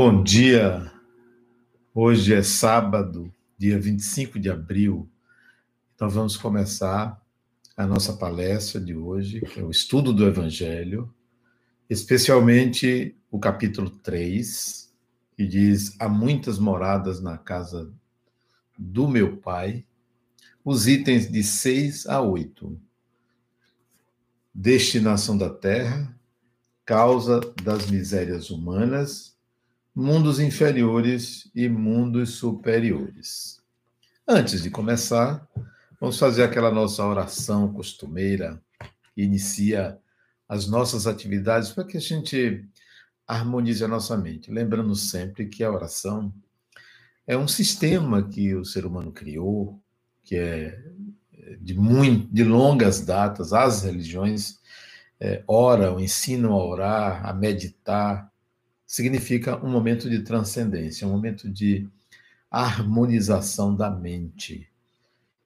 Bom 0.00 0.22
dia. 0.22 0.92
Hoje 1.92 2.32
é 2.32 2.40
sábado, 2.40 3.34
dia 3.58 3.80
25 3.80 4.38
de 4.38 4.48
abril. 4.48 5.10
Então 5.92 6.08
vamos 6.08 6.36
começar 6.36 7.20
a 7.76 7.84
nossa 7.84 8.12
palestra 8.12 8.80
de 8.80 8.94
hoje, 8.94 9.40
que 9.40 9.58
é 9.58 9.62
o 9.64 9.72
estudo 9.72 10.12
do 10.12 10.24
Evangelho, 10.24 11.12
especialmente 11.90 13.16
o 13.28 13.40
capítulo 13.40 13.90
3, 13.90 14.94
que 15.36 15.44
diz: 15.44 15.96
Há 15.98 16.08
muitas 16.08 16.60
moradas 16.60 17.20
na 17.20 17.36
casa 17.36 17.92
do 18.78 19.08
meu 19.08 19.38
Pai, 19.38 19.84
os 20.64 20.86
itens 20.86 21.28
de 21.28 21.42
6 21.42 22.06
a 22.06 22.20
8. 22.20 22.80
Destinação 24.54 25.36
da 25.36 25.50
terra, 25.50 26.16
causa 26.84 27.40
das 27.64 27.90
misérias 27.90 28.48
humanas 28.48 29.36
mundos 29.98 30.38
inferiores 30.38 31.50
e 31.52 31.68
mundos 31.68 32.34
superiores. 32.34 33.60
Antes 34.28 34.62
de 34.62 34.70
começar, 34.70 35.44
vamos 36.00 36.16
fazer 36.16 36.44
aquela 36.44 36.70
nossa 36.70 37.04
oração 37.04 37.72
costumeira 37.72 38.62
que 39.12 39.22
inicia 39.22 39.98
as 40.48 40.68
nossas 40.68 41.08
atividades 41.08 41.70
para 41.70 41.82
que 41.82 41.96
a 41.96 42.00
gente 42.00 42.64
harmonize 43.26 43.82
a 43.82 43.88
nossa 43.88 44.16
mente. 44.16 44.52
Lembrando 44.52 44.94
sempre 44.94 45.46
que 45.46 45.64
a 45.64 45.72
oração 45.72 46.32
é 47.26 47.36
um 47.36 47.48
sistema 47.48 48.22
que 48.22 48.54
o 48.54 48.64
ser 48.64 48.86
humano 48.86 49.10
criou, 49.10 49.82
que 50.22 50.36
é 50.36 50.80
de, 51.60 51.74
muito, 51.74 52.32
de 52.32 52.44
longas 52.44 53.00
datas, 53.00 53.52
as 53.52 53.82
religiões 53.82 54.60
é, 55.18 55.42
oram, 55.44 55.98
ensinam 55.98 56.52
a 56.52 56.64
orar, 56.64 57.26
a 57.26 57.34
meditar, 57.34 58.30
significa 58.88 59.62
um 59.62 59.70
momento 59.70 60.08
de 60.08 60.20
transcendência, 60.20 61.06
um 61.06 61.10
momento 61.12 61.46
de 61.46 61.86
harmonização 62.50 63.76
da 63.76 63.90
mente. 63.90 64.66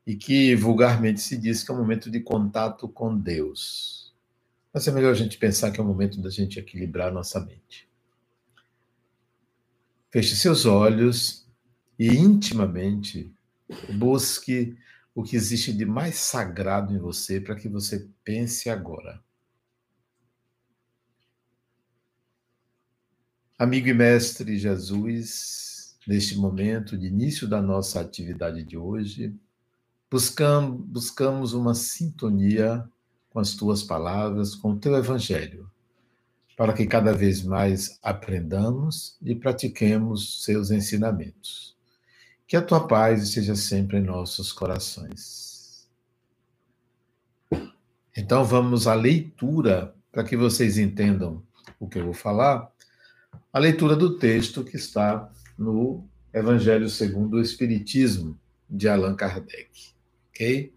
E 0.07 0.15
que 0.15 0.55
vulgarmente 0.55 1.21
se 1.21 1.37
diz 1.37 1.65
que 1.65 1.71
é 1.73 1.75
um 1.75 1.79
momento 1.79 2.09
de 2.09 2.21
contato 2.21 2.89
com 2.89 3.19
Deus. 3.19 4.15
Mas 4.73 4.87
é 4.87 4.93
melhor 4.93 5.11
a 5.11 5.17
gente 5.17 5.37
pensar 5.39 5.73
que 5.73 5.81
é 5.81 5.83
um 5.83 5.87
momento 5.87 6.23
da 6.23 6.31
gente 6.31 6.59
equilibrar 6.59 7.13
nossa 7.13 7.41
mente. 7.41 7.89
Feche 10.11 10.37
seus 10.37 10.65
olhos 10.65 11.45
e 11.99 12.09
intimamente 12.09 13.33
busque 13.95 14.77
o 15.15 15.23
que 15.23 15.35
existe 15.35 15.73
de 15.73 15.85
mais 15.85 16.15
sagrado 16.15 16.95
em 16.95 16.99
você 16.99 17.41
para 17.41 17.57
que 17.57 17.69
você 17.69 18.09
pense 18.25 18.71
agora. 18.71 19.21
Amigo 23.63 23.87
e 23.87 23.95
mestre 23.95 24.59
Jesus, 24.59 25.97
neste 26.05 26.37
momento 26.37 26.99
de 26.99 27.07
início 27.07 27.47
da 27.47 27.63
nossa 27.63 28.01
atividade 28.01 28.65
de 28.65 28.77
hoje, 28.77 29.33
buscamos, 30.11 31.53
uma 31.53 31.73
sintonia 31.73 32.85
com 33.31 33.39
as 33.39 33.55
tuas 33.55 33.81
palavras, 33.85 34.57
com 34.57 34.73
o 34.73 34.79
teu 34.81 34.97
evangelho, 34.97 35.71
para 36.57 36.73
que 36.73 36.85
cada 36.87 37.13
vez 37.13 37.45
mais 37.45 38.01
aprendamos 38.03 39.17
e 39.23 39.33
pratiquemos 39.33 40.43
seus 40.43 40.73
ensinamentos. 40.73 41.77
Que 42.49 42.57
a 42.57 42.63
tua 42.63 42.89
paz 42.89 43.23
esteja 43.23 43.55
sempre 43.55 43.99
em 43.99 44.03
nossos 44.03 44.53
corações. 44.53 45.89
Então 48.17 48.45
vamos 48.45 48.89
à 48.89 48.95
leitura, 48.95 49.95
para 50.11 50.25
que 50.25 50.37
vocês 50.37 50.79
entendam 50.79 51.41
o 51.79 51.89
que 51.89 52.01
eu 52.01 52.07
vou 52.07 52.15
falar 52.15 52.72
a 53.53 53.59
leitura 53.59 53.95
do 53.95 54.17
texto 54.17 54.65
que 54.65 54.77
está 54.77 55.31
no 55.59 56.05
Evangelho 56.33 56.89
segundo 56.89 57.35
o 57.35 57.43
Espiritismo, 57.43 58.39
de 58.69 58.89
Allan 58.89 59.15
Kardec. 59.15 59.69
Ok? 60.31 60.73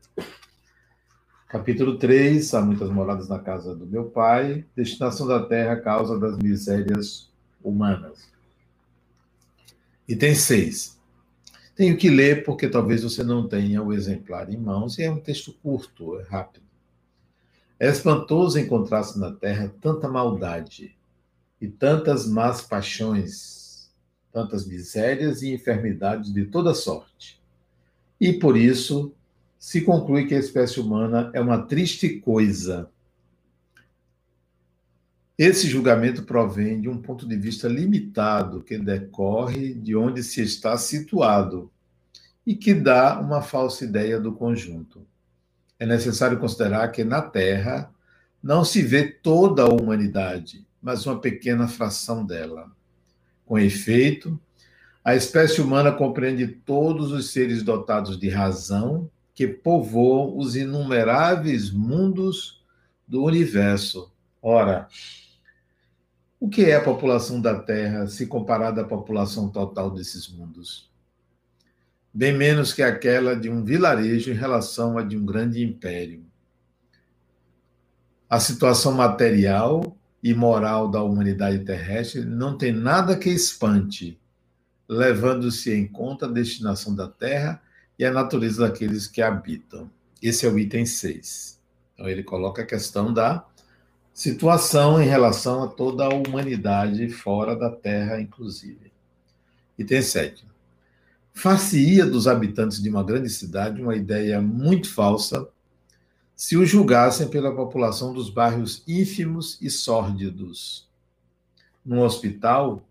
Capítulo 1.48 1.98
3, 1.98 2.54
há 2.54 2.62
muitas 2.62 2.90
moradas 2.90 3.30
na 3.30 3.40
casa 3.40 3.74
do 3.74 3.86
meu 3.86 4.06
pai, 4.06 4.66
destinação 4.76 5.26
da 5.26 5.46
terra, 5.46 5.78
causa 5.78 6.20
das 6.20 6.38
misérias 6.38 7.32
humanas. 7.64 8.28
Item 10.06 10.36
6. 10.36 11.00
Tenho 11.74 11.96
que 11.96 12.10
ler 12.10 12.44
porque 12.44 12.68
talvez 12.68 13.04
você 13.04 13.24
não 13.24 13.48
tenha 13.48 13.82
o 13.82 13.94
exemplar 13.94 14.52
em 14.52 14.58
mãos, 14.58 14.98
e 14.98 15.04
é 15.04 15.10
um 15.10 15.20
texto 15.20 15.54
curto, 15.64 16.20
é 16.20 16.24
rápido. 16.24 16.66
É 17.80 17.88
espantoso 17.88 18.60
encontrar-se 18.60 19.18
na 19.18 19.32
terra 19.32 19.74
tanta 19.80 20.10
maldade, 20.10 20.98
e 21.60 21.68
tantas 21.68 22.28
más 22.28 22.62
paixões, 22.62 23.92
tantas 24.32 24.68
misérias 24.68 25.42
e 25.42 25.54
enfermidades 25.54 26.34
de 26.34 26.46
toda 26.46 26.74
sorte. 26.74 27.42
E 28.20 28.34
por 28.34 28.58
isso 28.58 29.14
se 29.58 29.82
conclui 29.82 30.28
que 30.28 30.36
a 30.36 30.40
espécie 30.40 30.80
humana 30.80 31.32
é 31.34 31.42
uma 31.42 31.64
triste 31.64 32.20
coisa. 32.20 32.90
Esse 35.38 35.68
julgamento 35.68 36.24
provém 36.24 36.80
de 36.80 36.88
um 36.88 37.02
ponto 37.02 37.28
de 37.28 37.36
vista 37.36 37.68
limitado 37.68 38.62
que 38.62 38.78
decorre 38.78 39.74
de 39.74 39.96
onde 39.96 40.24
se 40.24 40.42
está 40.42 40.78
situado 40.78 41.72
e 42.46 42.56
que 42.56 42.74
dá 42.74 43.20
uma 43.20 43.42
falsa 43.42 43.84
ideia 43.84 44.20
do 44.20 44.34
conjunto. 44.34 45.06
É 45.78 45.86
necessário 45.86 46.40
considerar 46.40 46.90
que 46.90 47.04
na 47.04 47.22
Terra 47.22 47.92
não 48.42 48.64
se 48.64 48.82
vê 48.82 49.04
toda 49.04 49.64
a 49.64 49.74
humanidade, 49.74 50.65
mas 50.86 51.04
uma 51.08 51.20
pequena 51.20 51.68
fração 51.68 52.24
dela. 52.24 52.72
Com 53.44 53.58
efeito, 53.58 54.40
a 55.04 55.16
espécie 55.16 55.60
humana 55.60 55.92
compreende 55.92 56.46
todos 56.46 57.12
os 57.12 57.32
seres 57.32 57.64
dotados 57.64 58.20
de 58.20 58.30
razão 58.30 59.10
que 59.34 59.48
povoam 59.48 60.38
os 60.38 60.56
inumeráveis 60.56 61.72
mundos 61.72 62.64
do 63.08 63.24
universo. 63.24 64.14
Ora, 64.40 64.88
o 66.40 66.48
que 66.48 66.66
é 66.66 66.76
a 66.76 66.84
população 66.84 67.42
da 67.42 67.60
Terra 67.60 68.06
se 68.06 68.28
comparada 68.28 68.82
à 68.82 68.86
população 68.86 69.50
total 69.50 69.90
desses 69.90 70.28
mundos? 70.28 70.92
Bem 72.14 72.32
menos 72.32 72.74
que 72.74 72.84
aquela 72.84 73.36
de 73.36 73.50
um 73.50 73.64
vilarejo 73.64 74.30
em 74.30 74.36
relação 74.36 75.00
à 75.00 75.02
de 75.02 75.18
um 75.18 75.26
grande 75.26 75.64
império. 75.64 76.24
A 78.30 78.40
situação 78.40 78.92
material 78.92 79.96
e 80.26 80.34
moral 80.34 80.90
da 80.90 81.04
humanidade 81.04 81.60
terrestre 81.60 82.26
não 82.26 82.58
tem 82.58 82.72
nada 82.72 83.16
que 83.16 83.30
espante, 83.30 84.20
levando-se 84.90 85.72
em 85.72 85.88
conta 85.88 86.26
a 86.26 86.32
destinação 86.32 86.96
da 86.96 87.08
Terra 87.08 87.62
e 88.00 88.04
a 88.04 88.12
natureza 88.12 88.68
daqueles 88.68 89.06
que 89.06 89.22
habitam. 89.22 89.88
Esse 90.20 90.48
é 90.48 90.50
o 90.50 90.58
item 90.58 90.84
6. 90.84 91.62
Então, 91.94 92.10
ele 92.10 92.24
coloca 92.24 92.64
a 92.64 92.66
questão 92.66 93.14
da 93.14 93.46
situação 94.12 95.00
em 95.00 95.06
relação 95.06 95.62
a 95.62 95.68
toda 95.68 96.06
a 96.06 96.10
humanidade 96.10 97.08
fora 97.08 97.56
da 97.56 97.70
Terra, 97.70 98.20
inclusive. 98.20 98.92
Item 99.78 100.02
7. 100.02 100.44
Far-se-ia 101.36 102.04
dos 102.04 102.28
habitantes 102.28 102.82
de 102.82 102.90
uma 102.90 103.04
grande 103.04 103.30
cidade 103.30 103.80
uma 103.80 103.96
ideia 103.96 104.42
muito 104.42 104.92
falsa 104.92 105.48
se 106.36 106.58
o 106.58 106.66
julgassem 106.66 107.28
pela 107.28 107.56
população 107.56 108.14
dos 108.14 108.30
bairros 108.30 108.84
ínfimos 108.88 109.58
e 109.62 109.70
sórdidos. 109.70 110.88
No 111.86 112.02
hospital, 112.02 112.84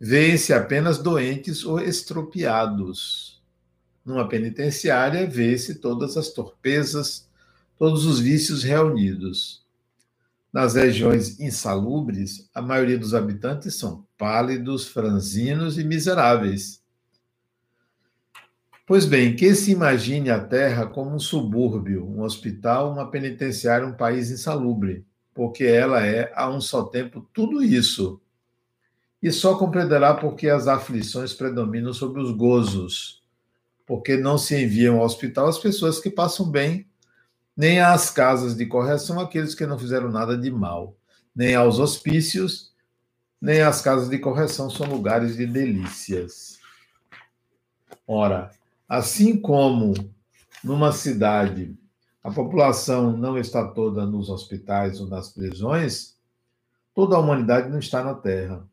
vêem-se 0.00 0.52
apenas 0.52 0.98
doentes 0.98 1.64
ou 1.64 1.78
estropiados. 1.78 3.40
Numa 4.04 4.28
penitenciária, 4.28 5.26
vê-se 5.26 5.76
todas 5.76 6.16
as 6.16 6.30
torpezas, 6.30 7.28
todos 7.78 8.04
os 8.04 8.18
vícios 8.18 8.62
reunidos. 8.62 9.64
Nas 10.52 10.74
regiões 10.74 11.38
insalubres, 11.38 12.48
a 12.54 12.62
maioria 12.62 12.98
dos 12.98 13.14
habitantes 13.14 13.74
são 13.74 14.06
pálidos, 14.16 14.86
franzinos 14.86 15.78
e 15.78 15.84
miseráveis 15.84 16.80
Pois 18.86 19.04
bem, 19.04 19.34
que 19.34 19.52
se 19.52 19.72
imagine 19.72 20.30
a 20.30 20.38
Terra 20.38 20.86
como 20.86 21.10
um 21.10 21.18
subúrbio, 21.18 22.08
um 22.08 22.22
hospital, 22.22 22.92
uma 22.92 23.10
penitenciária, 23.10 23.84
um 23.84 23.92
país 23.92 24.30
insalubre, 24.30 25.04
porque 25.34 25.64
ela 25.64 26.06
é, 26.06 26.32
a 26.36 26.48
um 26.48 26.60
só 26.60 26.84
tempo, 26.84 27.28
tudo 27.34 27.64
isso. 27.64 28.20
E 29.20 29.32
só 29.32 29.58
compreenderá 29.58 30.14
porque 30.14 30.48
as 30.48 30.68
aflições 30.68 31.34
predominam 31.34 31.92
sobre 31.92 32.22
os 32.22 32.30
gozos, 32.30 33.24
porque 33.84 34.16
não 34.16 34.38
se 34.38 34.62
enviam 34.62 35.00
ao 35.00 35.04
hospital 35.04 35.48
as 35.48 35.58
pessoas 35.58 35.98
que 35.98 36.08
passam 36.08 36.48
bem, 36.48 36.86
nem 37.56 37.80
às 37.80 38.08
casas 38.08 38.54
de 38.54 38.66
correção 38.66 39.18
aqueles 39.18 39.52
que 39.52 39.66
não 39.66 39.80
fizeram 39.80 40.12
nada 40.12 40.38
de 40.38 40.48
mal, 40.48 40.96
nem 41.34 41.56
aos 41.56 41.80
hospícios, 41.80 42.72
nem 43.40 43.62
às 43.62 43.82
casas 43.82 44.08
de 44.08 44.18
correção 44.20 44.70
são 44.70 44.86
lugares 44.86 45.36
de 45.36 45.44
delícias. 45.44 46.60
Ora, 48.06 48.52
Assim 48.88 49.36
como 49.36 49.94
numa 50.62 50.92
cidade 50.92 51.76
a 52.22 52.30
população 52.30 53.16
não 53.16 53.38
está 53.38 53.66
toda 53.68 54.04
nos 54.04 54.28
hospitais 54.28 55.00
ou 55.00 55.06
nas 55.06 55.28
prisões, 55.28 56.16
toda 56.94 57.14
a 57.14 57.20
humanidade 57.20 57.68
não 57.68 57.78
está 57.78 58.02
na 58.02 58.14
Terra. 58.14 58.66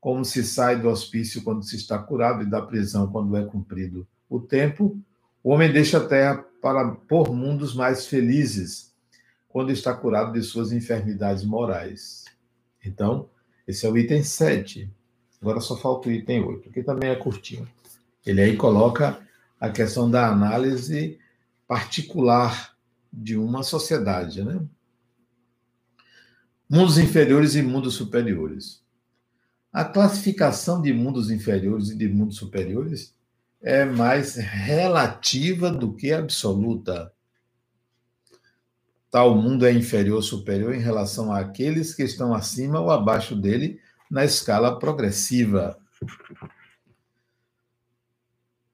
como 0.00 0.24
se 0.24 0.44
sai 0.44 0.80
do 0.80 0.88
hospício 0.88 1.42
quando 1.42 1.64
se 1.64 1.74
está 1.74 1.98
curado 1.98 2.42
e 2.42 2.50
da 2.50 2.62
prisão 2.62 3.10
quando 3.10 3.36
é 3.36 3.44
cumprido 3.44 4.06
o 4.28 4.38
tempo, 4.38 4.96
o 5.42 5.50
homem 5.50 5.72
deixa 5.72 5.98
a 5.98 6.06
terra 6.06 6.44
para 6.60 6.90
por 6.92 7.32
mundos 7.34 7.74
mais 7.74 8.06
felizes, 8.06 8.92
quando 9.48 9.72
está 9.72 9.94
curado 9.94 10.32
de 10.32 10.42
suas 10.42 10.70
enfermidades 10.70 11.44
morais. 11.44 12.24
Então, 12.84 13.28
esse 13.66 13.86
é 13.86 13.90
o 13.90 13.96
item 13.96 14.22
7. 14.22 14.90
Agora 15.40 15.60
só 15.60 15.76
falta 15.76 16.08
o 16.08 16.12
item 16.12 16.44
8, 16.44 16.70
que 16.70 16.82
também 16.82 17.10
é 17.10 17.16
curtinho. 17.16 17.68
Ele 18.26 18.42
aí 18.42 18.56
coloca 18.56 19.20
a 19.60 19.70
questão 19.70 20.10
da 20.10 20.28
análise 20.28 21.18
particular 21.66 22.76
de 23.12 23.36
uma 23.36 23.62
sociedade, 23.62 24.44
né? 24.44 24.60
Mundos 26.68 26.98
inferiores 26.98 27.54
e 27.54 27.62
mundos 27.62 27.94
superiores. 27.94 28.84
A 29.72 29.84
classificação 29.84 30.82
de 30.82 30.92
mundos 30.92 31.30
inferiores 31.30 31.90
e 31.90 31.96
de 31.96 32.08
mundos 32.08 32.36
superiores 32.36 33.14
é 33.62 33.84
mais 33.84 34.34
relativa 34.34 35.70
do 35.70 35.94
que 35.94 36.12
absoluta. 36.12 37.12
Tal 39.10 39.36
mundo 39.36 39.64
é 39.64 39.72
inferior 39.72 40.16
ou 40.16 40.22
superior 40.22 40.74
em 40.74 40.80
relação 40.80 41.32
àqueles 41.32 41.94
que 41.94 42.02
estão 42.02 42.34
acima 42.34 42.80
ou 42.80 42.90
abaixo 42.90 43.36
dele 43.36 43.80
na 44.10 44.24
escala 44.24 44.78
progressiva. 44.78 45.78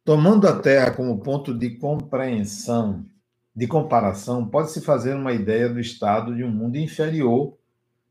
Tomando 0.04 0.48
a 0.48 0.58
Terra 0.58 0.90
como 0.90 1.20
ponto 1.20 1.56
de 1.56 1.76
compreensão, 1.76 3.06
de 3.54 3.68
comparação, 3.68 4.44
pode-se 4.48 4.80
fazer 4.80 5.14
uma 5.14 5.32
ideia 5.32 5.68
do 5.68 5.78
estado 5.78 6.34
de 6.34 6.42
um 6.42 6.50
mundo 6.50 6.76
inferior, 6.76 7.56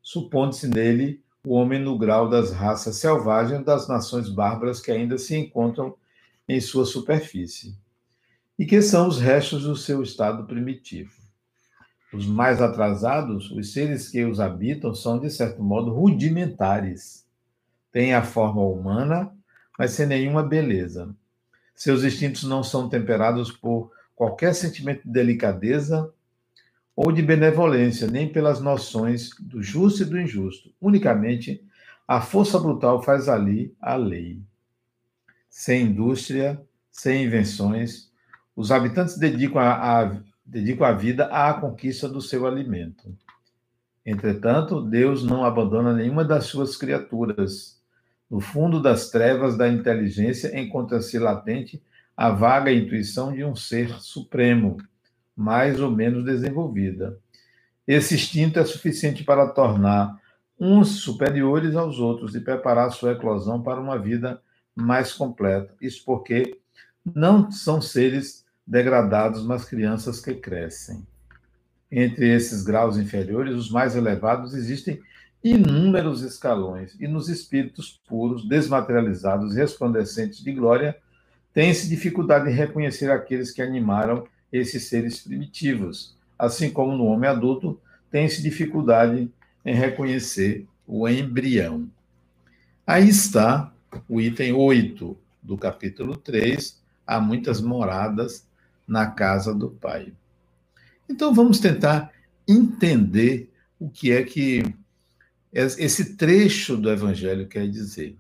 supondo-se 0.02 0.70
nele 0.70 1.22
o 1.46 1.54
homem 1.54 1.82
no 1.82 1.98
grau 1.98 2.30
das 2.30 2.54
raças 2.54 2.96
selvagens 2.96 3.66
das 3.66 3.90
nações 3.90 4.30
bárbaras 4.30 4.80
que 4.80 4.90
ainda 4.90 5.18
se 5.18 5.36
encontram 5.36 5.94
em 6.48 6.62
sua 6.62 6.86
superfície, 6.86 7.76
e 8.58 8.66
que 8.66 8.82
são 8.82 9.10
os 9.10 9.20
restos 9.20 9.64
do 9.64 9.76
seu 9.76 10.02
estado 10.02 10.46
primitivo. 10.46 11.12
Os 12.14 12.26
mais 12.26 12.62
atrasados, 12.62 13.52
os 13.52 13.74
seres 13.74 14.08
que 14.08 14.24
os 14.24 14.40
habitam, 14.40 14.96
são, 14.96 15.20
de 15.20 15.30
certo 15.30 15.62
modo, 15.62 15.92
rudimentares. 15.92 17.26
Têm 17.92 18.14
a 18.14 18.24
forma 18.24 18.62
humana, 18.62 19.36
mas 19.78 19.92
sem 19.92 20.06
nenhuma 20.06 20.42
beleza. 20.42 21.14
Seus 21.74 22.04
instintos 22.04 22.44
não 22.44 22.64
são 22.64 22.88
temperados 22.88 23.52
por 23.52 23.92
qualquer 24.16 24.54
sentimento 24.54 25.04
de 25.04 25.12
delicadeza 25.12 26.14
ou 26.96 27.12
de 27.12 27.22
benevolência, 27.22 28.08
nem 28.08 28.32
pelas 28.32 28.60
noções 28.60 29.32
do 29.40 29.64
justo 29.64 30.04
e 30.04 30.06
do 30.06 30.20
injusto. 30.20 30.72
Unicamente 30.80 31.64
a 32.08 32.22
força 32.22 32.60
brutal 32.60 33.02
faz 33.02 33.28
ali 33.28 33.76
a 33.82 33.96
lei. 33.96 34.40
Sem 35.50 35.88
indústria, 35.88 36.62
sem 36.92 37.24
invenções, 37.24 38.12
os 38.56 38.72
habitantes 38.72 39.18
dedicam 39.18 39.60
a, 39.60 40.02
a, 40.02 40.18
dedicam 40.46 40.86
a 40.86 40.92
vida 40.92 41.26
à 41.26 41.54
conquista 41.54 42.08
do 42.08 42.22
seu 42.22 42.46
alimento. 42.46 43.16
Entretanto, 44.06 44.82
Deus 44.82 45.24
não 45.24 45.44
abandona 45.44 45.94
nenhuma 45.94 46.24
das 46.24 46.46
suas 46.46 46.76
criaturas 46.76 47.81
no 48.32 48.40
fundo 48.40 48.82
das 48.82 49.10
trevas 49.10 49.58
da 49.58 49.68
inteligência 49.68 50.58
encontra-se 50.58 51.20
latente 51.20 51.84
a 52.16 52.30
vaga 52.30 52.72
intuição 52.72 53.34
de 53.34 53.44
um 53.44 53.58
ser 53.58 54.00
supremo, 54.00 54.78
mais 55.36 55.82
ou 55.82 55.92
menos 55.92 56.24
desenvolvida. 56.24 57.20
Esse 57.86 58.16
instinto 58.16 58.58
é 58.58 58.64
suficiente 58.64 59.26
para 59.26 59.50
tornar 59.50 60.18
uns 60.58 61.02
superiores 61.02 61.76
aos 61.76 62.00
outros 62.00 62.34
e 62.34 62.40
preparar 62.40 62.92
sua 62.92 63.12
eclosão 63.12 63.62
para 63.62 63.82
uma 63.82 64.00
vida 64.00 64.42
mais 64.74 65.12
completa. 65.12 65.76
Isso 65.82 66.06
porque 66.06 66.58
não 67.04 67.52
são 67.52 67.82
seres 67.82 68.46
degradados, 68.66 69.44
mas 69.44 69.66
crianças 69.66 70.22
que 70.22 70.36
crescem. 70.36 71.06
Entre 71.92 72.34
esses 72.34 72.64
graus 72.64 72.96
inferiores, 72.96 73.56
os 73.56 73.70
mais 73.70 73.96
elevados, 73.98 74.54
existem 74.54 75.02
inúmeros 75.44 76.22
escalões, 76.22 76.96
e 77.00 77.08
nos 77.08 77.30
espíritos 77.30 78.00
puros, 78.08 78.48
desmaterializados, 78.48 79.56
resplandecentes 79.56 80.44
de 80.44 80.52
glória, 80.52 80.98
tem-se 81.54 81.90
dificuldade 81.90 82.50
em 82.50 82.54
reconhecer 82.54 83.12
aqueles 83.12 83.52
que 83.52 83.62
animaram 83.62 84.26
esses 84.52 84.88
seres 84.88 85.20
primitivos, 85.22 86.16
assim 86.38 86.70
como 86.70 86.96
no 86.96 87.06
homem 87.06 87.30
adulto, 87.30 87.80
tem-se 88.10 88.42
dificuldade 88.42 89.32
em 89.66 89.74
reconhecer 89.74 90.68
o 90.86 91.08
embrião. 91.08 91.90
Aí 92.86 93.08
está 93.10 93.72
o 94.08 94.20
item 94.20 94.54
8 94.54 95.18
do 95.42 95.58
capítulo 95.58 96.18
3, 96.18 96.80
há 97.06 97.20
muitas 97.20 97.62
moradas 97.62 98.46
na 98.88 99.08
casa 99.08 99.54
do 99.54 99.70
Pai. 99.70 100.14
Então 101.10 101.34
vamos 101.34 101.60
tentar 101.60 102.12
entender 102.48 103.50
o 103.80 103.90
que 103.90 104.12
é 104.12 104.24
que 104.24 104.64
esse 105.54 106.16
trecho 106.16 106.78
do 106.78 106.90
Evangelho 106.90 107.48
quer 107.48 107.68
dizer? 107.70 108.18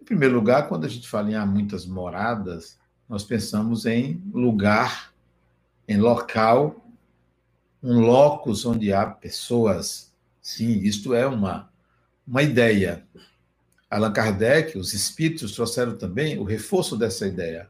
Em 0.00 0.04
primeiro 0.04 0.34
lugar, 0.34 0.68
quando 0.68 0.84
a 0.84 0.88
gente 0.88 1.08
fala 1.08 1.30
em 1.30 1.34
há 1.34 1.46
muitas 1.46 1.86
moradas, 1.86 2.78
nós 3.08 3.24
pensamos 3.24 3.86
em 3.86 4.22
lugar, 4.32 5.12
em 5.88 5.96
local, 5.96 6.84
um 7.82 8.00
locus 8.00 8.66
onde 8.66 8.92
há 8.92 9.06
pessoas. 9.06 10.12
Sim, 10.42 10.78
isto 10.80 11.14
é 11.14 11.26
uma, 11.26 11.70
uma 12.26 12.42
ideia. 12.42 13.04
Allan 13.88 14.12
Kardec, 14.12 14.76
os 14.76 14.92
espíritos 14.92 15.52
trouxeram 15.52 15.96
também 15.96 16.38
o 16.38 16.44
reforço 16.44 16.96
dessa 16.96 17.26
ideia. 17.26 17.68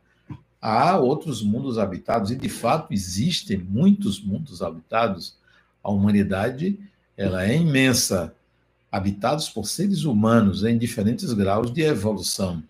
Há 0.61 0.96
outros 0.99 1.43
mundos 1.43 1.79
habitados, 1.79 2.31
e 2.31 2.37
de 2.37 2.49
fato 2.49 2.93
existem 2.93 3.58
muitos 3.58 4.22
mundos 4.22 4.62
habitados. 4.62 5.38
A 5.82 5.90
humanidade 5.90 6.79
ela 7.17 7.47
é 7.47 7.57
imensa, 7.57 8.35
habitados 8.93 9.49
por 9.49 9.67
seres 9.67 10.05
humanos 10.05 10.65
em 10.65 10.77
diferentes 10.77 11.33
graus 11.33 11.73
de 11.73 11.83
evolução. 11.83 12.63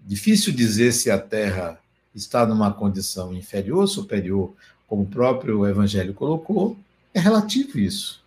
Difícil 0.00 0.52
dizer 0.52 0.92
se 0.92 1.10
a 1.10 1.18
Terra 1.18 1.78
está 2.14 2.46
numa 2.46 2.72
condição 2.72 3.34
inferior 3.34 3.80
ou 3.80 3.86
superior, 3.86 4.54
como 4.86 5.02
o 5.02 5.06
próprio 5.06 5.66
Evangelho 5.66 6.14
colocou, 6.14 6.76
é 7.12 7.20
relativo 7.20 7.78
isso. 7.78 8.22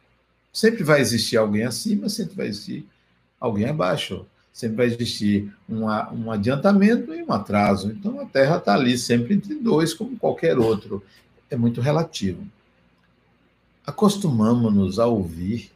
Sempre 0.54 0.84
vai 0.84 1.00
existir 1.00 1.38
alguém 1.38 1.64
acima, 1.64 2.10
sempre 2.10 2.36
vai 2.36 2.48
existir 2.48 2.86
alguém 3.40 3.66
abaixo. 3.66 4.26
Sempre 4.54 4.78
vai 4.78 4.86
existir 4.88 5.50
um, 5.68 5.86
um 5.86 6.30
adiantamento 6.30 7.14
e 7.14 7.24
um 7.24 7.32
atraso. 7.32 7.90
Então 7.90 8.20
a 8.20 8.26
Terra 8.26 8.58
está 8.58 8.74
ali 8.74 8.98
sempre 8.98 9.34
entre 9.34 9.56
dois, 9.56 9.94
como 9.94 10.18
qualquer 10.18 10.60
outro. 10.60 11.02
É 11.50 11.56
muito 11.56 11.80
relativo 11.80 12.46
acostumamos-nos 13.86 14.98
a 15.00 15.06
ouvir 15.06 15.72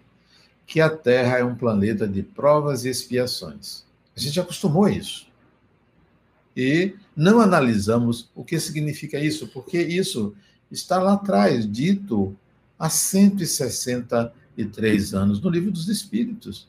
que 0.66 0.82
a 0.82 0.90
Terra 0.90 1.38
é 1.38 1.44
um 1.44 1.54
planeta 1.56 2.08
de 2.08 2.24
provas 2.24 2.86
e 2.86 2.90
expiações. 2.90 3.86
A 4.16 4.20
gente 4.20 4.40
acostumou 4.40 4.86
a 4.86 4.92
isso. 4.92 5.28
E 6.56 6.96
não 7.16 7.42
analisamos 7.42 8.30
o 8.34 8.44
que 8.44 8.60
significa 8.60 9.20
isso, 9.20 9.48
porque 9.48 9.80
isso 9.80 10.34
está 10.72 11.00
lá 11.02 11.14
atrás, 11.14 11.70
dito 11.70 12.36
há 12.80 12.90
163 12.90 15.14
anos 15.14 15.40
no 15.42 15.50
Livro 15.50 15.72
dos 15.72 15.90
Espíritos. 15.90 16.68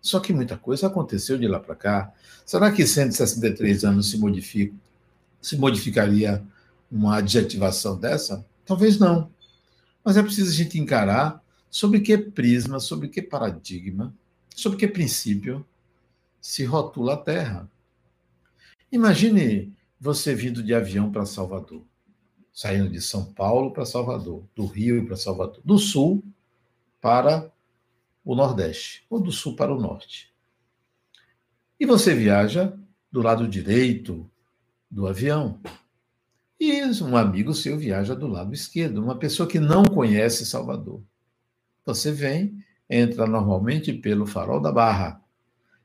Só 0.00 0.20
que 0.20 0.32
muita 0.32 0.56
coisa 0.56 0.86
aconteceu 0.86 1.36
de 1.38 1.48
lá 1.48 1.58
para 1.58 1.74
cá. 1.74 2.12
Será 2.44 2.70
que 2.70 2.86
163 2.86 3.84
anos 3.84 4.10
se 4.10 4.18
modifica, 4.18 4.72
se 5.40 5.56
modificaria 5.56 6.44
uma 6.90 7.16
adjetivação 7.16 7.98
dessa? 7.98 8.44
Talvez 8.64 8.98
não. 8.98 9.28
Mas 10.04 10.16
é 10.16 10.22
preciso 10.22 10.50
a 10.50 10.54
gente 10.54 10.78
encarar 10.78 11.42
sobre 11.70 12.00
que 12.00 12.16
prisma, 12.18 12.78
sobre 12.78 13.08
que 13.08 13.22
paradigma, 13.22 14.14
sobre 14.54 14.78
que 14.78 14.86
princípio 14.86 15.66
se 16.40 16.64
rotula 16.64 17.14
a 17.14 17.16
Terra. 17.16 17.70
Imagine 18.92 19.72
você 19.98 20.34
vindo 20.34 20.62
de 20.62 20.74
avião 20.74 21.10
para 21.10 21.24
Salvador, 21.24 21.82
saindo 22.52 22.90
de 22.90 23.00
São 23.00 23.24
Paulo 23.24 23.72
para 23.72 23.86
Salvador, 23.86 24.44
do 24.54 24.66
Rio 24.66 25.04
para 25.06 25.16
Salvador, 25.16 25.60
do 25.64 25.78
Sul 25.78 26.22
para 27.00 27.50
o 28.24 28.34
Nordeste, 28.34 29.04
ou 29.10 29.20
do 29.20 29.32
Sul 29.32 29.56
para 29.56 29.74
o 29.74 29.80
Norte. 29.80 30.32
E 31.80 31.86
você 31.86 32.14
viaja 32.14 32.78
do 33.10 33.20
lado 33.20 33.48
direito 33.48 34.30
do 34.90 35.06
avião. 35.06 35.60
E 36.60 36.82
um 37.02 37.16
amigo 37.16 37.52
seu 37.52 37.76
viaja 37.76 38.14
do 38.14 38.26
lado 38.26 38.54
esquerdo, 38.54 39.02
uma 39.02 39.18
pessoa 39.18 39.48
que 39.48 39.58
não 39.58 39.84
conhece 39.84 40.46
Salvador. 40.46 41.02
Você 41.84 42.12
vem, 42.12 42.64
entra 42.88 43.26
normalmente 43.26 43.92
pelo 43.92 44.26
farol 44.26 44.60
da 44.60 44.70
Barra 44.70 45.20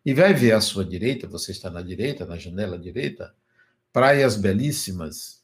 e 0.05 0.13
vai 0.13 0.33
ver 0.33 0.53
à 0.53 0.61
sua 0.61 0.85
direita, 0.85 1.27
você 1.27 1.51
está 1.51 1.69
na 1.69 1.81
direita, 1.81 2.25
na 2.25 2.37
janela 2.37 2.77
direita, 2.77 3.33
praias 3.91 4.35
belíssimas, 4.35 5.43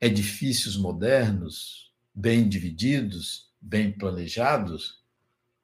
edifícios 0.00 0.76
modernos, 0.76 1.92
bem 2.14 2.48
divididos, 2.48 3.50
bem 3.60 3.92
planejados, 3.92 5.02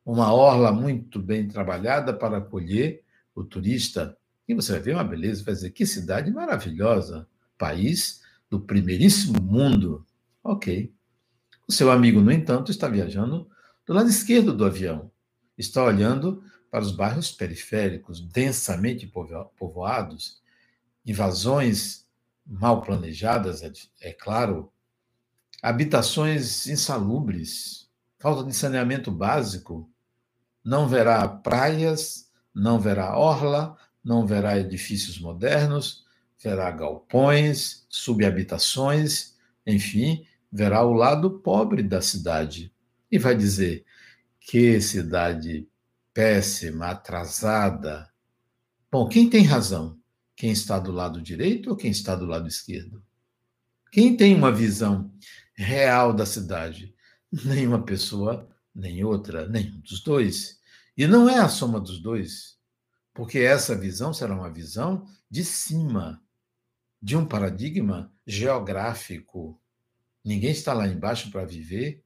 uma 0.05 0.33
orla 0.33 0.73
muito 0.73 1.21
bem 1.21 1.47
trabalhada 1.47 2.12
para 2.12 2.39
acolher 2.39 3.03
o 3.35 3.45
turista. 3.45 4.17
E 4.49 4.55
você 4.55 4.73
vai 4.73 4.81
ver 4.81 4.95
uma 4.95 5.05
beleza, 5.05 5.45
vai 5.45 5.55
dizer 5.55 5.71
que 5.71 5.87
cidade 5.87 6.31
maravilhosa, 6.31 7.27
país 7.57 8.22
do 8.52 8.61
primeiríssimo 8.61 9.40
mundo. 9.40 10.06
Ok. 10.44 10.94
O 11.66 11.73
seu 11.73 11.90
amigo, 11.90 12.21
no 12.21 12.30
entanto, 12.30 12.71
está 12.71 12.87
viajando 12.87 13.49
do 13.87 13.94
lado 13.94 14.11
esquerdo 14.11 14.52
do 14.52 14.66
avião. 14.66 15.11
Está 15.56 15.82
olhando 15.82 16.44
para 16.71 16.85
os 16.85 16.92
bairros 16.92 17.32
periféricos, 17.32 18.21
densamente 18.21 19.11
povoados, 19.59 20.42
invasões 21.04 22.06
mal 22.44 22.82
planejadas, 22.82 23.62
é, 23.62 23.73
é 24.02 24.12
claro, 24.12 24.71
habitações 25.62 26.66
insalubres, 26.66 27.88
falta 28.18 28.44
de 28.44 28.54
saneamento 28.54 29.11
básico, 29.11 29.88
não 30.62 30.87
verá 30.87 31.26
praias, 31.26 32.30
não 32.54 32.78
verá 32.78 33.16
orla, 33.16 33.78
não 34.04 34.26
verá 34.26 34.59
edifícios 34.59 35.18
modernos, 35.18 36.01
verá 36.42 36.70
galpões, 36.70 37.87
subhabitações, 37.88 39.34
enfim, 39.66 40.26
verá 40.50 40.84
o 40.84 40.92
lado 40.92 41.38
pobre 41.40 41.82
da 41.82 42.00
cidade. 42.00 42.72
E 43.11 43.18
vai 43.18 43.37
dizer: 43.37 43.84
que 44.40 44.80
cidade 44.80 45.68
péssima, 46.12 46.88
atrasada. 46.88 48.11
Bom, 48.90 49.08
quem 49.08 49.28
tem 49.30 49.44
razão? 49.44 49.99
Quem 50.37 50.50
está 50.50 50.78
do 50.78 50.92
lado 50.92 51.22
direito 51.22 51.70
ou 51.70 51.76
quem 51.76 51.90
está 51.90 52.14
do 52.14 52.26
lado 52.26 52.49
esquerdo? 52.49 53.02
Quem 53.90 54.16
tem 54.16 54.34
uma 54.34 54.50
visão 54.50 55.12
real 55.54 56.12
da 56.12 56.26
cidade? 56.26 56.94
Nenhuma 57.44 57.82
pessoa, 57.82 58.49
nem 58.75 59.04
outra, 59.04 59.49
nenhum 59.49 59.80
dos 59.80 60.02
dois. 60.02 60.58
E 60.96 61.06
não 61.06 61.28
é 61.28 61.38
a 61.38 61.49
soma 61.49 61.80
dos 61.80 62.00
dois, 62.00 62.58
porque 63.14 63.38
essa 63.38 63.75
visão 63.75 64.12
será 64.12 64.34
uma 64.34 64.50
visão 64.50 65.06
de 65.30 65.44
cima, 65.44 66.22
de 67.02 67.16
um 67.16 67.26
paradigma 67.26 68.12
geográfico. 68.25 69.61
Ninguém 70.25 70.52
está 70.52 70.73
lá 70.73 70.87
embaixo 70.87 71.30
para 71.30 71.44
viver 71.44 72.02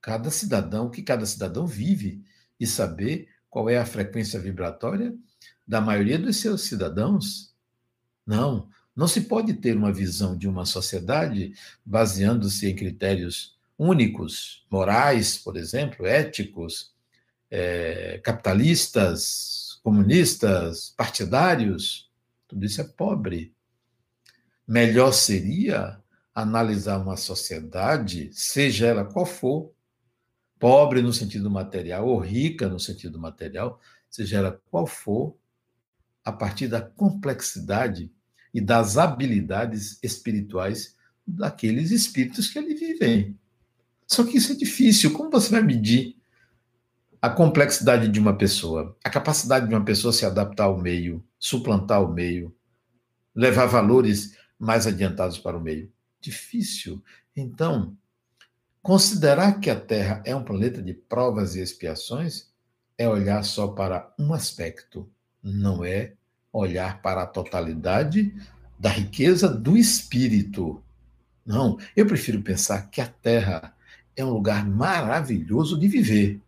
cada 0.00 0.30
cidadão, 0.30 0.90
que 0.90 1.02
cada 1.02 1.26
cidadão 1.26 1.66
vive 1.66 2.22
e 2.60 2.66
saber 2.66 3.28
qual 3.50 3.68
é 3.68 3.78
a 3.78 3.86
frequência 3.86 4.38
vibratória 4.38 5.14
da 5.66 5.80
maioria 5.80 6.18
dos 6.18 6.36
seus 6.36 6.62
cidadãos. 6.62 7.54
Não, 8.26 8.68
não 8.94 9.08
se 9.08 9.22
pode 9.22 9.54
ter 9.54 9.76
uma 9.76 9.92
visão 9.92 10.36
de 10.36 10.46
uma 10.46 10.64
sociedade 10.64 11.54
baseando-se 11.84 12.68
em 12.68 12.76
critérios 12.76 13.58
únicos, 13.76 14.64
morais, 14.70 15.36
por 15.36 15.56
exemplo, 15.56 16.06
éticos, 16.06 16.92
é, 17.50 18.20
capitalistas, 18.22 19.80
comunistas, 19.82 20.94
partidários. 20.96 22.10
Tudo 22.46 22.64
isso 22.64 22.80
é 22.80 22.84
pobre. 22.84 23.54
Melhor 24.66 25.12
seria 25.12 26.00
analisar 26.34 26.98
uma 26.98 27.16
sociedade, 27.16 28.30
seja 28.32 28.86
ela 28.86 29.04
qual 29.04 29.26
for, 29.26 29.72
pobre 30.58 31.02
no 31.02 31.12
sentido 31.12 31.50
material 31.50 32.08
ou 32.08 32.18
rica 32.18 32.68
no 32.68 32.80
sentido 32.80 33.18
material, 33.18 33.80
seja 34.08 34.38
ela 34.38 34.60
qual 34.70 34.86
for, 34.86 35.36
a 36.24 36.32
partir 36.32 36.68
da 36.68 36.80
complexidade 36.80 38.10
e 38.52 38.60
das 38.60 38.96
habilidades 38.96 39.98
espirituais 40.02 40.96
daqueles 41.26 41.90
espíritos 41.90 42.48
que 42.48 42.58
ali 42.58 42.74
vivem. 42.74 43.38
Só 44.06 44.24
que 44.24 44.36
isso 44.38 44.52
é 44.52 44.54
difícil. 44.54 45.12
Como 45.12 45.30
você 45.30 45.50
vai 45.50 45.62
medir 45.62 46.16
a 47.20 47.28
complexidade 47.28 48.08
de 48.08 48.20
uma 48.20 48.36
pessoa, 48.36 48.96
a 49.04 49.10
capacidade 49.10 49.68
de 49.68 49.74
uma 49.74 49.84
pessoa 49.84 50.12
se 50.12 50.24
adaptar 50.24 50.64
ao 50.64 50.80
meio, 50.80 51.24
suplantar 51.38 52.02
o 52.02 52.12
meio, 52.12 52.54
levar 53.34 53.66
valores 53.66 54.36
mais 54.58 54.86
adiantados 54.86 55.38
para 55.38 55.56
o 55.56 55.60
meio? 55.60 55.92
Difícil. 56.20 57.02
Então, 57.36 57.96
Considerar 58.84 59.60
que 59.60 59.70
a 59.70 59.80
Terra 59.80 60.22
é 60.26 60.36
um 60.36 60.44
planeta 60.44 60.82
de 60.82 60.92
provas 60.92 61.56
e 61.56 61.60
expiações 61.60 62.52
é 62.98 63.08
olhar 63.08 63.42
só 63.42 63.68
para 63.68 64.12
um 64.18 64.34
aspecto, 64.34 65.08
não 65.42 65.82
é 65.82 66.12
olhar 66.52 67.00
para 67.00 67.22
a 67.22 67.26
totalidade 67.26 68.34
da 68.78 68.90
riqueza 68.90 69.48
do 69.48 69.74
espírito. 69.74 70.82
Não, 71.46 71.78
eu 71.96 72.04
prefiro 72.04 72.42
pensar 72.42 72.90
que 72.90 73.00
a 73.00 73.06
Terra 73.06 73.74
é 74.14 74.22
um 74.22 74.28
lugar 74.28 74.68
maravilhoso 74.68 75.80
de 75.80 75.88
viver. 75.88 76.38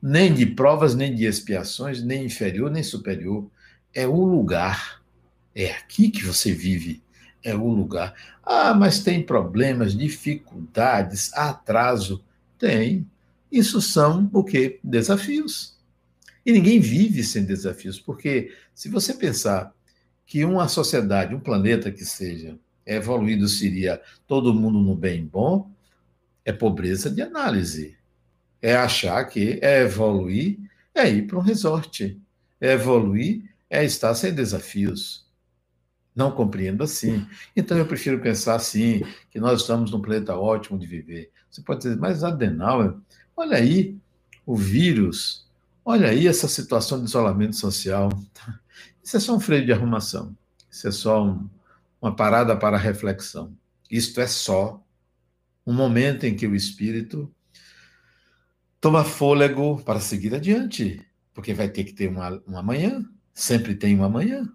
Nem 0.00 0.32
de 0.32 0.46
provas, 0.46 0.94
nem 0.94 1.12
de 1.12 1.24
expiações, 1.24 2.04
nem 2.04 2.24
inferior, 2.24 2.70
nem 2.70 2.84
superior. 2.84 3.50
É 3.92 4.06
o 4.06 4.24
lugar. 4.24 5.01
É 5.54 5.70
aqui 5.72 6.10
que 6.10 6.24
você 6.24 6.52
vive 6.52 7.02
é 7.42 7.54
o 7.54 7.68
lugar. 7.68 8.14
Ah, 8.42 8.72
mas 8.72 9.02
tem 9.02 9.22
problemas, 9.22 9.96
dificuldades, 9.96 11.32
atraso. 11.34 12.24
Tem. 12.58 13.06
Isso 13.50 13.80
são 13.80 14.30
o 14.32 14.44
quê? 14.44 14.78
Desafios. 14.82 15.76
E 16.46 16.52
ninguém 16.52 16.80
vive 16.80 17.22
sem 17.22 17.44
desafios, 17.44 18.00
porque 18.00 18.52
se 18.74 18.88
você 18.88 19.14
pensar 19.14 19.74
que 20.26 20.44
uma 20.44 20.68
sociedade, 20.68 21.34
um 21.34 21.40
planeta 21.40 21.90
que 21.90 22.04
seja 22.04 22.58
evoluído 22.86 23.48
seria 23.48 24.00
todo 24.26 24.54
mundo 24.54 24.80
no 24.80 24.96
bem 24.96 25.24
bom, 25.24 25.70
é 26.44 26.52
pobreza 26.52 27.10
de 27.10 27.22
análise. 27.22 27.96
É 28.60 28.74
achar 28.74 29.24
que 29.24 29.58
é 29.60 29.82
evoluir 29.82 30.58
é 30.94 31.08
ir 31.08 31.26
para 31.26 31.38
um 31.38 31.42
resort. 31.42 32.20
É 32.60 32.72
evoluir 32.72 33.42
é 33.68 33.84
estar 33.84 34.14
sem 34.14 34.34
desafios. 34.34 35.26
Não 36.14 36.30
compreendo 36.30 36.82
assim. 36.82 37.26
Então 37.56 37.76
eu 37.76 37.86
prefiro 37.86 38.20
pensar 38.20 38.54
assim, 38.54 39.02
que 39.30 39.40
nós 39.40 39.62
estamos 39.62 39.90
num 39.90 40.00
planeta 40.00 40.36
ótimo 40.36 40.78
de 40.78 40.86
viver. 40.86 41.30
Você 41.50 41.62
pode 41.62 41.82
dizer, 41.82 41.96
mas 41.96 42.22
Adenauer, 42.22 42.94
olha 43.36 43.56
aí 43.56 43.96
o 44.44 44.56
vírus, 44.56 45.46
olha 45.84 46.08
aí 46.08 46.26
essa 46.26 46.48
situação 46.48 46.98
de 46.98 47.06
isolamento 47.06 47.56
social. 47.56 48.10
Isso 49.02 49.16
é 49.16 49.20
só 49.20 49.34
um 49.34 49.40
freio 49.40 49.64
de 49.64 49.72
arrumação. 49.72 50.36
Isso 50.70 50.88
é 50.88 50.92
só 50.92 51.24
um, 51.24 51.48
uma 52.00 52.14
parada 52.14 52.56
para 52.56 52.76
reflexão. 52.76 53.52
Isto 53.90 54.20
é 54.20 54.26
só 54.26 54.82
um 55.66 55.72
momento 55.72 56.24
em 56.24 56.34
que 56.34 56.46
o 56.46 56.54
espírito 56.54 57.32
toma 58.80 59.04
fôlego 59.04 59.82
para 59.82 60.00
seguir 60.00 60.34
adiante, 60.34 61.06
porque 61.32 61.54
vai 61.54 61.68
ter 61.68 61.84
que 61.84 61.92
ter 61.92 62.08
uma, 62.08 62.42
uma 62.46 62.62
manhã, 62.62 63.04
sempre 63.32 63.74
tem 63.74 63.94
uma 63.94 64.08
manhã. 64.08 64.50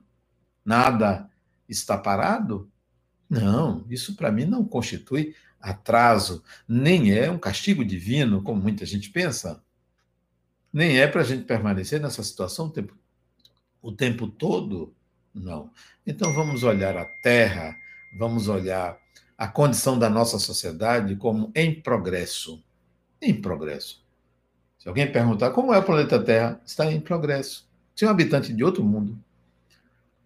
Nada 0.65 1.29
está 1.67 1.97
parado? 1.97 2.69
Não, 3.29 3.85
isso 3.89 4.15
para 4.15 4.31
mim 4.31 4.45
não 4.45 4.63
constitui 4.63 5.35
atraso, 5.59 6.43
nem 6.67 7.11
é 7.11 7.29
um 7.29 7.37
castigo 7.37 7.83
divino, 7.83 8.41
como 8.41 8.61
muita 8.61 8.85
gente 8.85 9.09
pensa. 9.09 9.61
Nem 10.71 10.99
é 10.99 11.07
para 11.07 11.21
a 11.21 11.23
gente 11.23 11.43
permanecer 11.43 11.99
nessa 11.99 12.23
situação 12.23 12.67
o 12.67 12.69
tempo, 12.69 12.95
o 13.81 13.91
tempo 13.91 14.27
todo. 14.27 14.93
Não. 15.33 15.71
Então 16.05 16.31
vamos 16.33 16.63
olhar 16.63 16.95
a 16.95 17.05
Terra, 17.21 17.75
vamos 18.17 18.47
olhar 18.47 18.97
a 19.37 19.47
condição 19.47 19.99
da 19.99 20.09
nossa 20.09 20.39
sociedade 20.39 21.15
como 21.15 21.51
em 21.53 21.81
progresso. 21.81 22.63
Em 23.21 23.39
progresso. 23.39 24.05
Se 24.79 24.87
alguém 24.87 25.11
perguntar 25.11 25.51
como 25.51 25.73
é 25.73 25.79
o 25.79 25.83
planeta 25.83 26.23
Terra, 26.23 26.61
está 26.65 26.91
em 26.91 26.99
progresso. 26.99 27.67
Se 27.95 28.05
um 28.05 28.09
habitante 28.09 28.53
de 28.53 28.63
outro 28.63 28.83
mundo, 28.83 29.17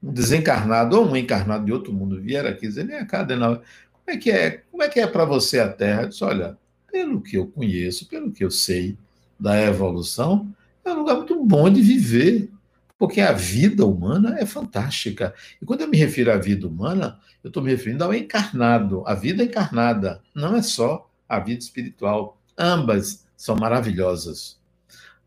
um 0.02 0.12
desencarnado 0.12 1.00
ou 1.00 1.08
um 1.08 1.16
encarnado 1.16 1.66
de 1.66 1.72
outro 1.72 1.94
mundo 1.94 2.20
vier 2.20 2.46
aqui 2.46 2.68
dizer, 2.68 2.86
vem 2.86 3.06
cá, 3.06 3.22
Adenauer, 3.22 3.58
como 3.58 4.18
é 4.18 4.18
que 4.18 4.32
é, 4.32 4.64
como 4.72 4.84
é 4.84 4.90
que 4.90 5.00
é 5.00 5.08
para 5.08 5.26
você 5.26 5.60
a 5.60 5.70
Terra? 5.70 6.04
Eu 6.04 6.10
disse, 6.10 6.24
olha, 6.24 6.58
pelo 6.92 7.22
que 7.22 7.38
eu 7.38 7.48
conheço, 7.48 8.08
pelo 8.08 8.32
que 8.32 8.44
eu 8.44 8.52
sei 8.52 8.98
da 9.40 9.62
evolução, 9.62 10.52
é 10.84 10.92
um 10.92 11.00
lugar 11.00 11.16
muito 11.18 11.44
bom 11.46 11.70
de 11.70 11.82
viver, 11.82 12.50
porque 12.98 13.22
a 13.22 13.32
vida 13.32 13.86
humana 13.86 14.38
é 14.40 14.46
fantástica. 14.46 15.34
E 15.62 15.66
quando 15.66 15.82
eu 15.82 15.88
me 15.88 15.98
refiro 15.98 16.32
à 16.32 16.38
vida 16.38 16.68
humana, 16.68 17.20
eu 17.44 17.48
estou 17.48 17.64
me 17.64 17.72
referindo 17.72 18.04
ao 18.04 18.14
encarnado, 18.14 19.04
a 19.08 19.16
vida 19.16 19.44
encarnada, 19.44 20.22
não 20.34 20.56
é 20.56 20.62
só 20.62 21.10
a 21.28 21.40
vida 21.40 21.60
espiritual. 21.60 22.38
Ambas 22.58 23.26
são 23.36 23.56
maravilhosas. 23.56 24.60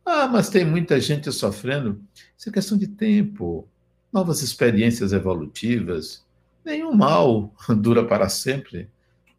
Ah, 0.04 0.28
mas 0.28 0.50
tem 0.50 0.64
muita 0.64 1.00
gente 1.00 1.32
sofrendo. 1.32 2.00
Isso 2.36 2.48
é 2.48 2.52
questão 2.52 2.76
de 2.76 2.86
tempo 2.86 3.66
novas 4.14 4.42
experiências 4.42 5.12
evolutivas. 5.12 6.24
Nenhum 6.64 6.94
mal 6.94 7.52
dura 7.80 8.06
para 8.06 8.28
sempre. 8.28 8.88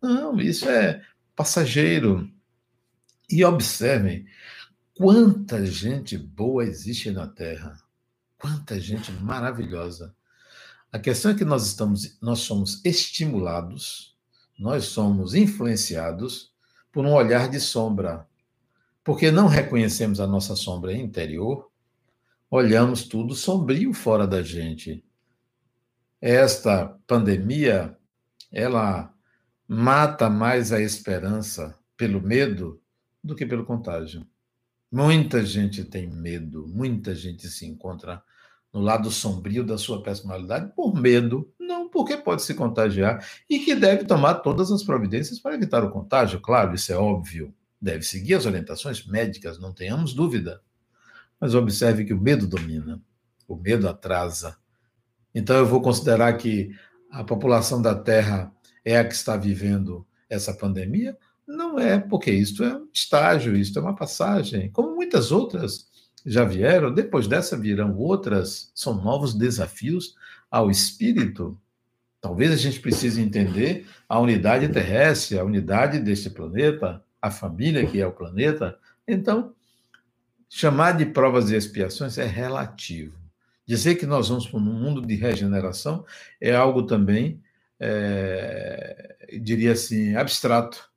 Não, 0.02 0.38
isso 0.38 0.68
é 0.70 1.02
passageiro. 1.34 2.30
E 3.30 3.44
observem 3.46 4.26
quanta 4.94 5.66
gente 5.66 6.18
boa 6.18 6.66
existe 6.66 7.10
na 7.10 7.26
Terra. 7.26 7.80
Quanta 8.38 8.78
gente 8.78 9.14
maravilhosa. 9.14 10.14
A 10.92 11.00
questão 11.00 11.32
é 11.32 11.36
que 11.36 11.46
nós 11.46 11.66
estamos, 11.66 12.18
nós 12.22 12.40
somos 12.40 12.84
estimulados, 12.86 14.16
nós 14.60 14.86
somos 14.86 15.34
influenciados 15.34 16.54
por 16.92 17.06
um 17.06 17.14
olhar 17.14 17.50
de 17.50 17.60
sombra, 17.60 18.28
porque 19.04 19.32
não 19.32 19.48
reconhecemos 19.48 20.20
a 20.20 20.28
nossa 20.28 20.56
sombra 20.56 20.94
interior, 20.94 21.70
olhamos 22.56 23.04
tudo 23.04 23.36
sombrio 23.36 23.94
fora 23.94 24.26
da 24.26 24.42
gente. 24.42 25.04
Esta 26.22 26.98
pandemia, 27.06 27.98
ela 28.52 29.14
mata 29.68 30.30
mais 30.30 30.72
a 30.72 30.80
esperança 30.80 31.78
pelo 31.98 32.22
medo 32.22 32.82
do 33.22 33.36
que 33.36 33.46
pelo 33.46 33.66
contágio. 33.66 34.26
Muita 34.90 35.46
gente 35.46 35.84
tem 35.84 36.08
medo, 36.08 36.66
muita 36.68 37.14
gente 37.14 37.50
se 37.50 37.66
encontra 37.66 38.24
no 38.72 38.80
lado 38.80 39.12
sombrio 39.12 39.64
da 39.64 39.78
sua 39.78 40.02
personalidade 40.02 40.72
por 40.74 40.96
medo, 40.96 41.54
não 41.60 41.90
porque 41.90 42.16
pode 42.16 42.42
se 42.42 42.54
contagiar 42.54 43.26
e 43.50 43.60
que 43.60 43.76
deve 43.76 44.06
tomar 44.06 44.36
todas 44.36 44.72
as 44.72 44.84
providências 44.84 45.40
para 45.40 45.56
evitar 45.56 45.84
o 45.84 45.92
contágio, 45.92 46.40
claro, 46.40 46.74
isso 46.74 46.94
é 46.94 46.96
óbvio. 46.96 47.54
Deve 47.82 48.04
seguir 48.04 48.36
as 48.36 48.46
orientações 48.46 49.06
médicas, 49.06 49.60
não 49.60 49.74
tenhamos 49.74 50.14
dúvida. 50.14 50.62
Mas 51.40 51.54
observe 51.54 52.06
que 52.06 52.14
o 52.14 52.22
medo 52.22 52.48
domina, 52.48 53.02
o 53.48 53.56
medo 53.56 53.88
atrasa. 53.88 54.58
Então 55.34 55.56
eu 55.58 55.66
vou 55.66 55.82
considerar 55.82 56.34
que 56.38 56.72
a 57.12 57.24
população 57.24 57.82
da 57.82 57.96
Terra 57.96 58.52
é 58.84 58.98
a 58.98 59.06
que 59.06 59.14
está 59.14 59.36
vivendo 59.36 60.06
essa 60.30 60.54
pandemia? 60.54 61.18
Não 61.48 61.80
é, 61.80 62.00
porque 62.00 62.32
isto 62.32 62.64
é 62.64 62.76
um 62.76 62.88
estágio, 62.92 63.56
isto 63.56 63.78
é 63.78 63.82
uma 63.82 63.96
passagem, 63.96 64.72
como 64.72 64.96
muitas 64.96 65.32
outras 65.32 65.88
já 66.26 66.44
vieram, 66.44 66.92
depois 66.92 67.28
dessa 67.28 67.56
virão 67.56 67.96
outras, 67.96 68.72
são 68.74 68.96
novos 68.96 69.36
desafios 69.36 70.16
ao 70.50 70.72
espírito. 70.72 71.60
Talvez 72.20 72.52
a 72.52 72.56
gente 72.56 72.80
precise 72.80 73.22
entender 73.22 73.86
a 74.10 74.20
unidade 74.20 74.68
terrestre, 74.70 75.38
a 75.38 75.44
unidade 75.44 76.00
deste 76.00 76.30
planeta, 76.30 77.04
a 77.22 77.30
família 77.30 77.86
que 77.86 78.02
é 78.02 78.08
o 78.08 78.12
planeta. 78.12 78.76
Então, 79.08 79.54
chamar 80.50 80.94
de 80.94 81.06
provas 81.06 81.50
e 81.50 81.56
expiações 81.56 82.18
é 82.18 82.26
relativo. 82.26 83.18
Dizer 83.68 83.96
que 83.96 84.06
nós 84.06 84.30
vamos 84.30 84.48
para 84.48 84.60
um 84.60 84.64
mundo 84.64 85.02
de 85.02 85.16
regeneração 85.16 86.06
é 86.40 86.56
algo 86.56 86.84
também, 86.84 87.42
é, 87.80 89.40
diria 89.42 89.72
assim, 89.72 90.16
abstrato. 90.16 90.90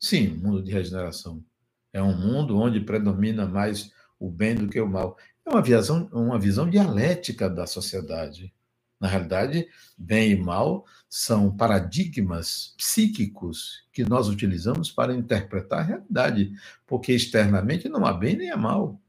Sim, 0.00 0.28
mundo 0.28 0.62
de 0.62 0.72
regeneração. 0.72 1.44
É 1.92 2.02
um 2.02 2.16
mundo 2.16 2.58
onde 2.58 2.80
predomina 2.80 3.46
mais 3.46 3.90
o 4.18 4.30
bem 4.30 4.54
do 4.54 4.68
que 4.68 4.80
o 4.80 4.88
mal. 4.88 5.16
É 5.44 5.50
uma 5.50 5.62
visão, 5.62 6.08
uma 6.12 6.38
visão 6.38 6.68
dialética 6.68 7.48
da 7.48 7.66
sociedade. 7.66 8.52
Na 8.98 9.08
realidade, 9.08 9.68
bem 9.96 10.32
e 10.32 10.36
mal 10.36 10.86
são 11.08 11.54
paradigmas 11.54 12.74
psíquicos 12.78 13.84
que 13.92 14.04
nós 14.04 14.28
utilizamos 14.28 14.90
para 14.90 15.14
interpretar 15.14 15.80
a 15.80 15.82
realidade, 15.82 16.52
porque 16.86 17.12
externamente 17.12 17.88
não 17.88 18.06
há 18.06 18.12
bem 18.12 18.36
nem 18.36 18.50
há 18.50 18.56
mal. 18.56 19.00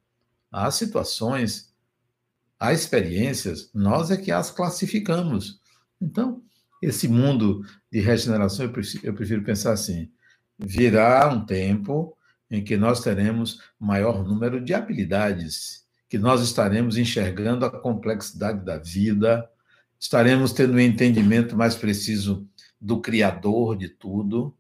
Há 0.52 0.70
situações, 0.72 1.74
há 2.60 2.74
experiências, 2.74 3.70
nós 3.74 4.12
é 4.12 4.18
que 4.18 4.32
as 4.32 4.52
classificamos. 4.52 5.62
Então, 6.02 6.42
esse 6.82 7.08
mundo 7.08 7.66
de 7.92 8.00
regeneração, 8.00 8.66
eu 8.66 8.72
prefiro, 8.72 9.06
eu 9.06 9.14
prefiro 9.14 9.44
pensar 9.44 9.72
assim: 9.72 10.12
virá 10.60 11.28
um 11.30 11.46
tempo 11.46 12.16
em 12.50 12.64
que 12.64 12.78
nós 12.78 13.02
teremos 13.02 13.62
maior 13.80 14.24
número 14.26 14.64
de 14.64 14.74
habilidades, 14.74 15.86
que 16.10 16.18
nós 16.18 16.42
estaremos 16.42 16.98
enxergando 16.98 17.66
a 17.66 17.82
complexidade 17.82 18.64
da 18.64 18.78
vida, 18.78 19.50
estaremos 20.00 20.54
tendo 20.54 20.74
um 20.74 20.80
entendimento 20.80 21.56
mais 21.56 21.76
preciso 21.76 22.48
do 22.80 23.02
Criador 23.02 23.78
de 23.78 23.90
tudo. 23.90 24.56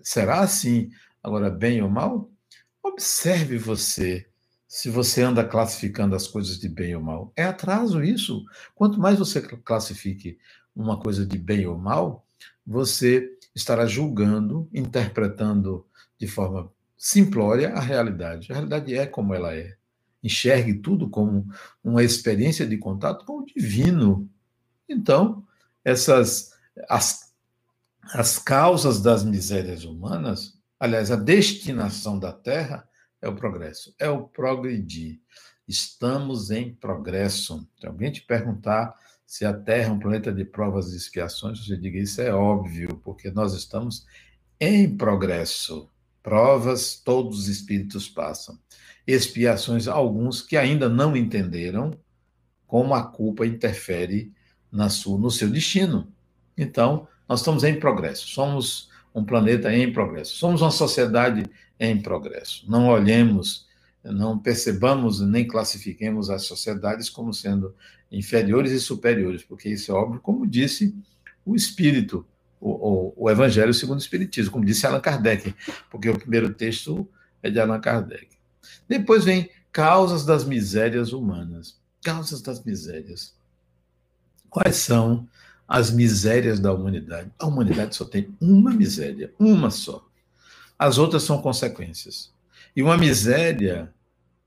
Será 0.00 0.40
assim? 0.40 0.90
Agora, 1.22 1.50
bem 1.50 1.82
ou 1.82 1.90
mal? 1.90 2.30
Observe 2.82 3.58
você 3.58 4.26
se 4.66 4.90
você 4.90 5.22
anda 5.22 5.42
classificando 5.42 6.14
as 6.14 6.28
coisas 6.28 6.58
de 6.58 6.68
bem 6.68 6.94
ou 6.94 7.02
mal. 7.02 7.32
É 7.34 7.44
atraso 7.44 8.04
isso. 8.04 8.44
Quanto 8.74 9.00
mais 9.00 9.18
você 9.18 9.40
classifique 9.40 10.38
uma 10.76 11.00
coisa 11.00 11.26
de 11.26 11.38
bem 11.38 11.66
ou 11.66 11.78
mal, 11.78 12.26
você 12.66 13.30
estará 13.54 13.86
julgando, 13.86 14.68
interpretando 14.72 15.86
de 16.18 16.26
forma 16.26 16.70
simplória 16.96 17.70
a 17.70 17.80
realidade. 17.80 18.52
A 18.52 18.54
realidade 18.56 18.94
é 18.94 19.06
como 19.06 19.34
ela 19.34 19.54
é. 19.54 19.76
Enxergue 20.22 20.74
tudo 20.74 21.08
como 21.08 21.46
uma 21.82 22.02
experiência 22.02 22.66
de 22.66 22.76
contato 22.76 23.24
com 23.24 23.38
o 23.38 23.46
divino. 23.46 24.28
Então, 24.88 25.44
essas 25.84 26.52
as, 26.88 27.34
as 28.14 28.38
causas 28.38 29.00
das 29.00 29.24
misérias 29.24 29.84
humanas, 29.84 30.58
aliás, 30.78 31.10
a 31.10 31.16
destinação 31.16 32.18
da 32.18 32.32
Terra 32.32 32.88
é 33.20 33.28
o 33.28 33.34
progresso, 33.34 33.94
é 33.98 34.08
o 34.08 34.28
progredir. 34.28 35.20
Estamos 35.66 36.50
em 36.50 36.74
progresso. 36.74 37.68
Se 37.78 37.86
alguém 37.86 38.10
te 38.10 38.22
perguntar 38.22 38.94
se 39.26 39.44
a 39.44 39.52
Terra 39.52 39.88
é 39.88 39.92
um 39.92 39.98
planeta 39.98 40.32
de 40.32 40.44
provas 40.44 40.92
e 40.92 40.96
expiações, 40.96 41.66
você 41.66 41.76
diga 41.76 41.98
isso 41.98 42.20
é 42.22 42.32
óbvio, 42.32 43.00
porque 43.04 43.30
nós 43.30 43.52
estamos 43.52 44.06
em 44.58 44.96
progresso. 44.96 45.90
Provas 46.22 46.96
todos 46.96 47.40
os 47.40 47.48
espíritos 47.48 48.08
passam. 48.08 48.58
Expiações, 49.06 49.86
alguns 49.86 50.40
que 50.40 50.56
ainda 50.56 50.88
não 50.88 51.16
entenderam 51.16 51.98
como 52.66 52.94
a 52.94 53.02
culpa 53.02 53.46
interfere 53.46 54.32
na 54.70 54.88
sua, 54.88 55.18
no 55.18 55.30
seu 55.30 55.48
destino. 55.48 56.08
Então, 56.56 57.06
nós 57.28 57.40
estamos 57.40 57.64
em 57.64 57.78
progresso. 57.78 58.28
Somos 58.28 58.90
um 59.14 59.24
planeta 59.24 59.72
em 59.72 59.92
progresso. 59.92 60.36
Somos 60.36 60.60
uma 60.60 60.70
sociedade 60.70 61.44
em 61.78 62.00
progresso. 62.00 62.64
Não 62.68 62.88
olhemos, 62.88 63.66
não 64.04 64.38
percebamos 64.38 65.20
nem 65.20 65.46
classifiquemos 65.46 66.30
as 66.30 66.44
sociedades 66.44 67.08
como 67.08 67.32
sendo 67.32 67.74
inferiores 68.10 68.72
e 68.72 68.80
superiores, 68.80 69.42
porque 69.42 69.68
isso 69.68 69.92
é 69.92 69.94
óbvio, 69.94 70.20
como 70.20 70.46
disse 70.46 70.94
o 71.44 71.54
Espírito 71.54 72.26
o, 72.60 72.70
o, 72.70 73.14
o 73.24 73.30
Evangelho 73.30 73.72
segundo 73.72 73.98
o 73.98 74.02
Espiritismo, 74.02 74.50
como 74.50 74.64
disse 74.64 74.86
Allan 74.86 75.00
Kardec, 75.00 75.54
porque 75.90 76.08
o 76.08 76.18
primeiro 76.18 76.52
texto 76.52 77.08
é 77.42 77.50
de 77.50 77.60
Allan 77.60 77.80
Kardec. 77.80 78.28
Depois 78.88 79.24
vem 79.24 79.50
causas 79.70 80.24
das 80.24 80.44
misérias 80.44 81.12
humanas. 81.12 81.78
Causas 82.02 82.42
das 82.42 82.64
misérias. 82.64 83.34
Quais 84.50 84.76
são 84.76 85.28
as 85.66 85.90
misérias 85.90 86.58
da 86.58 86.72
humanidade? 86.72 87.30
A 87.38 87.46
humanidade 87.46 87.94
só 87.94 88.04
tem 88.04 88.34
uma 88.40 88.72
miséria, 88.72 89.32
uma 89.38 89.70
só. 89.70 90.06
As 90.78 90.98
outras 90.98 91.22
são 91.22 91.42
consequências. 91.42 92.32
E 92.74 92.82
uma 92.82 92.96
miséria, 92.96 93.92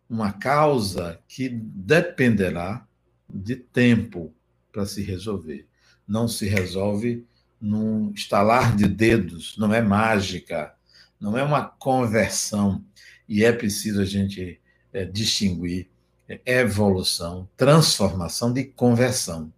uma 0.09 0.31
causa 0.31 1.19
que 1.27 1.49
dependerá 1.49 2.85
de 3.29 3.55
tempo 3.55 4.33
para 4.71 4.85
se 4.85 5.01
resolver. 5.01 5.67
Não 6.07 6.27
se 6.27 6.47
resolve 6.47 7.25
num 7.59 8.11
estalar 8.13 8.75
de 8.75 8.87
dedos, 8.87 9.55
não 9.57 9.73
é 9.73 9.81
mágica, 9.81 10.73
não 11.19 11.37
é 11.37 11.43
uma 11.43 11.63
conversão. 11.63 12.83
E 13.27 13.43
é 13.43 13.51
preciso 13.51 14.01
a 14.01 14.05
gente 14.05 14.59
é, 14.91 15.05
distinguir 15.05 15.89
evolução, 16.45 17.47
transformação 17.57 18.53
de 18.53 18.63
conversão. 18.63 19.51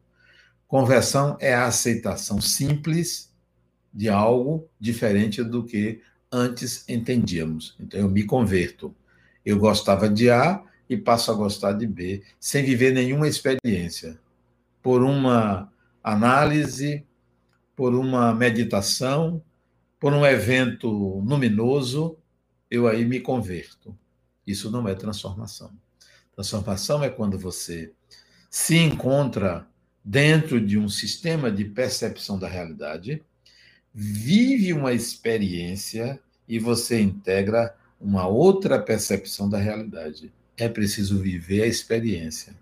Conversão 0.73 1.37
é 1.39 1.53
a 1.53 1.67
aceitação 1.67 2.41
simples 2.41 3.31
de 3.93 4.09
algo 4.09 4.67
diferente 4.79 5.43
do 5.43 5.63
que 5.63 6.01
antes 6.31 6.83
entendíamos. 6.89 7.75
Então 7.79 7.99
eu 7.99 8.09
me 8.09 8.23
converto. 8.23 8.91
Eu 9.45 9.59
gostava 9.59 10.09
de 10.09 10.31
A 10.31 10.63
e 10.89 10.97
passo 10.97 11.29
a 11.29 11.35
gostar 11.35 11.73
de 11.73 11.85
B, 11.85 12.23
sem 12.39 12.65
viver 12.65 12.91
nenhuma 12.91 13.27
experiência. 13.27 14.19
Por 14.81 15.03
uma 15.03 15.71
análise 16.03 17.05
por 17.75 17.93
uma 17.93 18.33
meditação, 18.33 19.43
por 19.99 20.11
um 20.11 20.25
evento 20.25 20.89
luminoso, 20.89 22.17
eu 22.71 22.87
aí 22.87 23.05
me 23.05 23.19
converto. 23.19 23.95
Isso 24.47 24.71
não 24.71 24.87
é 24.87 24.95
transformação. 24.95 25.69
Transformação 26.33 27.03
é 27.03 27.11
quando 27.11 27.37
você 27.37 27.93
se 28.49 28.75
encontra 28.75 29.67
dentro 30.03 30.59
de 30.59 30.77
um 30.77 30.89
sistema 30.89 31.51
de 31.51 31.63
percepção 31.63 32.37
da 32.37 32.47
realidade, 32.47 33.23
vive 33.93 34.73
uma 34.73 34.91
experiência 34.91 36.19
e 36.47 36.59
você 36.59 36.99
integra 36.99 37.73
uma 38.01 38.27
outra 38.27 38.79
percepção 38.79 39.49
da 39.49 39.57
realidade. 39.57 40.31
É 40.57 40.67
preciso 40.67 41.19
viver 41.19 41.63
a 41.63 41.67
experiência. 41.67 42.53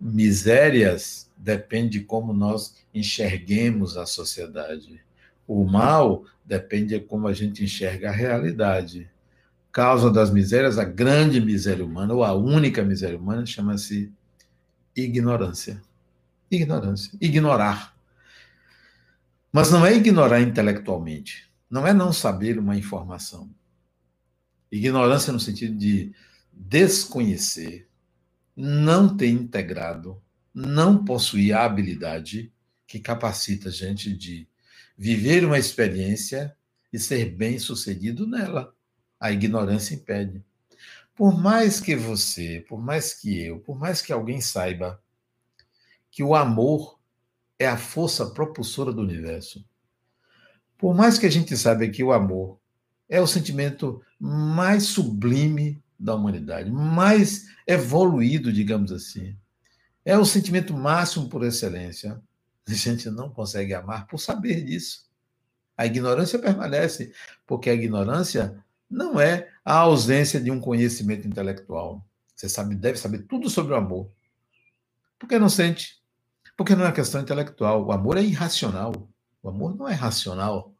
Misérias 0.00 1.30
depende 1.36 1.98
de 1.98 2.04
como 2.04 2.32
nós 2.32 2.76
enxerguemos 2.92 3.96
a 3.96 4.04
sociedade. 4.04 5.00
O 5.46 5.64
mal 5.64 6.24
depende 6.44 6.98
de 6.98 7.00
como 7.00 7.28
a 7.28 7.32
gente 7.32 7.64
enxerga 7.64 8.10
a 8.10 8.12
realidade. 8.12 9.08
Causa 9.70 10.10
das 10.10 10.30
misérias, 10.30 10.76
a 10.76 10.84
grande 10.84 11.40
miséria 11.40 11.84
humana, 11.84 12.12
ou 12.12 12.22
a 12.22 12.34
única 12.34 12.82
miséria 12.82 13.16
humana, 13.16 13.46
chama-se 13.46 14.12
ignorância. 14.94 15.80
Ignorância. 16.54 17.16
Ignorar. 17.18 17.96
Mas 19.50 19.70
não 19.70 19.86
é 19.86 19.94
ignorar 19.94 20.40
intelectualmente. 20.40 21.50
Não 21.70 21.86
é 21.86 21.94
não 21.94 22.12
saber 22.12 22.58
uma 22.58 22.76
informação. 22.76 23.50
Ignorância 24.70 25.32
no 25.32 25.40
sentido 25.40 25.76
de 25.76 26.12
desconhecer, 26.52 27.88
não 28.54 29.16
ter 29.16 29.28
integrado, 29.28 30.22
não 30.54 31.02
possuir 31.02 31.54
a 31.54 31.64
habilidade 31.64 32.52
que 32.86 32.98
capacita 32.98 33.70
a 33.70 33.72
gente 33.72 34.14
de 34.14 34.46
viver 34.96 35.46
uma 35.46 35.58
experiência 35.58 36.54
e 36.92 36.98
ser 36.98 37.30
bem 37.30 37.58
sucedido 37.58 38.26
nela. 38.26 38.74
A 39.18 39.32
ignorância 39.32 39.94
impede. 39.94 40.44
Por 41.14 41.38
mais 41.38 41.80
que 41.80 41.96
você, 41.96 42.62
por 42.68 42.82
mais 42.82 43.14
que 43.14 43.40
eu, 43.40 43.60
por 43.60 43.78
mais 43.78 44.02
que 44.02 44.12
alguém 44.12 44.40
saiba 44.40 45.02
que 46.12 46.22
o 46.22 46.34
amor 46.34 47.00
é 47.58 47.66
a 47.66 47.76
força 47.76 48.26
propulsora 48.26 48.92
do 48.92 49.00
universo, 49.00 49.64
por 50.76 50.94
mais 50.94 51.18
que 51.18 51.26
a 51.26 51.30
gente 51.30 51.56
saiba 51.56 51.88
que 51.88 52.04
o 52.04 52.12
amor 52.12 52.58
é 53.08 53.20
o 53.20 53.26
sentimento 53.26 54.00
mais 54.20 54.84
sublime 54.84 55.82
da 55.98 56.14
humanidade, 56.14 56.70
mais 56.70 57.46
evoluído, 57.66 58.52
digamos 58.52 58.92
assim, 58.92 59.36
é 60.04 60.18
o 60.18 60.24
sentimento 60.24 60.74
máximo 60.74 61.28
por 61.28 61.44
excelência. 61.44 62.20
A 62.66 62.72
gente 62.72 63.08
não 63.08 63.30
consegue 63.30 63.72
amar 63.72 64.06
por 64.06 64.18
saber 64.18 64.62
disso. 64.62 65.08
A 65.76 65.86
ignorância 65.86 66.38
permanece, 66.38 67.12
porque 67.46 67.70
a 67.70 67.74
ignorância 67.74 68.62
não 68.90 69.20
é 69.20 69.48
a 69.64 69.74
ausência 69.74 70.40
de 70.40 70.50
um 70.50 70.60
conhecimento 70.60 71.26
intelectual. 71.26 72.04
Você 72.34 72.48
sabe, 72.48 72.74
deve 72.74 72.98
saber 72.98 73.22
tudo 73.22 73.48
sobre 73.48 73.72
o 73.72 73.76
amor. 73.76 74.10
Por 75.18 75.28
que 75.28 75.38
não 75.38 75.48
sente? 75.48 76.01
Porque 76.62 76.76
não 76.76 76.86
é 76.86 76.92
questão 76.92 77.20
intelectual. 77.20 77.84
O 77.84 77.90
amor 77.90 78.16
é 78.16 78.22
irracional. 78.22 78.92
O 79.42 79.48
amor 79.48 79.74
não 79.74 79.88
é 79.88 79.94
racional. 79.94 80.72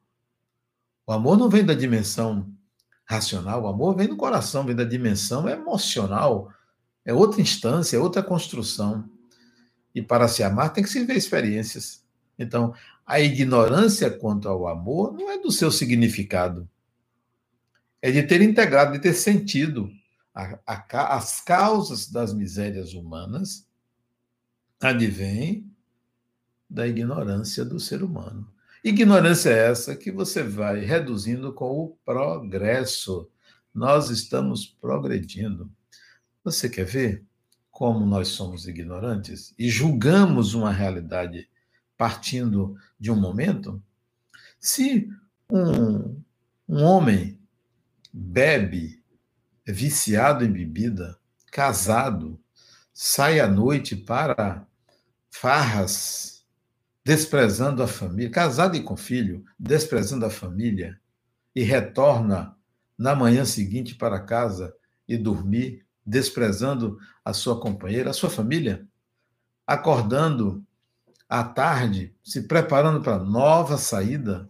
O 1.05 1.13
amor 1.13 1.37
não 1.37 1.51
vem 1.51 1.65
da 1.65 1.75
dimensão 1.75 2.49
racional. 3.05 3.65
O 3.65 3.67
amor 3.67 3.97
vem 3.97 4.07
do 4.07 4.17
coração, 4.17 4.65
vem 4.65 4.77
da 4.77 4.85
dimensão 4.85 5.49
emocional. 5.49 6.53
É 7.05 7.13
outra 7.13 7.41
instância, 7.41 7.97
é 7.97 7.99
outra 7.99 8.23
construção. 8.23 9.11
E 9.93 10.01
para 10.01 10.29
se 10.29 10.45
amar 10.45 10.73
tem 10.73 10.85
que 10.85 10.89
se 10.89 11.01
viver 11.01 11.17
experiências. 11.17 12.05
Então, 12.39 12.73
a 13.05 13.19
ignorância 13.19 14.09
quanto 14.09 14.49
ao 14.49 14.69
amor 14.69 15.13
não 15.13 15.33
é 15.33 15.39
do 15.41 15.51
seu 15.51 15.73
significado. 15.73 16.71
É 18.01 18.13
de 18.13 18.23
ter 18.23 18.41
integrado, 18.41 18.93
de 18.93 19.01
ter 19.01 19.15
sentido 19.15 19.91
a, 20.33 20.61
a, 20.65 21.17
as 21.17 21.41
causas 21.41 22.09
das 22.09 22.33
misérias 22.33 22.95
humanas 22.95 23.67
advêm 24.81 25.72
da 26.73 26.89
ignorância 26.89 27.65
do 27.65 27.79
ser 27.79 28.03
humano. 28.03 28.51
Ignorância 28.83 29.51
é 29.51 29.71
essa 29.71 29.95
que 29.95 30.11
você 30.11 30.43
vai 30.43 30.81
reduzindo 30.81 31.53
com 31.53 31.71
o 31.71 31.97
progresso. 32.05 33.31
Nós 33.75 34.09
estamos 34.09 34.67
progredindo. 34.67 35.71
Você 36.43 36.69
quer 36.69 36.87
ver 36.87 37.25
como 37.71 38.07
nós 38.07 38.29
somos 38.29 38.67
ignorantes 38.67 39.55
e 39.59 39.69
julgamos 39.69 40.55
uma 40.55 40.73
realidade 40.73 41.49
partindo 41.97 42.75
de 42.99 43.11
um 43.11 43.21
momento? 43.21 43.81
Se 44.59 45.09
um, 45.51 46.21
um 46.67 46.83
homem 46.83 47.39
bebe, 48.13 49.03
é 49.67 49.73
viciado 49.73 50.45
em 50.45 50.51
bebida, 50.51 51.19
casado, 51.53 52.41
sai 52.93 53.41
à 53.41 53.47
noite 53.47 53.95
para 53.95 54.67
farras, 55.31 56.42
desprezando 57.05 57.83
a 57.83 57.89
família, 57.89 58.31
casado 58.31 58.77
e 58.77 58.83
com 58.83 58.97
filho, 58.97 59.45
desprezando 59.59 60.25
a 60.25 60.31
família, 60.31 61.01
e 61.55 61.63
retorna 61.63 62.57
na 62.97 63.15
manhã 63.15 63.45
seguinte 63.45 63.95
para 63.95 64.21
casa 64.21 64.75
e 65.07 65.17
dormir, 65.17 65.85
desprezando 66.05 66.99
a 67.25 67.33
sua 67.33 67.61
companheira, 67.61 68.11
a 68.11 68.15
sua 68.15 68.31
família, 68.31 68.87
acordando 69.67 70.65
à 71.29 71.45
tarde, 71.45 72.15
se 72.23 72.43
preparando 72.43 73.03
para 73.03 73.19
nova 73.19 73.77
saída, 73.77 74.49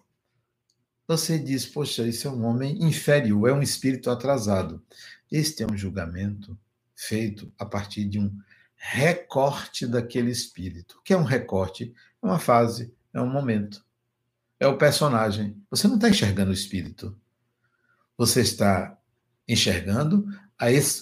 você 1.07 1.38
diz, 1.38 1.67
poxa, 1.67 2.07
isso 2.07 2.29
é 2.29 2.31
um 2.31 2.45
homem 2.45 2.83
inferior, 2.85 3.49
é 3.49 3.53
um 3.53 3.62
espírito 3.62 4.11
atrasado. 4.11 4.83
Este 5.31 5.62
é 5.62 5.67
um 5.67 5.77
julgamento 5.77 6.59
feito 6.95 7.53
a 7.59 7.67
partir 7.67 8.05
de 8.05 8.19
um 8.19 8.35
recorte 8.77 9.87
daquele 9.87 10.31
espírito. 10.31 10.99
O 10.99 11.03
que 11.03 11.12
é 11.12 11.17
um 11.17 11.25
recorte? 11.25 11.93
É 12.23 12.27
uma 12.27 12.39
fase, 12.39 12.95
é 13.13 13.21
um 13.21 13.29
momento. 13.29 13.85
É 14.61 14.67
o 14.67 14.79
personagem. 14.79 15.61
Você 15.71 15.89
não 15.89 15.97
está 15.97 16.09
enxergando 16.09 16.51
o 16.51 16.55
espírito. 16.55 17.19
Você 18.17 18.41
está 18.43 18.97
enxergando 19.49 20.25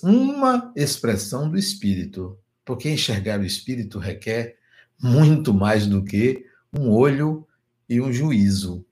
uma 0.03 0.73
expressão 0.75 1.51
do 1.51 1.59
espírito. 1.59 2.39
Porque 2.65 2.89
enxergar 2.89 3.39
o 3.39 3.45
espírito 3.45 3.99
requer 3.99 4.57
muito 4.99 5.53
mais 5.53 5.87
do 5.87 6.03
que 6.03 6.47
um 6.73 6.91
olho 6.91 7.47
e 7.89 8.01
um 8.01 8.13
juízo. 8.13 8.87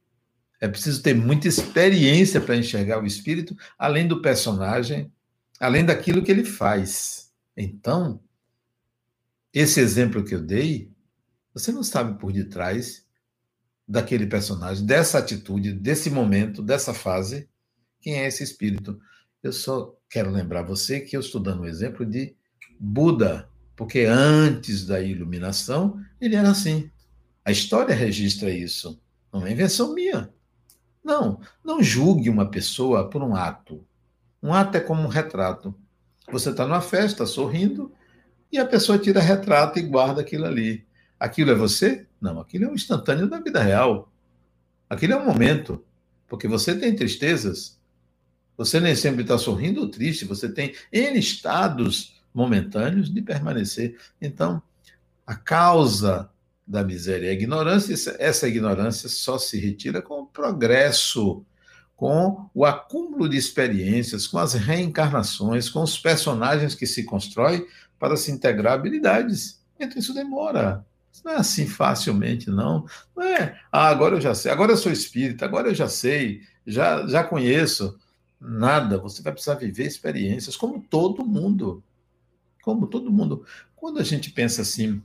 É 0.61 0.67
preciso 0.67 1.03
ter 1.03 1.15
muita 1.15 1.47
experiência 1.47 2.41
para 2.41 2.57
enxergar 2.57 3.03
o 3.03 3.07
espírito, 3.07 3.57
além 3.79 4.09
do 4.09 4.21
personagem, 4.21 5.11
além 5.61 5.85
daquilo 5.85 6.23
que 6.23 6.31
ele 6.31 6.45
faz. 6.45 7.33
Então, 7.57 8.21
esse 9.53 9.81
exemplo 9.81 10.25
que 10.25 10.35
eu 10.35 10.43
dei, 10.43 10.91
você 11.59 11.73
não 11.73 11.83
sabe 11.83 12.19
por 12.19 12.33
detrás 12.33 13.05
daquele 13.87 14.27
personagem, 14.27 14.87
dessa 14.87 15.19
atitude, 15.19 15.73
desse 15.73 16.09
momento, 16.09 16.63
dessa 16.63 16.95
fase, 16.95 17.49
quem 18.01 18.15
é 18.15 18.27
esse 18.27 18.45
espírito. 18.45 19.01
Eu 19.43 19.53
só 19.53 19.97
quero 20.09 20.31
lembrar 20.31 20.63
você 20.63 21.01
que 21.01 21.17
eu 21.17 21.21
estou 21.21 21.41
dando 21.41 21.63
um 21.63 21.67
exemplo 21.67 22.07
de 22.07 22.37
Buda, 22.79 23.49
porque 23.75 24.01
antes 24.01 24.87
da 24.87 25.01
iluminação 25.01 26.01
ele 26.21 26.37
era 26.37 26.51
assim. 26.51 26.91
A 27.45 27.51
história 27.51 27.95
registra 27.95 28.51
isso, 28.51 29.01
não 29.33 29.47
é 29.47 29.53
invenção 29.53 29.95
minha. 29.95 30.33
Não, 31.03 31.41
não 31.65 31.83
julgue 31.83 32.29
uma 32.29 32.51
pessoa 32.51 33.09
por 33.09 33.23
um 33.23 33.35
ato. 33.35 33.85
Um 34.43 34.53
ato 34.53 34.77
é 34.77 34.81
como 34.81 35.03
um 35.03 35.09
retrato. 35.09 35.75
Você 36.31 36.51
está 36.51 36.67
numa 36.67 36.83
festa 36.83 37.25
sorrindo 37.27 37.91
e 38.53 38.59
a 38.59 38.67
pessoa 38.67 38.99
tira 38.99 39.21
retrato 39.21 39.79
e 39.79 39.83
guarda 39.83 40.21
aquilo 40.21 40.45
ali. 40.45 40.88
Aquilo 41.19 41.51
é 41.51 41.55
você? 41.55 42.07
Não, 42.21 42.41
aquilo 42.41 42.65
é 42.65 42.69
um 42.69 42.75
instantâneo 42.75 43.29
da 43.29 43.41
vida 43.41 43.63
real. 43.63 44.13
Aquilo 44.89 45.15
é 45.15 45.17
um 45.17 45.25
momento. 45.25 45.85
Porque 46.27 46.47
você 46.47 46.75
tem 46.75 46.95
tristezas. 46.95 47.79
Você 48.57 48.81
nem 48.81 48.95
sempre 48.95 49.23
está 49.23 49.39
sorrindo 49.39 49.81
ou 49.81 49.89
triste. 49.89 50.25
Você 50.25 50.49
tem 50.49 50.75
N 50.93 51.19
estados 51.19 52.21
momentâneos 52.33 53.13
de 53.13 53.23
permanecer. 53.23 53.99
Então, 54.21 54.63
a 55.27 55.35
causa 55.35 56.31
da 56.67 56.85
miséria 56.85 57.27
e 57.27 57.31
a 57.31 57.33
ignorância, 57.33 57.95
essa 58.19 58.47
ignorância 58.47 59.09
só 59.09 59.39
se 59.39 59.59
retira 59.59 60.03
com 60.03 60.21
o 60.21 60.27
progresso, 60.27 61.45
com 61.97 62.49
o 62.55 62.65
acúmulo 62.65 63.29
de 63.29 63.37
experiências, 63.37 64.27
com 64.27 64.39
as 64.39 64.53
reencarnações, 64.53 65.71
com 65.71 65.83
os 65.83 65.99
personagens 65.99 66.75
que 66.75 66.87
se 66.87 67.05
constrói 67.05 67.67
para 67.99 68.17
se 68.17 68.31
integrar 68.31 68.75
habilidades. 68.75 69.61
Então 69.81 69.99
isso 69.99 70.15
demora. 70.15 70.87
Não 71.25 71.33
é 71.33 71.37
assim 71.37 71.67
facilmente, 71.67 72.51
não. 72.51 72.87
Não 73.17 73.23
é, 73.23 73.61
ah, 73.71 73.89
agora 73.89 74.17
eu 74.17 74.21
já 74.21 74.35
sei, 74.35 74.51
agora 74.51 74.73
eu 74.73 74.77
sou 74.77 74.93
espírita, 74.93 75.45
agora 75.45 75.69
eu 75.69 75.75
já 75.75 75.89
sei, 75.89 76.43
já, 76.67 77.07
já 77.07 77.25
conheço. 77.25 77.99
Nada, 78.41 78.99
você 78.99 79.23
vai 79.23 79.33
precisar 79.33 79.55
viver 79.57 79.87
experiências, 79.87 80.57
como 80.57 80.81
todo 80.81 81.25
mundo 81.25 81.83
como 82.69 82.87
todo 82.87 83.11
mundo. 83.11 83.47
Quando 83.75 83.99
a 83.99 84.05
gente 84.05 84.31
pensa 84.31 84.61
assim, 84.61 85.01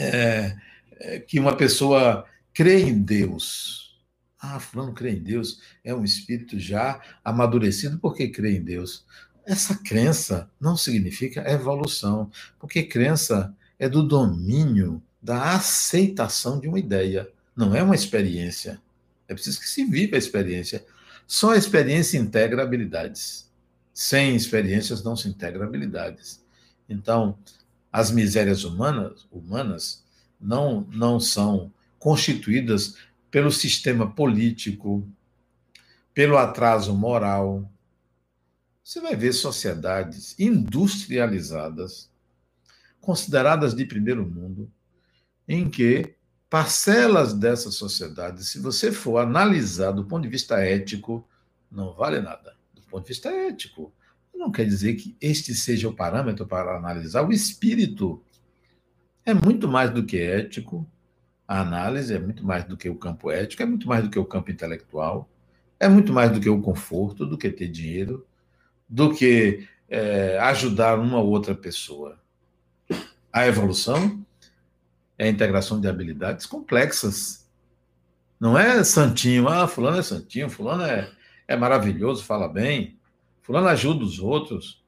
é, 0.00 0.56
é, 0.98 1.18
que 1.18 1.38
uma 1.38 1.54
pessoa 1.54 2.24
crê 2.54 2.80
em 2.80 3.02
Deus, 3.02 4.00
ah, 4.40 4.58
fulano 4.58 4.94
crê 4.94 5.10
em 5.10 5.22
Deus, 5.22 5.60
é 5.84 5.94
um 5.94 6.02
espírito 6.02 6.58
já 6.58 6.98
amadurecido 7.22 7.98
porque 7.98 8.28
crê 8.28 8.56
em 8.56 8.62
Deus. 8.62 9.04
Essa 9.44 9.74
crença 9.74 10.50
não 10.58 10.74
significa 10.74 11.50
evolução, 11.50 12.30
porque 12.58 12.82
crença 12.84 13.54
é 13.78 13.86
do 13.86 14.02
domínio, 14.02 15.02
da 15.22 15.54
aceitação 15.54 16.58
de 16.58 16.66
uma 16.66 16.78
ideia, 16.78 17.30
não 17.56 17.74
é 17.74 17.82
uma 17.82 17.94
experiência. 17.94 18.80
É 19.28 19.34
preciso 19.34 19.60
que 19.60 19.68
se 19.68 19.84
viva 19.84 20.16
a 20.16 20.18
experiência. 20.18 20.84
Só 21.26 21.52
a 21.52 21.56
experiência 21.56 22.18
integra 22.18 22.62
habilidades. 22.62 23.48
Sem 23.94 24.34
experiências 24.34 25.02
não 25.02 25.14
se 25.14 25.28
integra 25.28 25.64
habilidades. 25.64 26.42
Então, 26.88 27.38
as 27.92 28.10
misérias 28.10 28.64
humanas, 28.64 29.26
humanas 29.30 30.02
não, 30.40 30.86
não 30.90 31.20
são 31.20 31.72
constituídas 31.98 32.96
pelo 33.30 33.52
sistema 33.52 34.10
político, 34.10 35.06
pelo 36.12 36.36
atraso 36.36 36.94
moral. 36.94 37.70
Você 38.82 39.00
vai 39.00 39.14
ver 39.14 39.32
sociedades 39.32 40.34
industrializadas, 40.38 42.10
consideradas 43.00 43.74
de 43.74 43.86
primeiro 43.86 44.28
mundo, 44.28 44.70
em 45.48 45.68
que 45.68 46.14
parcelas 46.48 47.32
dessa 47.32 47.70
sociedade, 47.70 48.44
se 48.44 48.58
você 48.58 48.92
for 48.92 49.18
analisar 49.18 49.90
do 49.92 50.04
ponto 50.04 50.22
de 50.22 50.28
vista 50.28 50.60
ético, 50.60 51.26
não 51.70 51.94
vale 51.94 52.20
nada. 52.20 52.54
Do 52.74 52.82
ponto 52.82 53.02
de 53.04 53.08
vista 53.08 53.30
ético. 53.30 53.92
Não 54.34 54.50
quer 54.50 54.66
dizer 54.66 54.94
que 54.94 55.16
este 55.20 55.54
seja 55.54 55.88
o 55.88 55.94
parâmetro 55.94 56.46
para 56.46 56.76
analisar 56.76 57.26
o 57.26 57.32
espírito. 57.32 58.22
É 59.24 59.32
muito 59.32 59.68
mais 59.68 59.90
do 59.90 60.04
que 60.04 60.18
ético. 60.18 60.86
A 61.46 61.60
análise 61.60 62.14
é 62.14 62.18
muito 62.18 62.44
mais 62.44 62.64
do 62.64 62.76
que 62.76 62.88
o 62.88 62.96
campo 62.96 63.30
ético, 63.30 63.62
é 63.62 63.66
muito 63.66 63.86
mais 63.86 64.04
do 64.04 64.10
que 64.10 64.18
o 64.18 64.24
campo 64.24 64.50
intelectual, 64.50 65.30
é 65.78 65.88
muito 65.88 66.12
mais 66.12 66.30
do 66.30 66.40
que 66.40 66.48
o 66.48 66.60
conforto, 66.60 67.26
do 67.26 67.36
que 67.36 67.50
ter 67.50 67.68
dinheiro, 67.68 68.26
do 68.88 69.14
que 69.14 69.68
é, 69.88 70.38
ajudar 70.38 70.98
uma 70.98 71.18
ou 71.18 71.28
outra 71.30 71.54
pessoa. 71.54 72.18
A 73.32 73.46
evolução 73.46 74.24
é 75.22 75.26
a 75.26 75.30
integração 75.30 75.80
de 75.80 75.86
habilidades 75.86 76.46
complexas. 76.46 77.48
Não 78.40 78.58
é 78.58 78.82
santinho, 78.82 79.48
ah, 79.48 79.68
fulano 79.68 79.98
é 79.98 80.02
santinho, 80.02 80.50
fulano 80.50 80.82
é, 80.82 81.12
é 81.46 81.56
maravilhoso, 81.56 82.24
fala 82.24 82.48
bem, 82.48 82.98
fulano 83.40 83.68
ajuda 83.68 84.02
os 84.02 84.18
outros, 84.18 84.82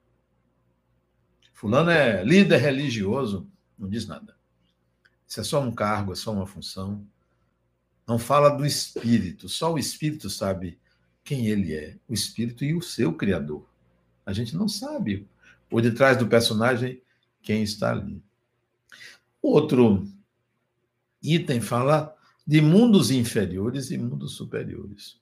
fulano 1.53 1.89
é 1.89 2.25
líder 2.25 2.57
religioso, 2.57 3.49
não 3.79 3.89
diz 3.89 4.09
nada. 4.09 4.37
Isso 5.27 5.41
é 5.41 5.45
só 5.45 5.63
um 5.63 5.71
cargo, 5.71 6.13
é 6.13 6.17
só 6.17 6.33
uma 6.33 6.49
função. 6.49 7.07
Não 8.05 8.19
fala 8.19 8.51
do 8.51 8.67
espírito, 8.67 9.49
só 9.49 9.73
o 9.73 9.79
espírito 9.79 10.29
sabe 10.29 10.81
quem 11.23 11.47
ele 11.47 11.73
é, 11.75 11.97
o 12.09 12.13
espírito 12.13 12.65
e 12.65 12.75
o 12.75 12.83
seu 12.83 13.13
criador. 13.15 13.65
A 14.27 14.33
gente 14.33 14.57
não 14.57 14.67
sabe 14.69 15.29
por 15.71 15.81
detrás 15.81 16.19
do 16.19 16.27
personagem 16.27 17.01
quem 17.41 17.63
está 17.63 17.93
ali. 17.93 18.21
Outro 19.41 20.05
item 21.25 21.61
fala 21.61 22.15
de 22.47 22.61
mundos 22.61 23.11
inferiores 23.11 23.91
e 23.91 23.97
mundos 23.97 24.35
superiores. 24.35 25.19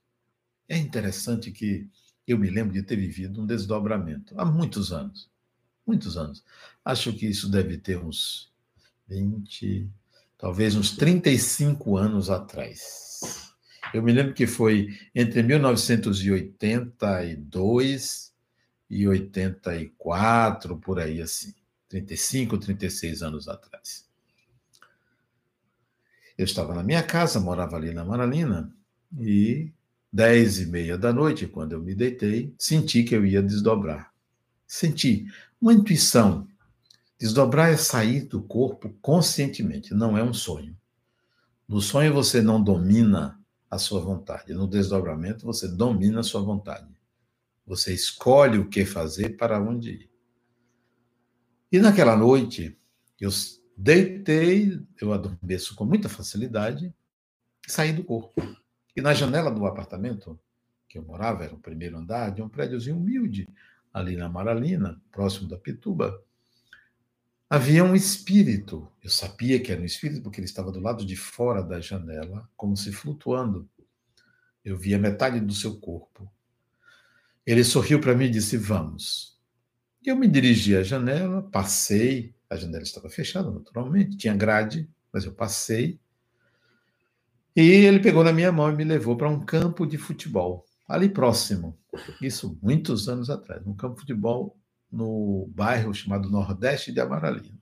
É 0.68 0.76
interessante 0.76 1.52
que 1.52 1.88
eu 2.26 2.36
me 2.38 2.50
lembro 2.50 2.74
de 2.74 2.82
ter 2.82 2.96
vivido 2.96 3.40
um 3.40 3.46
desdobramento 3.46 4.34
há 4.38 4.44
muitos 4.44 4.92
anos. 4.92 5.30
Muitos 5.86 6.16
anos. 6.16 6.42
Acho 6.84 7.12
que 7.12 7.26
isso 7.26 7.48
deve 7.48 7.78
ter 7.78 7.98
uns 7.98 8.50
20, 9.08 9.88
talvez 10.38 10.74
uns 10.74 10.96
35 10.96 11.96
anos 11.96 12.28
atrás. 12.30 13.52
Eu 13.92 14.02
me 14.02 14.12
lembro 14.12 14.34
que 14.34 14.46
foi 14.46 14.98
entre 15.14 15.42
1982 15.42 18.32
e 18.88 19.06
84, 19.06 20.78
por 20.78 20.98
aí 20.98 21.20
assim, 21.20 21.52
35, 21.88 22.56
36 22.58 23.22
anos 23.22 23.46
atrás. 23.48 24.10
Eu 26.42 26.44
estava 26.44 26.74
na 26.74 26.82
minha 26.82 27.04
casa, 27.04 27.38
morava 27.38 27.76
ali 27.76 27.94
na 27.94 28.04
Maralina, 28.04 28.74
e 29.16 29.72
dez 30.12 30.58
e 30.58 30.66
meia 30.66 30.98
da 30.98 31.12
noite, 31.12 31.46
quando 31.46 31.70
eu 31.70 31.80
me 31.80 31.94
deitei, 31.94 32.52
senti 32.58 33.04
que 33.04 33.14
eu 33.14 33.24
ia 33.24 33.40
desdobrar. 33.40 34.12
Senti 34.66 35.24
uma 35.60 35.72
intuição. 35.72 36.48
Desdobrar 37.16 37.70
é 37.70 37.76
sair 37.76 38.22
do 38.22 38.42
corpo 38.42 38.92
conscientemente, 39.00 39.94
não 39.94 40.18
é 40.18 40.24
um 40.24 40.34
sonho. 40.34 40.76
No 41.68 41.80
sonho 41.80 42.12
você 42.12 42.42
não 42.42 42.60
domina 42.60 43.40
a 43.70 43.78
sua 43.78 44.00
vontade, 44.00 44.52
no 44.52 44.66
desdobramento 44.66 45.46
você 45.46 45.68
domina 45.68 46.20
a 46.20 46.24
sua 46.24 46.42
vontade. 46.42 46.88
Você 47.64 47.94
escolhe 47.94 48.58
o 48.58 48.68
que 48.68 48.84
fazer 48.84 49.36
para 49.36 49.62
onde 49.62 49.90
ir. 49.90 50.10
E 51.70 51.78
naquela 51.78 52.16
noite, 52.16 52.76
eu 53.20 53.30
deitei, 53.76 54.80
eu 55.00 55.12
adormeço 55.12 55.74
com 55.74 55.84
muita 55.84 56.08
facilidade, 56.08 56.94
saí 57.66 57.92
do 57.92 58.04
corpo. 58.04 58.40
E 58.94 59.00
na 59.00 59.14
janela 59.14 59.50
do 59.50 59.64
apartamento 59.66 60.38
que 60.88 60.98
eu 60.98 61.02
morava, 61.02 61.44
era 61.44 61.54
o 61.54 61.58
primeiro 61.58 61.96
andar 61.96 62.30
de 62.30 62.42
um 62.42 62.48
prédiozinho 62.48 62.98
humilde, 62.98 63.48
ali 63.92 64.16
na 64.16 64.28
Maralina, 64.28 65.00
próximo 65.10 65.48
da 65.48 65.56
Pituba, 65.56 66.22
havia 67.48 67.84
um 67.84 67.94
espírito. 67.94 68.90
Eu 69.02 69.10
sabia 69.10 69.60
que 69.60 69.72
era 69.72 69.80
um 69.80 69.86
espírito 69.86 70.22
porque 70.22 70.40
ele 70.40 70.46
estava 70.46 70.70
do 70.70 70.80
lado 70.80 71.04
de 71.04 71.16
fora 71.16 71.62
da 71.62 71.80
janela, 71.80 72.48
como 72.56 72.76
se 72.76 72.92
flutuando. 72.92 73.68
Eu 74.64 74.76
via 74.76 74.98
metade 74.98 75.40
do 75.40 75.52
seu 75.52 75.78
corpo. 75.78 76.30
Ele 77.44 77.64
sorriu 77.64 78.00
para 78.00 78.14
mim 78.14 78.26
e 78.26 78.30
disse: 78.30 78.56
Vamos. 78.56 79.38
E 80.02 80.08
eu 80.08 80.16
me 80.16 80.28
dirigi 80.28 80.76
à 80.76 80.82
janela, 80.82 81.42
passei, 81.42 82.34
a 82.52 82.56
janela 82.56 82.82
estava 82.82 83.08
fechada, 83.08 83.50
naturalmente, 83.50 84.16
tinha 84.16 84.36
grade, 84.36 84.88
mas 85.10 85.24
eu 85.24 85.32
passei. 85.32 85.98
E 87.56 87.62
ele 87.62 87.98
pegou 87.98 88.22
na 88.22 88.32
minha 88.32 88.52
mão 88.52 88.70
e 88.70 88.76
me 88.76 88.84
levou 88.84 89.16
para 89.16 89.28
um 89.28 89.40
campo 89.40 89.86
de 89.86 89.96
futebol, 89.96 90.64
ali 90.86 91.08
próximo. 91.08 91.78
Isso 92.20 92.58
muitos 92.62 93.08
anos 93.08 93.30
atrás, 93.30 93.66
um 93.66 93.74
campo 93.74 93.94
de 93.94 94.00
futebol 94.02 94.56
no 94.90 95.46
bairro 95.54 95.94
chamado 95.94 96.30
Nordeste 96.30 96.92
de 96.92 97.00
Amaralina. 97.00 97.58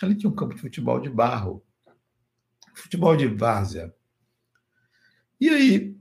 Ali 0.00 0.14
tinha 0.14 0.30
um 0.30 0.34
campo 0.34 0.54
de 0.54 0.60
futebol 0.60 1.00
de 1.00 1.10
barro, 1.10 1.64
futebol 2.74 3.16
de 3.16 3.26
várzea. 3.26 3.92
E 5.40 5.48
aí 5.48 5.96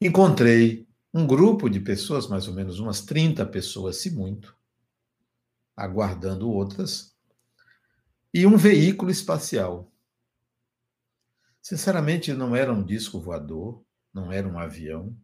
encontrei 0.00 0.86
um 1.12 1.26
grupo 1.26 1.68
de 1.68 1.80
pessoas, 1.80 2.26
mais 2.26 2.48
ou 2.48 2.54
menos 2.54 2.78
umas 2.78 3.02
30 3.02 3.44
pessoas, 3.44 3.96
se 3.96 4.10
muito, 4.10 4.55
aguardando 5.76 6.50
outras, 6.50 7.14
e 8.32 8.46
um 8.46 8.56
veículo 8.56 9.10
espacial. 9.10 9.92
Sinceramente, 11.60 12.32
não 12.32 12.54
era 12.54 12.72
um 12.72 12.82
disco 12.82 13.20
voador, 13.20 13.84
não 14.12 14.32
era 14.32 14.48
um 14.48 14.58
avião, 14.58 15.16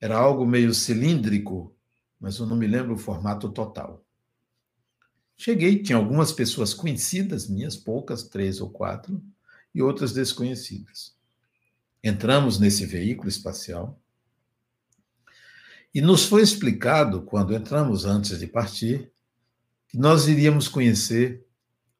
era 0.00 0.16
algo 0.16 0.44
meio 0.46 0.74
cilíndrico, 0.74 1.74
mas 2.18 2.38
eu 2.38 2.46
não 2.46 2.56
me 2.56 2.66
lembro 2.66 2.94
o 2.94 2.98
formato 2.98 3.48
total. 3.50 4.04
Cheguei, 5.36 5.82
tinha 5.82 5.98
algumas 5.98 6.32
pessoas 6.32 6.72
conhecidas, 6.72 7.48
minhas 7.48 7.76
poucas, 7.76 8.24
três 8.24 8.60
ou 8.60 8.70
quatro, 8.70 9.22
e 9.74 9.82
outras 9.82 10.12
desconhecidas. 10.12 11.16
Entramos 12.02 12.58
nesse 12.58 12.86
veículo 12.86 13.28
espacial 13.28 14.00
e 15.94 16.00
nos 16.00 16.24
foi 16.24 16.42
explicado, 16.42 17.22
quando 17.22 17.54
entramos 17.54 18.04
antes 18.04 18.40
de 18.40 18.48
partir, 18.48 19.12
que 19.86 19.96
nós 19.96 20.26
iríamos 20.26 20.66
conhecer 20.66 21.46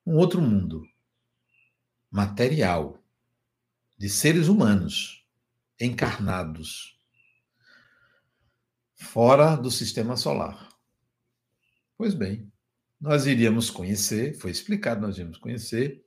um 0.05 0.17
outro 0.17 0.43
mundo 0.43 0.85
material, 2.11 3.01
de 3.97 4.09
seres 4.09 4.49
humanos, 4.49 5.25
encarnados, 5.81 6.99
fora 8.95 9.55
do 9.55 9.71
sistema 9.71 10.17
solar. 10.17 10.71
Pois 11.97 12.15
bem, 12.15 12.51
nós 13.01 13.27
iríamos 13.27 13.71
conhecer, 13.71 14.35
foi 14.35 14.51
explicado, 14.51 15.03
nós 15.03 15.15
iríamos 15.15 15.39
conhecer 15.39 16.05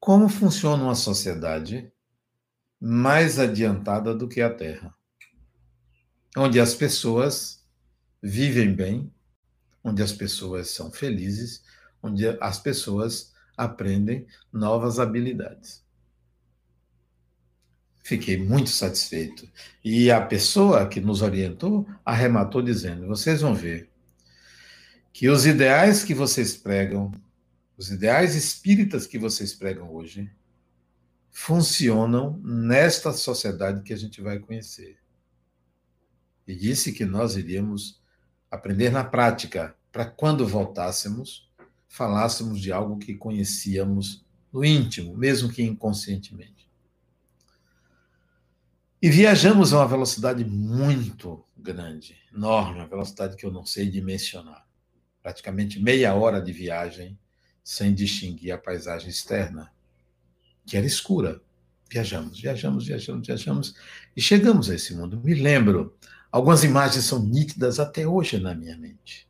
como 0.00 0.28
funciona 0.28 0.82
uma 0.82 0.96
sociedade 0.96 1.92
mais 2.80 3.38
adiantada 3.38 4.12
do 4.12 4.28
que 4.28 4.42
a 4.42 4.52
Terra 4.52 4.95
onde 6.36 6.60
as 6.60 6.74
pessoas 6.74 7.64
vivem 8.22 8.74
bem, 8.74 9.10
onde 9.82 10.02
as 10.02 10.12
pessoas 10.12 10.70
são 10.70 10.90
felizes, 10.90 11.64
onde 12.02 12.26
as 12.40 12.58
pessoas 12.58 13.32
aprendem 13.56 14.26
novas 14.52 14.98
habilidades. 14.98 15.82
Fiquei 18.04 18.36
muito 18.36 18.70
satisfeito. 18.70 19.48
E 19.82 20.10
a 20.10 20.20
pessoa 20.20 20.86
que 20.86 21.00
nos 21.00 21.22
orientou 21.22 21.88
arrematou 22.04 22.62
dizendo: 22.62 23.06
vocês 23.06 23.40
vão 23.40 23.54
ver 23.54 23.90
que 25.12 25.28
os 25.28 25.46
ideais 25.46 26.04
que 26.04 26.14
vocês 26.14 26.56
pregam, 26.56 27.10
os 27.76 27.90
ideais 27.90 28.36
espíritas 28.36 29.06
que 29.06 29.18
vocês 29.18 29.54
pregam 29.54 29.92
hoje, 29.92 30.30
funcionam 31.30 32.38
nesta 32.44 33.12
sociedade 33.12 33.82
que 33.82 33.92
a 33.92 33.96
gente 33.96 34.20
vai 34.20 34.38
conhecer 34.38 34.98
e 36.46 36.54
disse 36.54 36.92
que 36.92 37.04
nós 37.04 37.36
iríamos 37.36 38.00
aprender 38.50 38.90
na 38.90 39.04
prática, 39.04 39.76
para 39.90 40.04
quando 40.04 40.46
voltássemos, 40.46 41.50
falássemos 41.88 42.60
de 42.60 42.70
algo 42.70 42.98
que 42.98 43.14
conhecíamos 43.14 44.24
no 44.52 44.64
íntimo, 44.64 45.16
mesmo 45.16 45.50
que 45.50 45.62
inconscientemente. 45.62 46.70
E 49.02 49.10
viajamos 49.10 49.72
a 49.72 49.78
uma 49.78 49.88
velocidade 49.88 50.44
muito 50.44 51.44
grande, 51.56 52.16
enorme, 52.32 52.78
uma 52.78 52.88
velocidade 52.88 53.36
que 53.36 53.44
eu 53.44 53.52
não 53.52 53.64
sei 53.66 53.90
dimensionar. 53.90 54.66
Praticamente 55.22 55.80
meia 55.80 56.14
hora 56.14 56.40
de 56.40 56.52
viagem 56.52 57.18
sem 57.62 57.92
distinguir 57.92 58.52
a 58.52 58.58
paisagem 58.58 59.08
externa, 59.08 59.72
que 60.64 60.76
era 60.76 60.86
escura. 60.86 61.42
Viajamos, 61.90 62.40
viajamos, 62.40 62.86
viajamos, 62.86 63.26
viajamos 63.26 63.74
e 64.16 64.20
chegamos 64.20 64.70
a 64.70 64.74
esse 64.74 64.94
mundo. 64.94 65.20
Me 65.22 65.34
lembro 65.34 65.96
Algumas 66.36 66.62
imagens 66.64 67.06
são 67.06 67.18
nítidas 67.18 67.80
até 67.80 68.06
hoje 68.06 68.38
na 68.38 68.54
minha 68.54 68.76
mente. 68.76 69.26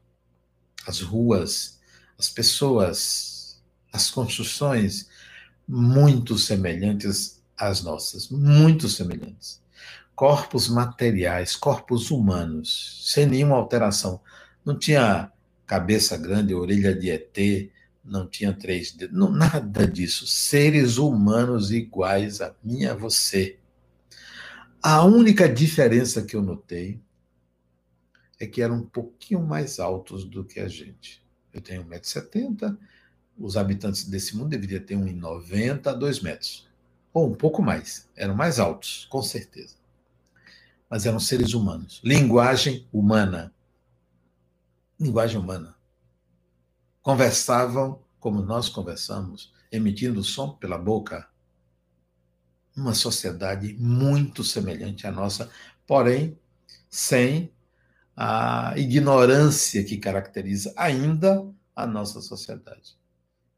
As 0.85 1.01
ruas, 1.01 1.79
as 2.19 2.29
pessoas, 2.29 3.63
as 3.93 4.11
construções, 4.11 5.09
muito 5.69 6.37
semelhantes 6.37 7.41
às 7.57 7.81
nossas, 7.81 8.29
muito 8.29 8.89
semelhantes. 8.89 9.63
corpos 10.17 10.67
materiais, 10.67 11.55
corpos 11.55 12.11
humanos, 12.11 13.05
sem 13.15 13.25
nenhuma 13.25 13.55
alteração. 13.55 14.21
Não 14.65 14.77
tinha 14.77 15.31
cabeça 15.65 16.17
grande, 16.17 16.57
orelha 16.57 16.93
de 16.93 17.09
ET, 17.09 17.71
não 18.05 18.27
tinha 18.27 18.53
três 18.53 18.91
dedos, 18.91 19.17
não, 19.17 19.31
nada 19.31 19.87
disso. 19.87 20.27
Seres 20.27 20.99
humanos 20.99 21.71
iguais 21.71 22.41
a 22.41 22.53
mim 22.65 22.81
e 22.81 22.87
a 22.89 22.95
você. 22.95 23.61
A 24.89 25.03
única 25.03 25.49
diferença 25.49 26.23
que 26.23 26.37
eu 26.37 26.41
notei 26.41 27.03
é 28.39 28.47
que 28.47 28.63
eram 28.63 28.77
um 28.77 28.87
pouquinho 28.87 29.43
mais 29.43 29.81
altos 29.81 30.25
do 30.25 30.45
que 30.45 30.61
a 30.61 30.69
gente. 30.69 31.21
Eu 31.53 31.61
tenho 31.61 31.85
1,70m, 31.85 32.79
os 33.37 33.57
habitantes 33.57 34.05
desse 34.05 34.37
mundo 34.37 34.51
deveriam 34.51 34.81
ter 34.81 34.95
1,90m 34.95 35.89
a 35.89 35.93
2 35.93 36.21
metros. 36.21 36.69
Ou 37.13 37.29
um 37.29 37.35
pouco 37.35 37.61
mais. 37.61 38.09
Eram 38.15 38.37
mais 38.37 38.61
altos, 38.61 39.09
com 39.11 39.21
certeza. 39.25 39.75
Mas 40.89 41.05
eram 41.05 41.19
seres 41.19 41.53
humanos. 41.53 42.01
Linguagem 42.05 42.87
humana. 42.93 43.53
Linguagem 45.01 45.41
humana. 45.41 45.75
Conversavam 47.03 47.99
como 48.21 48.41
nós 48.41 48.69
conversamos, 48.69 49.53
emitindo 49.73 50.23
som 50.23 50.51
pela 50.51 50.79
boca. 50.79 51.29
Uma 52.77 52.95
sociedade 52.95 53.75
muito 53.79 54.45
semelhante 54.45 55.07
à 55.07 55.11
nossa, 55.11 55.51
porém 55.87 56.39
sem 56.91 57.51
a 58.17 58.75
ignorância 58.77 59.83
que 59.85 59.97
caracteriza 59.97 60.73
ainda 60.77 61.47
a 61.75 61.87
nossa 61.87 62.21
sociedade. 62.21 62.97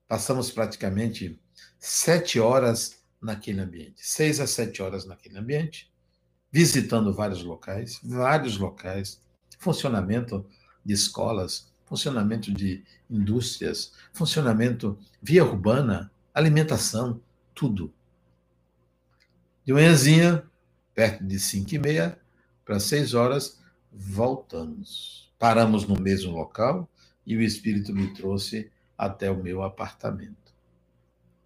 Passamos 0.06 0.50
praticamente 0.50 1.38
sete 1.78 2.40
horas 2.40 2.98
naquele 3.20 3.60
ambiente, 3.60 3.94
seis 3.96 4.40
a 4.40 4.46
sete 4.46 4.82
horas 4.82 5.04
naquele 5.04 5.38
ambiente, 5.38 5.92
visitando 6.50 7.12
vários 7.12 7.42
locais, 7.42 8.00
vários 8.02 8.56
locais, 8.56 9.20
funcionamento 9.58 10.48
de 10.84 10.94
escolas, 10.94 11.70
funcionamento 11.84 12.52
de 12.52 12.84
indústrias, 13.10 13.92
funcionamento 14.12 14.98
via 15.22 15.44
urbana, 15.44 16.10
alimentação, 16.34 17.20
tudo. 17.54 17.92
De 19.68 19.74
manhãzinha, 19.74 20.42
perto 20.94 21.22
de 21.22 21.38
cinco 21.38 21.74
e 21.74 21.78
meia, 21.78 22.18
para 22.64 22.80
seis 22.80 23.12
horas, 23.12 23.60
voltamos. 23.92 25.30
Paramos 25.38 25.86
no 25.86 26.00
mesmo 26.00 26.32
local 26.32 26.90
e 27.26 27.36
o 27.36 27.42
Espírito 27.42 27.94
me 27.94 28.14
trouxe 28.14 28.72
até 28.96 29.30
o 29.30 29.36
meu 29.36 29.62
apartamento. 29.62 30.54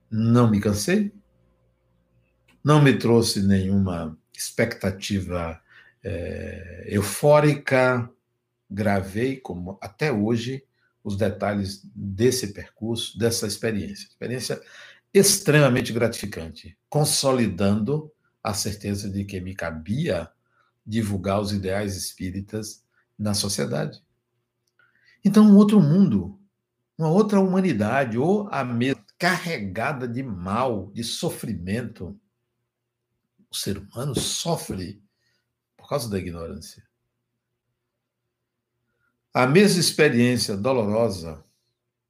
Não 0.09 0.49
me 0.49 0.61
cansei, 0.61 1.13
não 2.63 2.81
me 2.81 2.97
trouxe 2.97 3.43
nenhuma 3.43 4.17
expectativa 4.33 5.61
é, 6.05 6.85
eufórica. 6.87 8.09
Gravei, 8.71 9.37
como 9.37 9.77
até 9.83 10.13
hoje, 10.13 10.65
os 11.03 11.17
detalhes 11.17 11.83
desse 11.93 12.53
percurso, 12.53 13.19
dessa 13.19 13.49
experiência. 13.49 14.07
Experiência 14.07 14.63
extremamente 15.13 15.93
gratificante, 15.93 16.79
consolidando 16.89 18.11
a 18.43 18.55
certeza 18.55 19.11
de 19.11 19.25
que 19.25 19.41
me 19.41 19.55
cabia 19.55 20.31
divulgar 20.85 21.41
os 21.41 21.53
ideais 21.53 21.97
espíritas 21.97 22.85
na 23.19 23.35
sociedade. 23.35 24.03
Então, 25.25 25.45
um 25.45 25.57
outro 25.57 25.81
mundo, 25.81 26.41
uma 26.99 27.09
outra 27.09 27.41
humanidade, 27.41 28.19
ou 28.19 28.49
a 28.51 28.65
mesma 28.65 29.05
carregada 29.19 30.09
de 30.09 30.23
mal, 30.23 30.91
de 30.93 31.05
sofrimento. 31.05 32.19
O 33.49 33.55
ser 33.55 33.79
humano 33.79 34.19
sofre 34.19 35.01
por 35.77 35.89
causa 35.89 36.11
da 36.11 36.19
ignorância. 36.19 36.83
A 39.33 39.47
mesma 39.47 39.79
experiência 39.79 40.57
dolorosa 40.57 41.45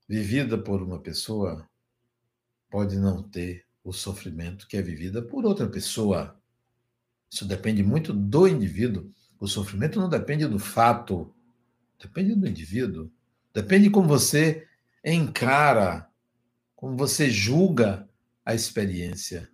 vivida 0.08 0.56
por 0.56 0.82
uma 0.82 0.98
pessoa 0.98 1.68
pode 2.72 2.98
não 2.98 3.22
ter 3.22 3.66
o 3.84 3.92
sofrimento 3.92 4.66
que 4.66 4.78
é 4.78 4.82
vivida 4.82 5.20
por 5.20 5.44
outra 5.44 5.68
pessoa. 5.68 6.40
Isso 7.30 7.44
depende 7.44 7.82
muito 7.82 8.14
do 8.14 8.48
indivíduo. 8.48 9.10
O 9.38 9.46
sofrimento 9.46 10.00
não 10.00 10.08
depende 10.08 10.46
do 10.46 10.58
fato, 10.58 11.34
depende 12.00 12.34
do 12.34 12.48
indivíduo. 12.48 13.12
Depende 13.52 13.90
como 13.90 14.08
você 14.08 14.66
encara, 15.04 16.08
como 16.74 16.96
você 16.96 17.28
julga 17.28 18.08
a 18.42 18.54
experiência. 18.54 19.50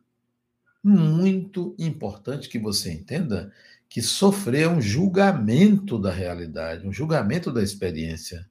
Muito 0.81 1.75
importante 1.77 2.49
que 2.49 2.59
você 2.59 2.93
entenda 2.93 3.53
que 3.89 4.01
sofrer 4.01 4.63
é 4.63 4.69
um 4.69 4.81
julgamento 4.81 5.99
da 5.99 6.13
realidade, 6.13 6.87
um 6.87 6.93
julgamento 6.93 7.53
da 7.53 7.63
experiência. 7.63 8.49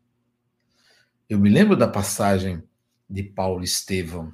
Eu 1.30 1.40
me 1.40 1.50
lembro 1.50 1.78
da 1.78 1.88
passagem 1.88 2.62
de 3.10 3.24
Paulo 3.24 3.64
Estevão. 3.64 4.34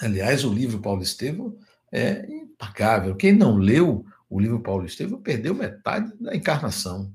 Aliás, 0.00 0.44
o 0.44 0.52
livro 0.52 0.80
Paulo 0.80 1.02
Estevão 1.02 1.58
é 1.90 2.26
impagável. 2.30 3.16
Quem 3.16 3.32
não 3.32 3.56
leu 3.56 4.04
o 4.28 4.40
livro 4.40 4.60
Paulo 4.60 4.84
Estevão 4.84 5.22
perdeu 5.22 5.54
metade 5.54 6.12
da 6.20 6.34
encarnação. 6.34 7.14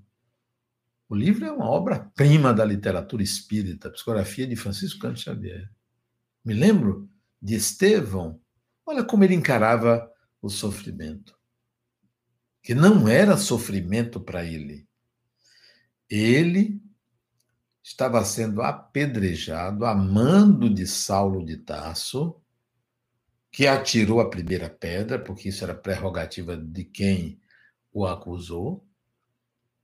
O 1.08 1.16
livro 1.16 1.46
é 1.46 1.52
uma 1.52 1.70
obra-prima 1.70 2.54
da 2.54 2.64
literatura 2.64 3.22
espírita, 3.22 3.90
psicografia 3.92 4.48
de 4.48 4.56
Francisco 4.56 5.02
Canto 5.02 5.20
Xavier. 5.20 5.70
Me 6.44 6.54
lembro 6.54 7.10
de 7.42 7.56
Estevão, 7.56 8.40
olha 8.86 9.04
como 9.04 9.24
ele 9.24 9.36
encarava 9.36 10.10
o 10.42 10.50
sofrimento. 10.50 11.38
Que 12.64 12.74
não 12.74 13.08
era 13.08 13.36
sofrimento 13.38 14.20
para 14.20 14.46
ele. 14.46 14.88
Ele 16.10 16.82
estava 17.84 18.24
sendo 18.24 18.62
apedrejado 18.62 19.86
a 19.86 19.94
mando 19.94 20.74
de 20.74 20.88
Saulo 20.88 21.46
de 21.46 21.58
Tarso, 21.58 22.41
que 23.52 23.68
atirou 23.68 24.22
a 24.22 24.30
primeira 24.30 24.70
pedra, 24.70 25.20
porque 25.20 25.50
isso 25.50 25.64
era 25.64 25.76
prerrogativa 25.76 26.56
de 26.56 26.86
quem 26.86 27.40
o 27.92 28.06
acusou, 28.06 28.86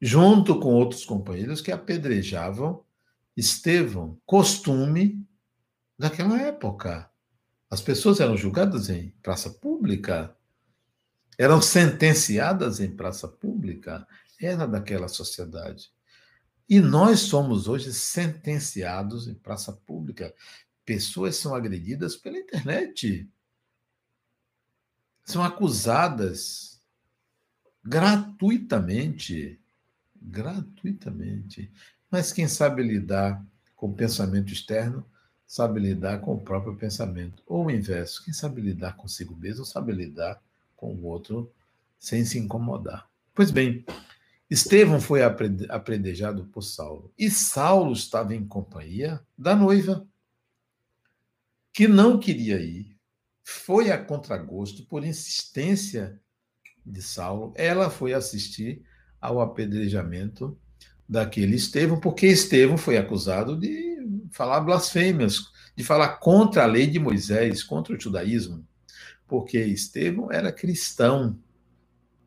junto 0.02 0.60
com 0.60 0.74
outros 0.74 1.04
companheiros 1.04 1.60
que 1.60 1.72
apedrejavam 1.72 2.86
Estevão, 3.36 4.20
costume 4.26 5.24
daquela 5.98 6.42
época. 6.42 7.08
As 7.70 7.82
pessoas 7.82 8.20
eram 8.20 8.36
julgadas 8.36 8.90
em 8.90 9.10
praça 9.22 9.50
pública, 9.50 10.36
eram 11.38 11.62
sentenciadas 11.62 12.80
em 12.80 12.96
praça 12.96 13.28
pública, 13.28 14.08
era 14.42 14.66
daquela 14.66 15.08
sociedade. 15.08 15.92
E 16.68 16.80
nós 16.80 17.20
somos 17.20 17.68
hoje 17.68 17.94
sentenciados 17.94 19.28
em 19.28 19.36
praça 19.36 19.72
pública. 19.72 20.34
Pessoas 20.84 21.36
são 21.36 21.54
agredidas 21.54 22.16
pela 22.16 22.40
internet 22.40 23.30
são 25.28 25.44
acusadas 25.44 26.82
gratuitamente. 27.84 29.60
Gratuitamente. 30.20 31.70
Mas 32.10 32.32
quem 32.32 32.48
sabe 32.48 32.82
lidar 32.82 33.46
com 33.76 33.88
o 33.88 33.94
pensamento 33.94 34.52
externo, 34.52 35.06
sabe 35.46 35.82
lidar 35.82 36.22
com 36.22 36.34
o 36.34 36.42
próprio 36.42 36.76
pensamento. 36.76 37.44
Ou 37.46 37.66
o 37.66 37.72
inverso, 37.72 38.24
quem 38.24 38.34
sabe 38.34 38.62
lidar 38.62 38.96
consigo 38.96 39.36
mesmo, 39.36 39.66
sabe 39.66 39.92
lidar 39.92 40.42
com 40.76 40.94
o 40.94 41.06
outro 41.06 41.52
sem 42.00 42.24
se 42.24 42.40
incomodar. 42.40 43.10
Pois 43.36 43.52
bem, 43.52 43.86
Estevão 44.50 45.02
foi 45.02 45.22
apredejado 45.24 46.46
por 46.46 46.62
Saulo. 46.62 47.12
E 47.18 47.30
Saulo 47.30 47.92
estava 47.92 48.34
em 48.34 48.48
companhia 48.48 49.22
da 49.38 49.56
noiva, 49.56 50.08
que 51.74 51.88
não 51.88 52.18
queria 52.18 52.60
ir, 52.62 52.97
foi 53.50 53.92
a 53.92 53.98
contragosto, 53.98 54.84
por 54.84 55.06
insistência 55.06 56.20
de 56.86 57.02
Saulo, 57.02 57.54
ela 57.56 57.90
foi 57.90 58.14
assistir 58.14 58.84
ao 59.22 59.40
apedrejamento 59.40 60.60
daquele 61.08 61.56
Estevão, 61.56 61.98
porque 61.98 62.28
Estevão 62.28 62.78
foi 62.78 62.98
acusado 62.98 63.58
de 63.58 64.06
falar 64.34 64.60
blasfêmias, 64.60 65.46
de 65.78 65.84
falar 65.86 66.18
contra 66.18 66.64
a 66.64 66.66
lei 66.66 66.88
de 66.88 67.00
Moisés, 67.00 67.64
contra 67.64 67.96
o 67.96 68.00
judaísmo, 68.00 68.68
porque 69.26 69.58
Estevão 69.58 70.30
era 70.30 70.52
cristão, 70.52 71.40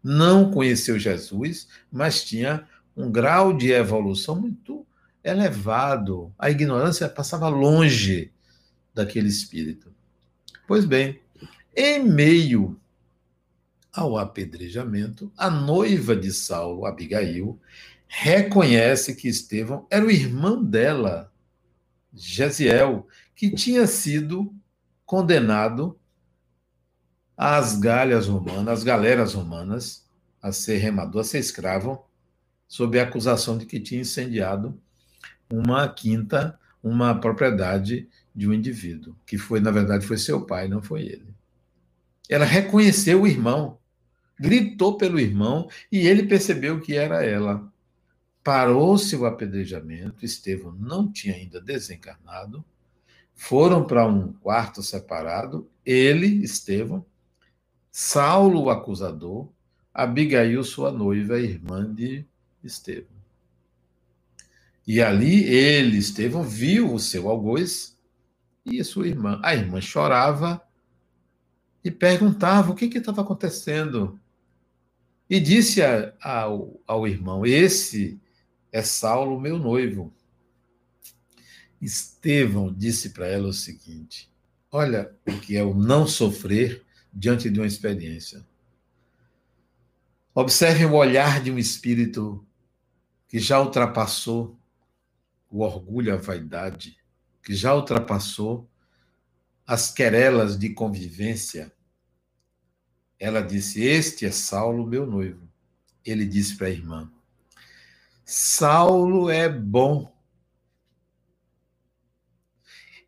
não 0.02 0.50
conheceu 0.50 0.98
Jesus, 0.98 1.68
mas 1.92 2.24
tinha 2.24 2.66
um 2.96 3.12
grau 3.12 3.52
de 3.54 3.70
evolução 3.70 4.40
muito 4.40 4.86
elevado. 5.22 6.32
A 6.38 6.50
ignorância 6.50 7.10
passava 7.10 7.46
longe 7.50 8.32
daquele 8.94 9.28
espírito. 9.28 9.99
Pois 10.70 10.84
bem, 10.84 11.18
em 11.74 12.08
meio 12.08 12.80
ao 13.92 14.16
apedrejamento, 14.16 15.32
a 15.36 15.50
noiva 15.50 16.14
de 16.14 16.32
Saulo, 16.32 16.86
Abigail, 16.86 17.60
reconhece 18.06 19.16
que 19.16 19.26
Estevão 19.26 19.84
era 19.90 20.06
o 20.06 20.10
irmão 20.12 20.62
dela, 20.62 21.32
Gesiel, 22.14 23.08
que 23.34 23.50
tinha 23.50 23.84
sido 23.88 24.54
condenado 25.04 25.98
às 27.36 27.76
galhas 27.76 28.28
romanas, 28.28 28.68
às 28.68 28.84
galeras 28.84 29.34
romanas, 29.34 30.06
a 30.40 30.52
ser 30.52 30.76
remador, 30.76 31.22
a 31.22 31.24
ser 31.24 31.40
escravo, 31.40 32.06
sob 32.68 32.96
a 32.96 33.02
acusação 33.02 33.58
de 33.58 33.66
que 33.66 33.80
tinha 33.80 34.02
incendiado 34.02 34.80
uma 35.52 35.88
quinta, 35.88 36.56
uma 36.80 37.12
propriedade 37.12 38.08
de 38.34 38.48
um 38.48 38.52
indivíduo, 38.52 39.14
que 39.26 39.36
foi, 39.36 39.60
na 39.60 39.70
verdade, 39.70 40.06
foi 40.06 40.16
seu 40.16 40.44
pai, 40.44 40.68
não 40.68 40.82
foi 40.82 41.02
ele. 41.02 41.34
Ela 42.28 42.44
reconheceu 42.44 43.22
o 43.22 43.26
irmão, 43.26 43.78
gritou 44.38 44.96
pelo 44.96 45.18
irmão 45.18 45.68
e 45.90 46.06
ele 46.06 46.22
percebeu 46.22 46.80
que 46.80 46.94
era 46.94 47.24
ela. 47.24 47.70
Parou-se 48.42 49.14
o 49.16 49.26
apedrejamento, 49.26 50.24
Estevão 50.24 50.72
não 50.72 51.10
tinha 51.10 51.34
ainda 51.34 51.60
desencarnado, 51.60 52.64
foram 53.34 53.84
para 53.84 54.06
um 54.06 54.32
quarto 54.34 54.82
separado, 54.82 55.68
ele, 55.84 56.42
Estevão, 56.42 57.04
Saulo, 57.90 58.64
o 58.64 58.70
acusador, 58.70 59.48
Abigail, 59.92 60.62
sua 60.62 60.92
noiva, 60.92 61.38
irmã 61.38 61.92
de 61.92 62.24
Estevão. 62.62 63.20
E 64.86 65.02
ali 65.02 65.44
ele, 65.44 65.98
Estevão, 65.98 66.42
viu 66.42 66.94
o 66.94 66.98
seu 66.98 67.28
algoz 67.28 67.96
e 68.64 68.82
sua 68.84 69.06
irmã. 69.06 69.40
A 69.42 69.54
irmã 69.54 69.80
chorava 69.80 70.62
e 71.82 71.90
perguntava 71.90 72.72
o 72.72 72.74
que 72.74 72.86
estava 72.86 73.22
acontecendo. 73.22 74.18
E 75.28 75.38
disse 75.40 75.82
a, 75.82 76.12
ao, 76.20 76.80
ao 76.86 77.06
irmão: 77.06 77.46
Esse 77.46 78.20
é 78.72 78.82
Saulo, 78.82 79.40
meu 79.40 79.58
noivo. 79.58 80.12
Estevão 81.80 82.72
disse 82.72 83.10
para 83.10 83.26
ela 83.26 83.48
o 83.48 83.52
seguinte: 83.52 84.30
Olha 84.70 85.14
o 85.26 85.40
que 85.40 85.56
é 85.56 85.62
o 85.62 85.74
não 85.74 86.06
sofrer 86.06 86.84
diante 87.12 87.48
de 87.48 87.58
uma 87.58 87.66
experiência. 87.66 88.44
Observe 90.34 90.84
o 90.84 90.94
olhar 90.94 91.42
de 91.42 91.50
um 91.50 91.58
espírito 91.58 92.44
que 93.26 93.38
já 93.38 93.60
ultrapassou 93.60 94.58
o 95.50 95.60
orgulho, 95.60 96.14
a 96.14 96.16
vaidade, 96.16 96.99
que 97.42 97.54
já 97.54 97.74
ultrapassou 97.74 98.68
as 99.66 99.90
querelas 99.90 100.58
de 100.58 100.70
convivência. 100.70 101.72
Ela 103.18 103.40
disse: 103.40 103.82
Este 103.82 104.26
é 104.26 104.30
Saulo, 104.30 104.86
meu 104.86 105.06
noivo. 105.06 105.48
Ele 106.04 106.24
disse 106.24 106.56
para 106.56 106.66
a 106.66 106.70
irmã: 106.70 107.10
Saulo 108.24 109.30
é 109.30 109.48
bom. 109.48 110.12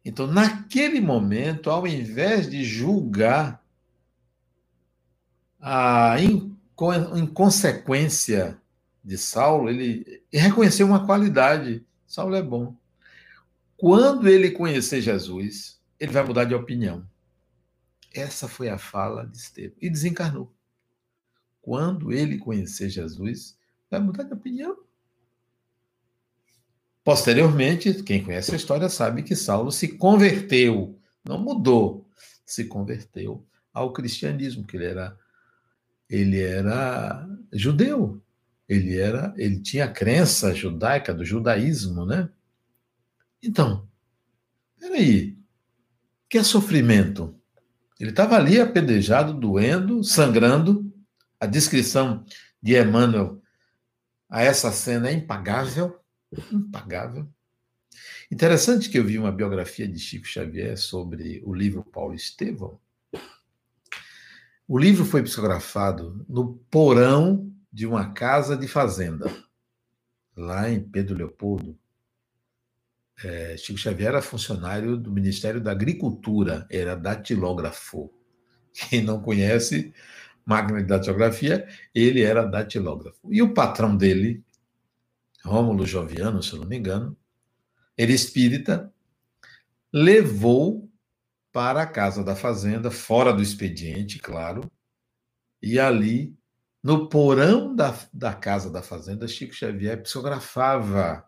Então, 0.05 0.27
naquele 0.27 1.01
momento, 1.01 1.71
ao 1.71 1.87
invés 1.87 2.51
de 2.51 2.65
julgar 2.65 3.63
a 5.61 6.17
inconsequência 7.17 8.61
de 9.03 9.17
Saulo, 9.17 9.69
ele 9.71 10.25
reconheceu 10.33 10.87
uma 10.87 11.07
qualidade. 11.07 11.85
Saulo 12.07 12.35
é 12.35 12.43
bom. 12.43 12.77
Quando 13.83 14.29
ele 14.29 14.53
conhecer 14.53 15.01
Jesus, 15.01 15.83
ele 15.99 16.13
vai 16.13 16.25
mudar 16.25 16.45
de 16.45 16.55
opinião. 16.55 17.05
Essa 18.15 18.47
foi 18.47 18.69
a 18.69 18.79
fala 18.79 19.27
de 19.27 19.37
Estevão. 19.37 19.77
E 19.83 19.91
desencarnou. 19.91 20.55
Quando 21.61 22.13
ele 22.13 22.39
conhecer 22.39 22.89
Jesus, 22.89 23.59
vai 23.91 23.99
mudar 23.99 24.23
de 24.23 24.33
opinião. 24.33 24.79
Posteriormente, 27.03 28.05
quem 28.05 28.23
conhece 28.23 28.53
a 28.53 28.57
história 28.57 28.89
sabe 28.89 29.25
que 29.25 29.35
Saulo 29.35 29.73
se 29.73 29.89
converteu, 29.89 30.97
não 31.25 31.39
mudou, 31.39 32.09
se 32.47 32.67
converteu 32.67 33.45
ao 33.75 33.93
cristianismo, 33.93 34.65
que 34.65 34.77
ele 34.77 34.87
era 34.87 35.19
ele 36.09 36.41
era 36.41 37.29
judeu. 37.53 38.23
Ele 38.69 38.97
era, 38.97 39.35
ele 39.37 39.59
tinha 39.59 39.87
a 39.87 39.93
crença 39.93 40.55
judaica 40.55 41.13
do 41.13 41.25
judaísmo, 41.25 42.07
né? 42.07 42.31
Então, 43.43 43.89
peraí, 44.79 45.37
que 46.29 46.39
é 46.39 46.45
sofrimento? 46.45 47.39
Ele 47.99 48.11
estava 48.11 48.37
ali 48.37 48.61
apedrejado, 48.61 49.35
doendo, 49.35 50.03
sangrando. 50.03 50.93
A 51.39 51.47
descrição 51.47 52.25
de 52.63 52.81
Emmanuel 52.81 53.43
a 54.33 54.43
essa 54.43 54.73
cena 54.73 55.11
é 55.11 55.13
impagável, 55.13 56.01
impagável. 56.51 57.29
Interessante 58.31 58.89
que 58.89 58.99
eu 58.99 59.05
vi 59.05 59.19
uma 59.19 59.31
biografia 59.31 59.87
de 59.87 59.99
Chico 59.99 60.27
Xavier 60.27 60.79
sobre 60.79 61.43
o 61.45 61.53
livro 61.53 61.85
Paulo 61.85 62.15
Estevão. 62.15 62.81
O 64.67 64.79
livro 64.79 65.05
foi 65.05 65.23
psicografado 65.23 66.25
no 66.27 66.55
porão 66.71 67.53
de 67.71 67.87
uma 67.87 68.11
casa 68.15 68.57
de 68.57 68.67
fazenda, 68.67 69.31
lá 70.35 70.71
em 70.71 70.81
Pedro 70.81 71.15
Leopoldo. 71.15 71.79
É, 73.25 73.57
Chico 73.57 73.79
Xavier 73.79 74.09
era 74.09 74.23
funcionário 74.23 74.97
do 74.97 75.11
Ministério 75.11 75.61
da 75.61 75.71
Agricultura, 75.71 76.67
era 76.71 76.95
datilógrafo. 76.95 78.13
Quem 78.73 79.03
não 79.03 79.21
conhece 79.21 79.93
máquina 80.45 80.81
de 80.81 80.89
datilografia, 80.89 81.67
ele 81.95 82.23
era 82.23 82.45
datilógrafo. 82.45 83.33
E 83.33 83.41
o 83.43 83.55
patrão 83.55 83.97
dele, 83.97 84.43
Rômulo 85.45 85.87
Joviano, 85.87 86.43
se 86.43 86.53
eu 86.53 86.61
não 86.61 86.67
me 86.67 86.79
engano, 86.79 87.17
ele 87.97 88.13
espírita, 88.13 88.93
levou 89.93 90.91
para 91.53 91.83
a 91.83 91.87
casa 91.87 92.25
da 92.25 92.35
fazenda, 92.35 92.91
fora 92.91 93.33
do 93.33 93.43
expediente, 93.43 94.19
claro, 94.19 94.71
e 95.61 95.79
ali 95.79 96.35
no 96.83 97.09
porão 97.09 97.77
da, 97.77 97.97
da 98.13 98.35
casa 98.35 98.69
da 98.69 98.83
fazenda, 98.83 99.29
Chico 99.29 99.55
Xavier 99.55 100.03
psicografava. 100.03 101.25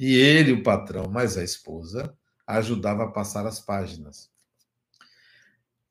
E 0.00 0.14
ele, 0.14 0.52
o 0.52 0.62
patrão, 0.62 1.10
mas 1.10 1.36
a 1.36 1.44
esposa, 1.44 2.16
ajudava 2.46 3.04
a 3.04 3.10
passar 3.10 3.46
as 3.46 3.60
páginas. 3.60 4.30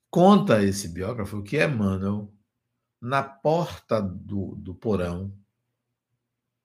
Conta 0.09 0.63
esse 0.63 0.87
biógrafo 0.87 1.43
que 1.43 1.63
Emmanuel, 1.63 2.33
na 2.99 3.21
porta 3.21 4.01
do, 4.01 4.55
do 4.55 4.73
porão, 4.73 5.31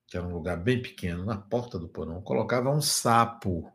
que 0.07 0.17
era 0.17 0.27
um 0.27 0.33
lugar 0.33 0.57
bem 0.57 0.81
pequeno, 0.81 1.23
na 1.23 1.37
porta 1.37 1.79
do 1.79 1.87
porão, 1.87 2.23
colocava 2.23 2.71
um 2.71 2.81
sapo 2.81 3.71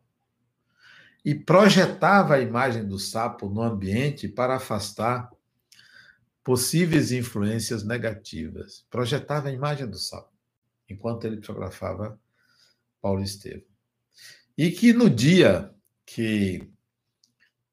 e 1.24 1.36
projetava 1.36 2.34
a 2.34 2.42
imagem 2.42 2.88
do 2.88 2.98
sapo 2.98 3.50
no 3.50 3.62
ambiente 3.62 4.28
para 4.28 4.56
afastar 4.56 5.30
possíveis 6.44 7.12
influências 7.12 7.84
negativas. 7.84 8.84
Projetava 8.90 9.50
a 9.50 9.54
imagem 9.54 9.88
do 9.88 10.00
sapo, 10.00 10.34
enquanto 10.90 11.26
ele 11.26 11.40
fotografava 11.40 12.20
Paulo 13.02 13.22
Estevam. 13.22 13.64
E 14.58 14.72
que 14.72 14.94
no 14.94 15.10
dia 15.10 15.74
que. 16.06 16.70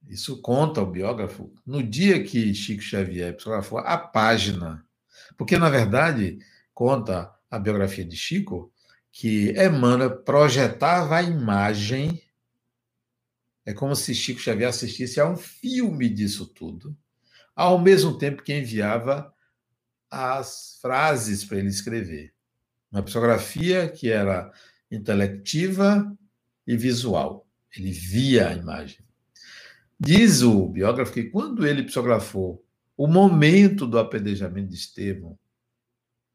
Isso 0.08 0.40
conta 0.40 0.80
o 0.80 0.86
biógrafo, 0.86 1.52
no 1.66 1.82
dia 1.82 2.22
que 2.22 2.54
Chico 2.54 2.80
Xavier 2.80 3.32
fotografou 3.32 3.78
a 3.78 3.98
página, 3.98 4.86
porque, 5.36 5.58
na 5.58 5.68
verdade, 5.68 6.38
conta 6.72 7.34
a 7.50 7.58
biografia 7.58 8.04
de 8.04 8.16
Chico, 8.16 8.72
que 9.10 9.50
Emmanuel 9.50 10.22
projetava 10.22 11.16
a 11.16 11.22
imagem. 11.24 12.22
É 13.64 13.74
como 13.74 13.96
se 13.96 14.14
Chico 14.14 14.38
Xavier 14.38 14.68
assistisse 14.68 15.18
a 15.18 15.28
um 15.28 15.36
filme 15.36 16.08
disso 16.08 16.46
tudo 16.46 16.96
ao 17.56 17.78
mesmo 17.78 18.18
tempo 18.18 18.42
que 18.42 18.54
enviava 18.54 19.32
as 20.10 20.78
frases 20.82 21.42
para 21.42 21.56
ele 21.58 21.68
escrever. 21.68 22.34
Uma 22.92 23.02
psicografia 23.02 23.88
que 23.88 24.10
era 24.10 24.52
intelectiva 24.90 26.16
e 26.66 26.76
visual. 26.76 27.46
Ele 27.76 27.90
via 27.90 28.48
a 28.48 28.52
imagem. 28.52 28.98
Diz 29.98 30.42
o 30.42 30.68
biógrafo 30.68 31.12
que 31.12 31.24
quando 31.24 31.66
ele 31.66 31.82
psicografou 31.82 32.64
o 32.96 33.06
momento 33.06 33.86
do 33.86 33.98
apedrejamento 33.98 34.68
de 34.68 34.76
Estevão, 34.76 35.38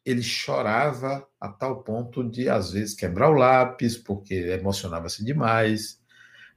ele 0.06 0.24
chorava 0.24 1.28
a 1.40 1.50
tal 1.50 1.84
ponto 1.84 2.24
de, 2.24 2.50
às 2.50 2.72
vezes, 2.72 2.96
quebrar 2.96 3.30
o 3.30 3.34
lápis, 3.34 3.98
porque 3.98 4.34
emocionava-se 4.34 5.24
demais, 5.24 6.00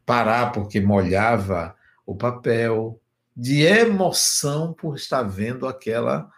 parar 0.05 0.53
porque 0.53 0.81
molhava 0.81 1.77
o 2.07 2.15
papel, 2.15 3.01
de 3.37 3.63
emoção 3.63 4.73
por 4.73 4.97
estar 4.97 5.23
vendo 5.23 5.67
aquela 5.67 6.31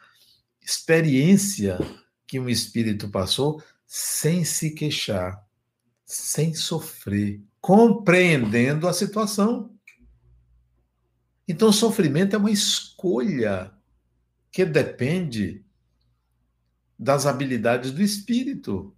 experiência 0.61 1.79
que 2.27 2.41
um 2.41 2.49
espírito 2.49 3.09
passou 3.09 3.63
sem 3.87 4.45
se 4.45 4.71
queixar, 4.71 5.46
sem 6.07 6.55
sofrer, 6.55 7.43
compreendendo 7.61 8.87
a 8.87 8.93
situação. 8.93 9.77
Então, 11.49 11.73
sofrimento 11.73 12.37
é 12.37 12.39
uma 12.39 12.51
escolha 12.51 13.73
que 14.53 14.65
depende 14.65 15.65
das 16.99 17.27
habilidades 17.27 17.91
do 17.91 18.01
espírito. 18.01 18.95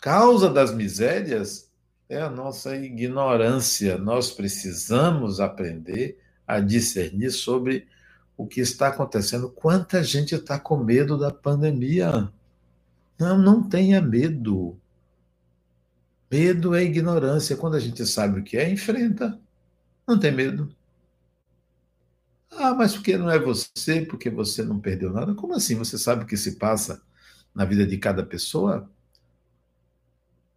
Causa 0.00 0.50
das 0.50 0.74
misérias 0.74 1.70
é 2.08 2.20
a 2.20 2.28
nossa 2.28 2.76
ignorância. 2.76 3.96
Nós 3.96 4.30
precisamos 4.30 5.40
aprender 5.40 6.18
a 6.46 6.60
discernir 6.60 7.30
sobre 7.30 7.86
o 8.36 8.46
que 8.46 8.60
está 8.60 8.88
acontecendo. 8.88 9.50
Quanta 9.50 10.02
gente 10.02 10.34
está 10.34 10.58
com 10.58 10.76
medo 10.76 11.18
da 11.18 11.30
pandemia? 11.30 12.32
Não, 13.18 13.36
não 13.36 13.62
tenha 13.68 14.00
medo. 14.00 14.78
Medo 16.30 16.74
é 16.74 16.82
ignorância. 16.84 17.56
Quando 17.56 17.76
a 17.76 17.80
gente 17.80 18.04
sabe 18.06 18.40
o 18.40 18.44
que 18.44 18.56
é, 18.56 18.70
enfrenta. 18.70 19.40
Não 20.06 20.18
tem 20.18 20.32
medo. 20.32 20.74
Ah, 22.50 22.74
mas 22.74 22.94
porque 22.94 23.16
não 23.16 23.30
é 23.30 23.38
você, 23.38 24.02
porque 24.04 24.30
você 24.30 24.62
não 24.62 24.80
perdeu 24.80 25.12
nada? 25.12 25.34
Como 25.34 25.54
assim? 25.54 25.76
Você 25.76 25.98
sabe 25.98 26.24
o 26.24 26.26
que 26.26 26.36
se 26.36 26.56
passa 26.56 27.02
na 27.54 27.64
vida 27.64 27.86
de 27.86 27.96
cada 27.98 28.24
pessoa? 28.24 28.90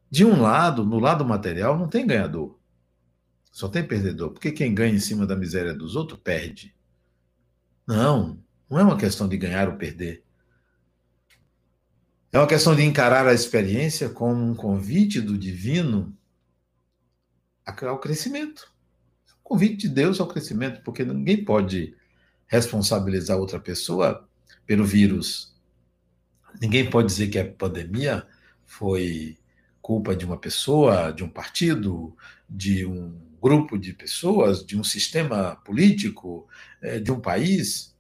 De 0.09 0.25
um 0.25 0.41
lado, 0.41 0.85
no 0.85 0.99
lado 0.99 1.23
material, 1.23 1.77
não 1.77 1.87
tem 1.87 2.07
ganhador. 2.07 2.57
Só 3.51 3.67
tem 3.67 3.85
perdedor. 3.85 4.31
Porque 4.31 4.51
quem 4.51 4.73
ganha 4.73 4.95
em 4.95 4.99
cima 4.99 5.25
da 5.25 5.35
miséria 5.35 5.73
dos 5.73 5.95
outros 5.95 6.19
perde. 6.19 6.73
Não, 7.85 8.39
não 8.69 8.79
é 8.79 8.83
uma 8.83 8.97
questão 8.97 9.27
de 9.27 9.37
ganhar 9.37 9.69
ou 9.69 9.75
perder. 9.75 10.23
É 12.33 12.37
uma 12.37 12.47
questão 12.47 12.73
de 12.73 12.81
encarar 12.81 13.27
a 13.27 13.33
experiência 13.33 14.07
como 14.07 14.41
um 14.41 14.55
convite 14.55 15.19
do 15.19 15.37
divino 15.37 16.17
ao 17.65 17.99
crescimento. 17.99 18.71
É 19.27 19.31
um 19.33 19.43
convite 19.43 19.75
de 19.75 19.89
Deus 19.89 20.17
ao 20.17 20.27
crescimento, 20.27 20.81
porque 20.81 21.03
ninguém 21.03 21.43
pode 21.43 21.93
responsabilizar 22.47 23.37
outra 23.37 23.59
pessoa 23.59 24.25
pelo 24.65 24.85
vírus. 24.85 25.53
Ninguém 26.61 26.89
pode 26.89 27.09
dizer 27.09 27.27
que 27.27 27.37
a 27.37 27.51
pandemia 27.51 28.25
foi 28.65 29.37
culpa 29.81 30.15
de 30.15 30.25
uma 30.25 30.37
pessoa, 30.37 31.11
de 31.11 31.25
um 31.25 31.29
partido, 31.29 32.15
de 32.49 32.85
um 32.85 33.19
grupo 33.41 33.77
de 33.77 33.91
pessoas, 33.91 34.65
de 34.65 34.77
um 34.77 34.85
sistema 34.85 35.57
político, 35.65 36.47
é, 36.81 36.97
de 36.97 37.11
um 37.11 37.19
país. 37.19 37.93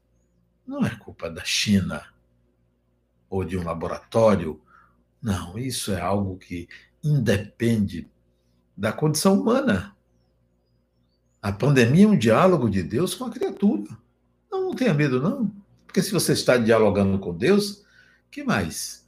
Não 0.65 0.85
é 0.85 0.95
culpa 0.95 1.29
da 1.29 1.43
China 1.43 2.10
ou 3.31 3.45
de 3.45 3.57
um 3.57 3.63
laboratório. 3.63 4.61
Não, 5.21 5.57
isso 5.57 5.93
é 5.93 6.01
algo 6.01 6.37
que 6.37 6.67
independe 7.01 8.11
da 8.75 8.91
condição 8.91 9.39
humana. 9.39 9.95
A 11.41 11.51
pandemia 11.51 12.03
é 12.03 12.07
um 12.09 12.17
diálogo 12.17 12.69
de 12.69 12.83
Deus 12.83 13.15
com 13.15 13.23
a 13.23 13.31
criatura. 13.31 13.97
Não, 14.51 14.65
não 14.65 14.75
tenha 14.75 14.93
medo, 14.93 15.21
não. 15.21 15.49
Porque 15.87 16.03
se 16.03 16.11
você 16.11 16.33
está 16.33 16.57
dialogando 16.57 17.17
com 17.19 17.35
Deus, 17.35 17.85
que 18.29 18.43
mais? 18.43 19.07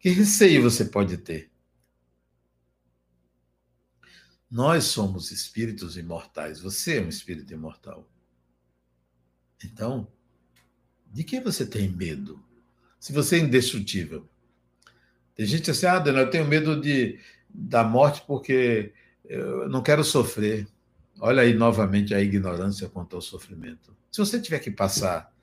Que 0.00 0.08
receio 0.08 0.62
você 0.62 0.86
pode 0.86 1.18
ter? 1.18 1.50
Nós 4.50 4.84
somos 4.84 5.30
espíritos 5.30 5.96
imortais. 5.96 6.60
Você 6.60 6.98
é 6.98 7.02
um 7.02 7.08
espírito 7.08 7.52
imortal. 7.52 8.08
Então, 9.62 10.08
de 11.06 11.22
que 11.22 11.40
você 11.40 11.66
tem 11.66 11.88
medo? 11.88 12.42
Se 13.02 13.12
você 13.12 13.34
é 13.34 13.40
indestrutível. 13.40 14.28
Tem 15.34 15.44
gente 15.44 15.68
assim, 15.72 15.86
ah, 15.86 15.98
Daniel, 15.98 16.26
eu 16.26 16.30
tenho 16.30 16.46
medo 16.46 16.80
de, 16.80 17.18
da 17.52 17.82
morte 17.82 18.22
porque 18.24 18.94
eu 19.24 19.68
não 19.68 19.82
quero 19.82 20.04
sofrer. 20.04 20.68
Olha 21.18 21.42
aí 21.42 21.52
novamente 21.52 22.14
a 22.14 22.20
ignorância 22.20 22.88
quanto 22.88 23.16
ao 23.16 23.20
sofrimento. 23.20 23.92
Se 24.08 24.20
você 24.20 24.40
tiver 24.40 24.60
que 24.60 24.70
passar 24.70 25.34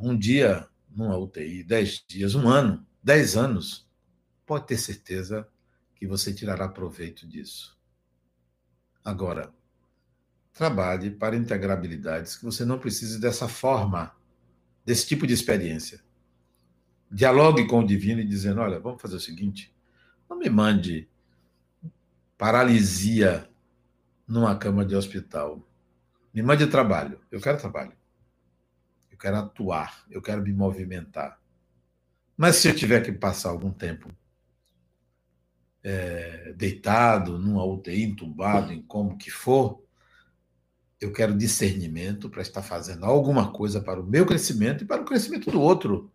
um 0.00 0.18
dia 0.18 0.66
numa 0.90 1.16
UTI, 1.16 1.62
dez 1.62 2.04
dias, 2.04 2.34
um 2.34 2.48
ano, 2.48 2.84
dez 3.00 3.36
anos, 3.36 3.88
pode 4.44 4.66
ter 4.66 4.78
certeza 4.78 5.46
que 5.94 6.04
você 6.04 6.34
tirará 6.34 6.66
proveito 6.66 7.28
disso. 7.28 7.78
Agora, 9.04 9.54
trabalhe 10.52 11.12
para 11.12 11.36
integrar 11.36 11.78
habilidades 11.78 12.34
que 12.34 12.44
você 12.44 12.64
não 12.64 12.80
precise 12.80 13.20
dessa 13.20 13.46
forma 13.46 14.20
desse 14.84 15.06
tipo 15.06 15.26
de 15.26 15.34
experiência. 15.34 16.00
Dialogue 17.10 17.66
com 17.66 17.80
o 17.80 17.86
divino 17.86 18.20
e 18.20 18.24
dizendo: 18.26 18.60
olha, 18.60 18.80
vamos 18.80 19.00
fazer 19.00 19.16
o 19.16 19.20
seguinte, 19.20 19.74
não 20.28 20.38
me 20.38 20.48
mande 20.48 21.08
paralisia 22.38 23.48
numa 24.26 24.56
cama 24.56 24.84
de 24.84 24.96
hospital. 24.96 25.62
Me 26.32 26.42
mande 26.42 26.66
trabalho. 26.66 27.20
Eu 27.30 27.40
quero 27.40 27.58
trabalho. 27.58 27.92
Eu 29.10 29.18
quero 29.18 29.36
atuar. 29.36 30.04
Eu 30.10 30.22
quero 30.22 30.42
me 30.42 30.52
movimentar. 30.52 31.38
Mas 32.36 32.56
se 32.56 32.68
eu 32.68 32.74
tiver 32.74 33.02
que 33.02 33.12
passar 33.12 33.50
algum 33.50 33.70
tempo 33.70 34.08
é, 35.84 36.52
deitado, 36.56 37.38
numa 37.38 37.64
UTI, 37.64 38.04
entubado, 38.04 38.72
em 38.72 38.80
como 38.82 39.18
que 39.18 39.30
for, 39.30 39.81
eu 41.02 41.12
quero 41.12 41.36
discernimento 41.36 42.30
para 42.30 42.42
estar 42.42 42.62
fazendo 42.62 43.04
alguma 43.04 43.50
coisa 43.50 43.80
para 43.80 44.00
o 44.00 44.06
meu 44.06 44.24
crescimento 44.24 44.84
e 44.84 44.86
para 44.86 45.02
o 45.02 45.04
crescimento 45.04 45.50
do 45.50 45.60
outro. 45.60 46.08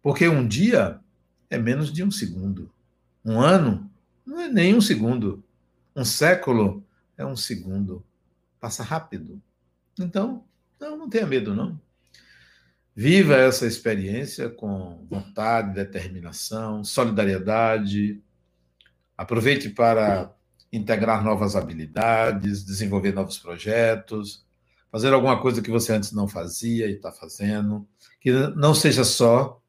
Porque 0.00 0.26
um 0.26 0.48
dia 0.48 0.98
é 1.50 1.58
menos 1.58 1.92
de 1.92 2.02
um 2.02 2.10
segundo. 2.10 2.72
Um 3.22 3.38
ano 3.38 3.90
não 4.24 4.40
é 4.40 4.48
nem 4.48 4.74
um 4.74 4.80
segundo. 4.80 5.44
Um 5.94 6.06
século 6.06 6.82
é 7.14 7.24
um 7.24 7.36
segundo. 7.36 8.02
Passa 8.58 8.82
rápido. 8.82 9.40
Então, 10.00 10.42
não, 10.80 10.96
não 10.96 11.10
tenha 11.10 11.26
medo, 11.26 11.54
não. 11.54 11.78
Viva 12.96 13.36
essa 13.36 13.66
experiência 13.66 14.48
com 14.48 15.06
vontade, 15.10 15.74
determinação, 15.74 16.82
solidariedade. 16.82 18.22
Aproveite 19.18 19.68
para 19.68 20.34
integrar 20.72 21.22
novas 21.22 21.54
habilidades, 21.54 22.64
desenvolver 22.64 23.12
novos 23.12 23.38
projetos, 23.38 24.44
fazer 24.90 25.12
alguma 25.12 25.40
coisa 25.40 25.60
que 25.60 25.70
você 25.70 25.92
antes 25.92 26.12
não 26.12 26.26
fazia 26.26 26.86
e 26.86 26.94
está 26.94 27.12
fazendo, 27.12 27.86
que 28.20 28.32
não 28.56 28.74
seja 28.74 29.04
só 29.04 29.60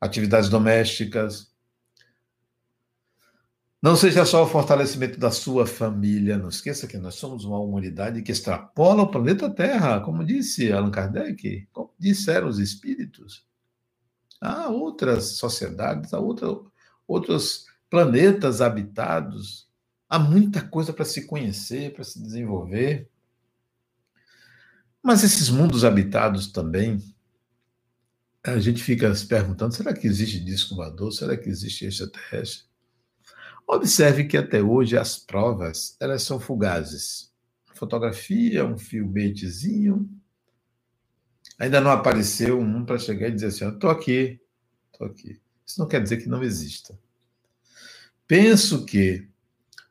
atividades 0.00 0.48
domésticas, 0.48 1.52
não 3.80 3.94
seja 3.94 4.24
só 4.24 4.42
o 4.42 4.48
fortalecimento 4.48 5.20
da 5.20 5.30
sua 5.30 5.64
família. 5.64 6.36
Não 6.36 6.48
esqueça 6.48 6.88
que 6.88 6.98
nós 6.98 7.14
somos 7.14 7.44
uma 7.44 7.60
humanidade 7.60 8.22
que 8.22 8.32
extrapola 8.32 9.04
o 9.04 9.10
planeta 9.10 9.48
Terra, 9.48 10.00
como 10.00 10.24
disse 10.24 10.72
Allan 10.72 10.90
Kardec, 10.90 11.68
como 11.72 11.94
disseram 11.96 12.48
os 12.48 12.58
espíritos. 12.58 13.46
Há 14.40 14.68
outras 14.68 15.36
sociedades, 15.36 16.12
há 16.12 16.18
outra, 16.18 16.48
outros 17.06 17.66
planetas 17.88 18.60
habitados 18.60 19.67
Há 20.08 20.18
muita 20.18 20.62
coisa 20.62 20.92
para 20.92 21.04
se 21.04 21.26
conhecer, 21.26 21.92
para 21.92 22.02
se 22.02 22.20
desenvolver. 22.20 23.08
Mas 25.02 25.22
esses 25.22 25.50
mundos 25.50 25.84
habitados 25.84 26.46
também, 26.46 27.02
a 28.42 28.58
gente 28.58 28.82
fica 28.82 29.14
se 29.14 29.26
perguntando: 29.26 29.74
será 29.74 29.92
que 29.92 30.06
existe 30.06 30.40
disco 30.40 30.74
voador? 30.74 31.12
Será 31.12 31.36
que 31.36 31.48
existe 31.48 31.84
extraterrestre? 31.84 32.66
Observe 33.66 34.24
que 34.24 34.36
até 34.38 34.62
hoje 34.62 34.96
as 34.96 35.18
provas 35.18 35.94
elas 36.00 36.22
são 36.22 36.40
fugazes. 36.40 37.30
Fotografia, 37.74 38.64
um 38.64 38.78
filmetezinho. 38.78 40.08
Ainda 41.58 41.80
não 41.80 41.90
apareceu 41.90 42.58
um 42.58 42.84
para 42.84 42.98
chegar 42.98 43.28
e 43.28 43.32
dizer 43.32 43.48
assim: 43.48 43.68
estou 43.68 43.90
aqui, 43.90 44.40
estou 44.90 45.06
aqui. 45.06 45.38
Isso 45.66 45.78
não 45.78 45.86
quer 45.86 46.02
dizer 46.02 46.16
que 46.16 46.28
não 46.30 46.42
exista. 46.42 46.98
Penso 48.26 48.86
que 48.86 49.27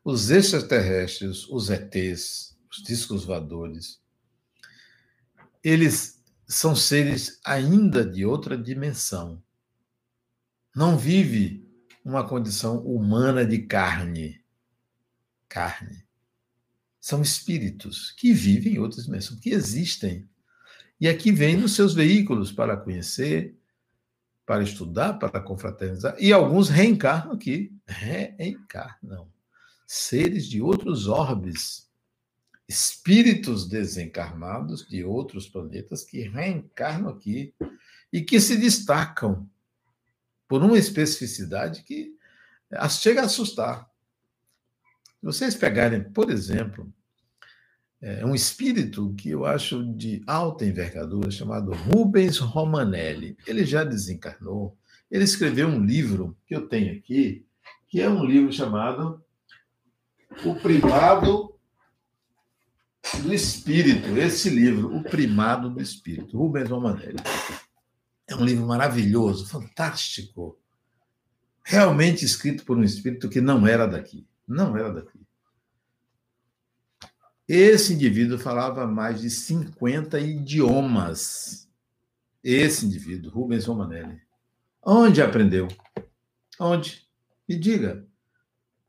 os 0.08 0.30
extraterrestres, 0.30 1.46
os 1.50 1.70
ETs, 1.70 2.58
os 2.72 2.82
discos 2.82 3.26
voadores, 3.26 4.02
eles 5.62 6.24
são 6.48 6.74
seres 6.74 7.42
ainda 7.44 8.06
de 8.06 8.26
outra 8.26 8.58
dimensão. 8.58 9.44
Não 10.74 10.98
vive 10.98 11.70
uma 12.06 12.26
condição 12.26 12.78
humana 12.88 13.46
de 13.46 13.64
carne. 13.64 14.42
Carne. 15.50 16.06
São 17.02 17.22
espíritos 17.22 18.12
que 18.12 18.32
vivem 18.32 18.76
em 18.76 18.80
outra 18.80 19.04
dimensão, 19.04 19.38
que 19.38 19.50
existem. 19.50 20.26
E 21.02 21.10
aqui 21.10 21.34
vêm 21.34 21.58
nos 21.58 21.76
seus 21.76 21.94
veículos 21.94 22.50
para 22.50 22.78
conhecer, 22.78 23.58
para 24.46 24.64
estudar, 24.64 25.16
para 25.16 25.42
confraternizar. 25.42 26.16
E 26.18 26.32
alguns 26.32 26.70
reencarnam 26.70 27.34
aqui. 27.34 27.78
Reencarnam 27.86 29.36
seres 29.88 30.46
de 30.46 30.62
outros 30.62 31.08
orbes, 31.08 31.90
espíritos 32.68 33.68
desencarnados 33.70 34.86
de 34.86 35.06
outros 35.06 35.48
planetas 35.48 36.04
que 36.04 36.28
reencarnam 36.28 37.10
aqui 37.10 37.54
e 38.12 38.22
que 38.22 38.42
se 38.42 38.58
destacam 38.58 39.50
por 40.48 40.62
uma 40.62 40.78
especificidade 40.78 41.84
que 41.84 42.14
chega 42.90 43.22
a 43.22 43.26
assustar. 43.26 43.90
Se 45.20 45.26
vocês 45.26 45.56
pegarem, 45.56 46.04
por 46.04 46.30
exemplo, 46.30 46.94
é, 48.02 48.26
um 48.26 48.36
espírito 48.36 49.14
que 49.16 49.30
eu 49.30 49.46
acho 49.46 49.84
de 49.96 50.22
alta 50.28 50.66
envergadura, 50.66 51.32
chamado 51.32 51.72
Rubens 51.74 52.38
Romanelli. 52.38 53.36
Ele 53.48 53.66
já 53.66 53.84
desencarnou. 53.84 54.78
Ele 55.10 55.24
escreveu 55.24 55.68
um 55.68 55.84
livro 55.84 56.38
que 56.46 56.56
eu 56.56 56.68
tenho 56.68 56.96
aqui, 56.96 57.46
que 57.88 58.02
é 58.02 58.10
um 58.10 58.24
livro 58.24 58.52
chamado 58.52 59.24
o 60.44 60.56
privado 60.56 61.58
do 63.22 63.34
Espírito, 63.34 64.18
esse 64.18 64.50
livro, 64.50 64.96
O 64.96 65.04
Primado 65.04 65.70
do 65.70 65.82
Espírito, 65.82 66.38
Rubens 66.38 66.70
Romanelli. 66.70 67.18
É 68.28 68.36
um 68.36 68.44
livro 68.44 68.66
maravilhoso, 68.66 69.48
fantástico. 69.48 70.60
Realmente 71.64 72.26
escrito 72.26 72.66
por 72.66 72.78
um 72.78 72.84
espírito 72.84 73.30
que 73.30 73.42
não 73.42 73.66
era 73.66 73.88
daqui. 73.88 74.28
Não 74.48 74.78
era 74.78 74.92
daqui. 74.92 75.20
Esse 77.48 77.94
indivíduo 77.94 78.38
falava 78.38 78.86
mais 78.86 79.22
de 79.22 79.30
50 79.30 80.20
idiomas. 80.20 81.70
Esse 82.44 82.86
indivíduo, 82.86 83.32
Rubens 83.32 83.66
Romanelli. 83.66 84.22
Onde 84.84 85.22
aprendeu? 85.22 85.68
Onde? 86.60 87.08
Me 87.48 87.58
diga. 87.58 88.06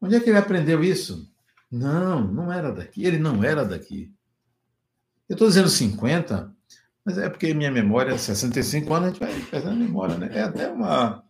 Onde 0.00 0.16
é 0.16 0.20
que 0.20 0.30
ele 0.30 0.38
aprendeu 0.38 0.82
isso? 0.82 1.32
Não, 1.70 2.26
não 2.26 2.52
era 2.52 2.72
daqui. 2.72 3.04
Ele 3.04 3.18
não 3.18 3.44
era 3.44 3.64
daqui. 3.64 4.12
Eu 5.28 5.34
estou 5.34 5.48
dizendo 5.48 5.68
50, 5.68 6.54
mas 7.04 7.18
é 7.18 7.28
porque 7.28 7.52
minha 7.52 7.70
memória, 7.70 8.16
65 8.16 8.92
anos, 8.94 9.08
a 9.08 9.10
gente 9.10 9.20
vai 9.20 9.50
perdendo 9.50 9.72
a 9.72 9.76
memória, 9.76 10.16
né? 10.16 10.30
É 10.32 10.42
até 10.42 10.68
uma, 10.68 11.22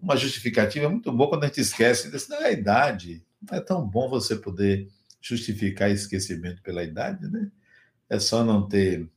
uma 0.00 0.16
justificativa 0.16 0.88
muito 0.88 1.12
boa 1.12 1.28
quando 1.28 1.44
a 1.44 1.46
gente 1.46 1.60
esquece 1.60 2.10
desse, 2.10 2.28
da 2.28 2.50
idade. 2.50 3.22
Não 3.42 3.58
é 3.58 3.60
tão 3.60 3.86
bom 3.86 4.08
você 4.08 4.36
poder 4.36 4.88
justificar 5.20 5.90
esquecimento 5.90 6.62
pela 6.62 6.82
idade, 6.82 7.28
né? 7.28 7.50
É 8.08 8.18
só 8.18 8.44
não 8.44 8.66
ter 8.66 9.08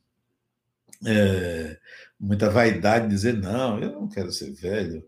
é, 1.05 1.77
muita 2.19 2.49
vaidade 2.49 3.05
de 3.07 3.15
dizer, 3.15 3.33
não, 3.35 3.79
eu 3.79 3.91
não 3.91 4.07
quero 4.07 4.31
ser 4.31 4.51
velho. 4.51 5.05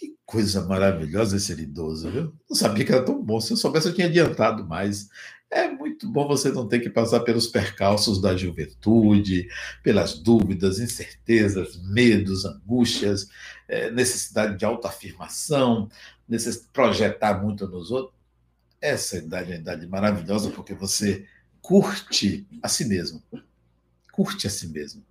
Que 0.00 0.16
coisa 0.24 0.64
maravilhosa 0.64 1.38
ser 1.38 1.58
idoso, 1.58 2.10
viu? 2.10 2.34
Não 2.48 2.56
sabia 2.56 2.86
que 2.86 2.90
era 2.90 3.04
tão 3.04 3.22
bom. 3.22 3.38
Se 3.38 3.52
eu 3.52 3.56
soubesse, 3.58 3.88
eu 3.88 3.94
tinha 3.94 4.06
adiantado 4.06 4.66
mais. 4.66 5.10
É 5.50 5.68
muito 5.68 6.10
bom 6.10 6.26
você 6.26 6.50
não 6.50 6.66
ter 6.66 6.80
que 6.80 6.88
passar 6.88 7.20
pelos 7.20 7.46
percalços 7.48 8.18
da 8.18 8.34
juventude, 8.34 9.46
pelas 9.82 10.14
dúvidas, 10.14 10.80
incertezas, 10.80 11.78
medos, 11.82 12.46
angústias, 12.46 13.28
é, 13.68 13.90
necessidade 13.90 14.56
de 14.56 14.64
autoafirmação, 14.64 15.90
necessidade 16.26 16.68
de 16.68 16.72
projetar 16.72 17.42
muito 17.42 17.68
nos 17.68 17.90
outros. 17.90 18.16
Essa 18.80 19.18
idade 19.18 19.52
é 19.52 19.56
uma 19.56 19.60
idade 19.60 19.86
maravilhosa 19.86 20.48
porque 20.48 20.72
você 20.72 21.26
curte 21.60 22.48
a 22.62 22.68
si 22.68 22.86
mesmo. 22.86 23.22
Curte 24.12 24.46
a 24.46 24.50
si 24.50 24.66
mesmo. 24.66 25.04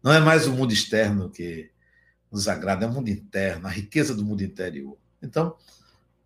Não 0.00 0.12
é 0.12 0.20
mais 0.20 0.46
o 0.46 0.52
mundo 0.52 0.72
externo 0.72 1.28
que 1.28 1.72
nos 2.30 2.48
agrada, 2.48 2.84
é 2.84 2.88
o 2.88 2.92
mundo 2.92 3.08
interno, 3.08 3.66
a 3.66 3.70
riqueza 3.70 4.14
do 4.14 4.24
mundo 4.24 4.42
interior. 4.42 4.96
Então, 5.22 5.56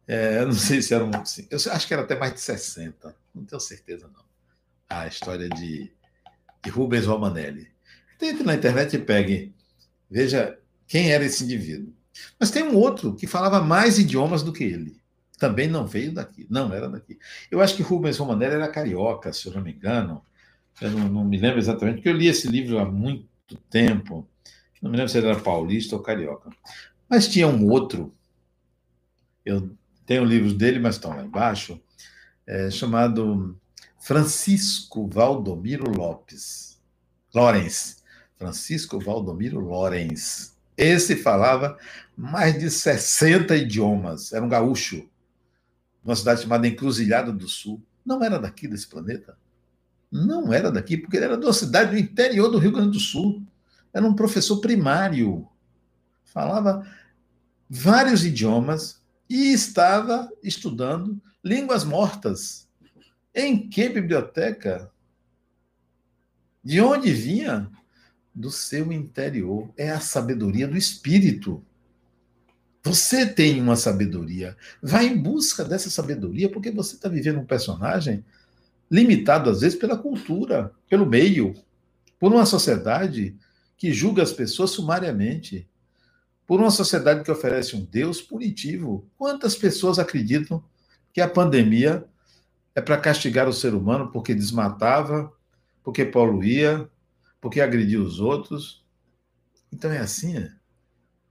é, 0.07 0.41
eu 0.41 0.47
não 0.47 0.53
sei 0.53 0.83
se 0.83 0.95
era 0.95 1.05
um. 1.05 1.15
Assim, 1.15 1.47
eu 1.51 1.59
acho 1.73 1.87
que 1.87 1.95
era 1.95 2.03
até 2.03 2.19
mais 2.19 2.35
de 2.35 2.41
60, 2.41 3.15
não 3.35 3.45
tenho 3.45 3.61
certeza, 3.61 4.11
não. 4.13 4.23
A 4.89 5.07
história 5.07 5.49
de, 5.49 5.91
de 6.63 6.71
Rubens 6.71 7.07
Romanelli. 7.07 7.69
Entre 8.21 8.45
na 8.45 8.55
internet 8.55 8.95
e 8.95 8.99
pegue, 8.99 9.55
veja 10.11 10.59
quem 10.87 11.11
era 11.11 11.25
esse 11.25 11.43
indivíduo. 11.43 11.93
Mas 12.39 12.51
tem 12.51 12.63
um 12.63 12.77
outro 12.77 13.15
que 13.15 13.27
falava 13.27 13.61
mais 13.61 13.99
idiomas 13.99 14.43
do 14.43 14.53
que 14.53 14.63
ele. 14.63 15.01
Também 15.39 15.67
não 15.67 15.87
veio 15.87 16.13
daqui, 16.13 16.47
não 16.49 16.73
era 16.73 16.89
daqui. 16.89 17.19
Eu 17.51 17.61
acho 17.61 17.75
que 17.75 17.83
Rubens 17.83 18.19
Romanelli 18.19 18.55
era 18.55 18.69
carioca, 18.69 19.33
se 19.33 19.49
eu 19.49 19.55
não 19.55 19.63
me 19.63 19.73
engano. 19.73 20.23
Eu 20.81 20.91
não, 20.91 21.09
não 21.09 21.25
me 21.25 21.39
lembro 21.39 21.59
exatamente, 21.59 21.97
porque 21.97 22.09
eu 22.09 22.17
li 22.17 22.29
esse 22.29 22.47
livro 22.47 22.79
há 22.79 22.85
muito 22.85 23.57
tempo. 23.69 24.29
Não 24.83 24.91
me 24.91 24.97
lembro 24.97 25.11
se 25.11 25.17
ele 25.17 25.29
era 25.29 25.41
paulista 25.41 25.95
ou 25.95 26.03
carioca. 26.03 26.51
Mas 27.09 27.29
tinha 27.29 27.47
um 27.47 27.69
outro, 27.71 28.13
eu 29.45 29.71
tenho 30.05 30.25
livros 30.25 30.55
dele, 30.55 30.81
mas 30.81 30.97
estão 30.97 31.11
lá 31.17 31.25
embaixo, 31.25 31.81
é, 32.47 32.69
chamado 32.71 33.57
Francisco 34.01 35.07
Valdomiro 35.07 35.89
Lopes. 35.89 36.81
Lorenz. 37.33 38.03
Francisco 38.37 38.99
Valdomiro 38.99 39.61
Lorenz. 39.61 40.57
Esse 40.77 41.15
falava 41.15 41.79
mais 42.17 42.59
de 42.59 42.69
60 42.69 43.55
idiomas. 43.57 44.33
Era 44.33 44.45
um 44.45 44.49
gaúcho, 44.49 45.09
numa 46.05 46.17
cidade 46.17 46.43
chamada 46.43 46.67
Encruzilhada 46.67 47.33
do 47.33 47.47
Sul. 47.47 47.81
Não 48.05 48.23
era 48.23 48.39
daqui 48.39 48.67
desse 48.67 48.89
planeta. 48.89 49.37
Não 50.11 50.53
era 50.53 50.73
daqui, 50.73 50.97
porque 50.97 51.17
ele 51.17 51.27
era 51.27 51.39
de 51.39 51.47
uma 51.47 51.53
cidade 51.53 51.93
do 51.93 51.99
interior 51.99 52.49
do 52.49 52.59
Rio 52.59 52.73
Grande 52.73 52.91
do 52.91 53.01
Sul. 53.01 53.43
Era 53.93 54.07
um 54.07 54.15
professor 54.15 54.61
primário. 54.61 55.49
Falava 56.25 56.87
vários 57.69 58.25
idiomas 58.25 59.03
e 59.29 59.53
estava 59.53 60.31
estudando 60.43 61.21
línguas 61.45 61.85
mortas. 61.85 62.69
Em 63.35 63.69
que 63.69 63.89
biblioteca? 63.89 64.91
De 66.63 66.81
onde 66.81 67.13
vinha? 67.13 67.71
Do 68.35 68.51
seu 68.51 68.93
interior. 68.93 69.71
É 69.77 69.91
a 69.91 70.01
sabedoria 70.01 70.67
do 70.67 70.77
espírito. 70.77 71.63
Você 72.83 73.27
tem 73.27 73.61
uma 73.61 73.77
sabedoria. 73.77 74.57
Vai 74.83 75.07
em 75.07 75.17
busca 75.17 75.65
dessa 75.65 75.89
sabedoria, 75.89 76.51
porque 76.51 76.71
você 76.71 76.97
está 76.97 77.09
vivendo 77.09 77.39
um 77.39 77.47
personagem 77.47 78.25
limitado, 78.91 79.49
às 79.49 79.61
vezes, 79.61 79.79
pela 79.79 79.97
cultura, 79.97 80.73
pelo 80.89 81.07
meio, 81.07 81.55
por 82.19 82.33
uma 82.33 82.45
sociedade 82.45 83.37
que 83.83 83.93
julga 83.93 84.23
as 84.23 84.33
pessoas 84.33 84.71
sumariamente, 84.71 85.69
por 86.47 86.61
uma 86.61 86.71
sociedade 86.71 87.25
que 87.25 87.33
oferece 87.33 87.75
um 87.75 87.85
Deus 87.85 88.23
punitivo. 88.23 89.11
Quantas 89.19 89.57
pessoas 89.57 89.99
acreditam 89.99 90.63
que 91.13 91.21
a 91.21 91.27
pandemia 91.27 92.09
é 92.77 92.81
para 92.81 92.97
castigar 92.97 93.49
o 93.49 93.53
ser 93.53 93.75
humano 93.75 94.13
porque 94.13 94.37
desmatava, 94.37 95.33
porque 95.83 96.05
poluía, 96.05 96.89
porque 97.41 97.61
agredia 97.61 98.01
os 98.01 98.21
outros? 98.21 98.87
Então 99.73 99.91
é 99.91 99.99
assim. 99.99 100.37
É? 100.37 100.53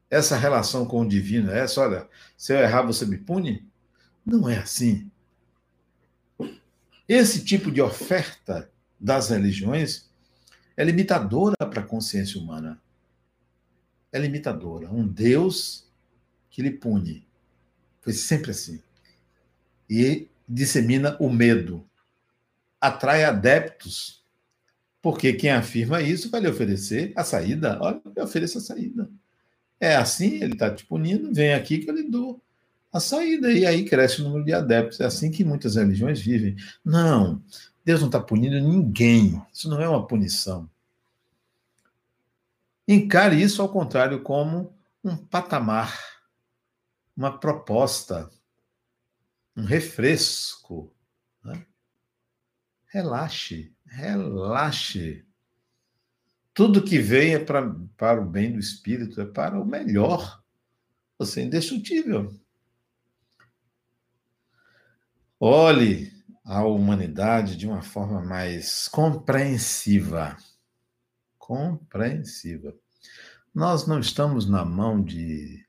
Essa 0.09 0.35
relação 0.35 0.85
com 0.85 1.03
o 1.03 1.07
divino 1.07 1.49
é 1.51 1.59
essa? 1.59 1.79
Olha, 1.79 2.09
se 2.35 2.51
eu 2.51 2.59
errar, 2.59 2.81
você 2.81 3.05
me 3.05 3.17
pune? 3.17 3.65
Não 4.25 4.49
é 4.49 4.57
assim. 4.57 5.09
Esse 7.07 7.45
tipo 7.45 7.71
de 7.71 7.81
oferta 7.81 8.69
das 8.99 9.29
religiões 9.29 10.10
é 10.81 10.85
limitadora 10.85 11.55
para 11.57 11.81
a 11.81 11.85
consciência 11.85 12.39
humana 12.39 12.81
é 14.11 14.19
limitadora. 14.19 14.91
Um 14.91 15.07
Deus 15.07 15.87
que 16.49 16.61
lhe 16.61 16.71
pune. 16.71 17.25
Foi 18.01 18.13
sempre 18.13 18.51
assim. 18.51 18.81
E 19.89 20.27
dissemina 20.47 21.15
o 21.19 21.29
medo. 21.29 21.87
Atrai 22.79 23.23
adeptos, 23.23 24.23
porque 25.01 25.33
quem 25.33 25.51
afirma 25.51 26.01
isso 26.01 26.29
vai 26.29 26.41
lhe 26.41 26.49
oferecer 26.49 27.13
a 27.15 27.23
saída. 27.23 27.77
Olha, 27.79 28.01
eu 28.15 28.23
ofereço 28.23 28.57
a 28.57 28.61
saída. 28.61 29.09
É 29.79 29.95
assim, 29.95 30.41
ele 30.41 30.53
está 30.53 30.73
te 30.73 30.85
punindo, 30.85 31.33
vem 31.33 31.53
aqui 31.53 31.79
que 31.79 31.89
eu 31.89 31.95
lhe 31.95 32.09
dou 32.09 32.41
a 32.91 32.99
saída. 32.99 33.51
E 33.51 33.65
aí 33.65 33.85
cresce 33.85 34.21
o 34.21 34.23
número 34.23 34.43
de 34.43 34.53
adeptos. 34.53 34.99
É 34.99 35.05
assim 35.05 35.31
que 35.31 35.45
muitas 35.45 35.75
religiões 35.75 36.19
vivem. 36.19 36.55
Não, 36.83 37.41
Deus 37.85 37.99
não 37.99 38.07
está 38.07 38.19
punindo 38.19 38.59
ninguém. 38.59 39.41
Isso 39.53 39.69
não 39.69 39.81
é 39.81 39.87
uma 39.87 40.05
punição. 40.05 40.69
Encare 42.91 43.41
isso, 43.41 43.61
ao 43.61 43.69
contrário, 43.69 44.21
como 44.21 44.77
um 45.01 45.15
patamar, 45.15 45.97
uma 47.15 47.39
proposta, 47.39 48.29
um 49.55 49.63
refresco. 49.63 50.93
Né? 51.41 51.65
Relaxe, 52.87 53.73
relaxe. 53.85 55.25
Tudo 56.53 56.83
que 56.83 56.99
vem 56.99 57.33
é 57.33 57.39
pra, 57.39 57.73
para 57.95 58.21
o 58.21 58.29
bem 58.29 58.51
do 58.51 58.59
espírito, 58.59 59.21
é 59.21 59.25
para 59.25 59.57
o 59.57 59.65
melhor. 59.65 60.43
Você 61.17 61.39
é 61.39 61.43
indestrutível. 61.45 62.37
Olhe 65.39 66.11
a 66.43 66.65
humanidade 66.65 67.55
de 67.55 67.65
uma 67.65 67.81
forma 67.81 68.21
mais 68.21 68.89
compreensiva 68.89 70.35
compreensiva. 71.51 72.73
Nós 73.53 73.85
não 73.85 73.99
estamos 73.99 74.47
na 74.47 74.63
mão 74.63 75.03
de 75.03 75.65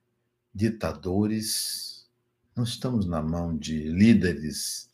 ditadores, 0.55 2.07
não 2.55 2.63
estamos 2.63 3.07
na 3.07 3.21
mão 3.21 3.57
de 3.57 3.89
líderes 3.89 4.89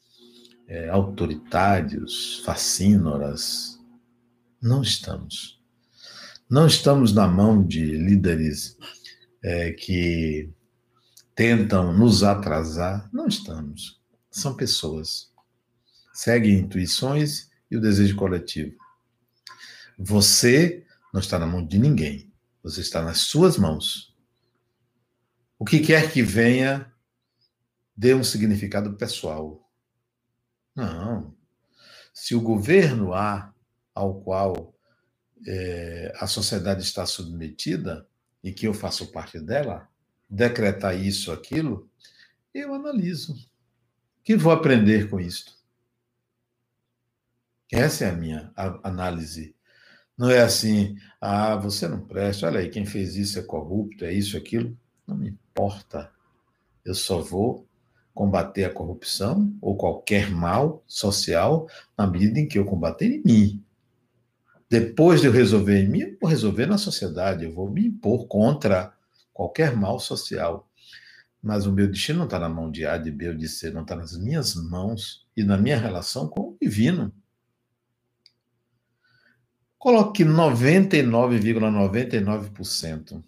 é, 0.67 0.89
autoritários, 0.89 2.41
fascínoras. 2.47 3.79
Não 4.61 4.81
estamos. 4.81 5.61
Não 6.49 6.67
estamos 6.67 7.13
na 7.13 7.29
mão 7.29 7.63
de 7.63 7.85
líderes 7.85 8.77
é, 9.43 9.73
que 9.73 10.51
tentam 11.35 11.93
nos 11.93 12.23
atrasar. 12.23 13.07
Não 13.13 13.27
estamos. 13.27 14.01
São 14.31 14.55
pessoas. 14.55 15.31
Seguem 16.15 16.61
intuições 16.61 17.51
e 17.71 17.77
o 17.77 17.81
desejo 17.83 18.17
coletivo. 18.17 18.75
Você 19.99 20.87
não 21.13 21.21
está 21.21 21.39
na 21.39 21.47
mão 21.47 21.65
de 21.65 21.79
ninguém. 21.79 22.28
Você 22.63 22.81
está 22.81 23.03
nas 23.03 23.19
suas 23.19 23.57
mãos. 23.57 24.15
O 25.59 25.65
que 25.65 25.81
quer 25.81 26.13
que 26.13 26.23
venha, 26.23 26.93
dê 27.97 28.15
um 28.15 28.23
significado 28.23 28.95
pessoal. 28.97 29.69
Não. 30.75 31.37
Se 32.13 32.35
o 32.35 32.41
governo 32.41 33.13
A 33.13 33.55
ao 33.95 34.21
qual 34.21 34.75
é, 35.47 36.13
a 36.17 36.27
sociedade 36.27 36.83
está 36.83 37.05
submetida 37.07 38.09
e 38.43 38.53
que 38.53 38.67
eu 38.67 38.75
faço 38.75 39.11
parte 39.11 39.41
dela, 39.41 39.89
decretar 40.29 40.97
isso, 40.97 41.33
aquilo, 41.33 41.91
eu 42.55 42.75
analiso. 42.75 43.35
O 43.35 44.23
que 44.23 44.37
vou 44.37 44.53
aprender 44.53 45.09
com 45.09 45.19
isto? 45.19 45.57
Essa 47.71 48.07
é 48.07 48.11
a 48.11 48.17
minha 48.17 48.53
análise. 48.83 49.55
Não 50.19 50.29
é 50.29 50.41
assim, 50.41 50.97
ah, 51.21 51.55
você 51.55 51.87
não 51.87 52.01
presta, 52.01 52.49
olha 52.49 52.59
aí, 52.59 52.69
quem 52.69 52.85
fez 52.85 53.15
isso 53.15 53.39
é 53.39 53.43
corrupto, 53.43 54.05
é 54.05 54.13
isso, 54.13 54.37
aquilo. 54.37 54.77
Não 55.07 55.17
me 55.17 55.29
importa. 55.29 56.11
Eu 56.85 56.95
só 56.95 57.21
vou 57.21 57.65
combater 58.13 58.65
a 58.65 58.71
corrupção 58.71 59.55
ou 59.63 59.77
qualquer 59.77 60.29
mal 60.29 60.83
social 60.89 61.69
na 61.97 62.05
medida 62.05 62.41
em 62.41 62.49
que 62.49 62.59
eu 62.59 62.65
combater 62.65 63.07
em 63.07 63.23
mim. 63.25 63.65
Depois 64.69 65.21
de 65.21 65.29
eu 65.29 65.33
resolver 65.33 65.79
em 65.79 65.89
mim, 65.89 66.01
eu 66.01 66.17
vou 66.21 66.29
resolver 66.29 66.67
na 66.67 66.79
sociedade, 66.79 67.45
eu 67.45 67.53
vou 67.53 67.71
me 67.71 67.87
impor 67.87 68.27
contra 68.27 68.93
qualquer 69.33 69.77
mal 69.77 70.01
social. 70.01 70.69
Mas 71.41 71.65
o 71.65 71.73
meu 71.73 71.89
destino 71.89 72.19
não 72.19 72.25
está 72.25 72.41
na 72.41 72.49
mão 72.49 72.71
de 72.73 72.85
A, 72.85 72.99
de 72.99 73.13
B 73.13 73.29
ou 73.29 73.35
de 73.37 73.49
C, 73.49 73.71
não 73.71 73.83
está 73.83 73.95
nas 73.95 74.19
minhas 74.19 74.57
mãos 74.57 75.25
e 75.37 75.45
na 75.45 75.57
minha 75.57 75.79
relação 75.79 76.27
com 76.27 76.41
o 76.41 76.57
divino. 76.61 77.13
Coloque 79.79 80.25
99,99% 80.25 82.25
,99 82.25 83.25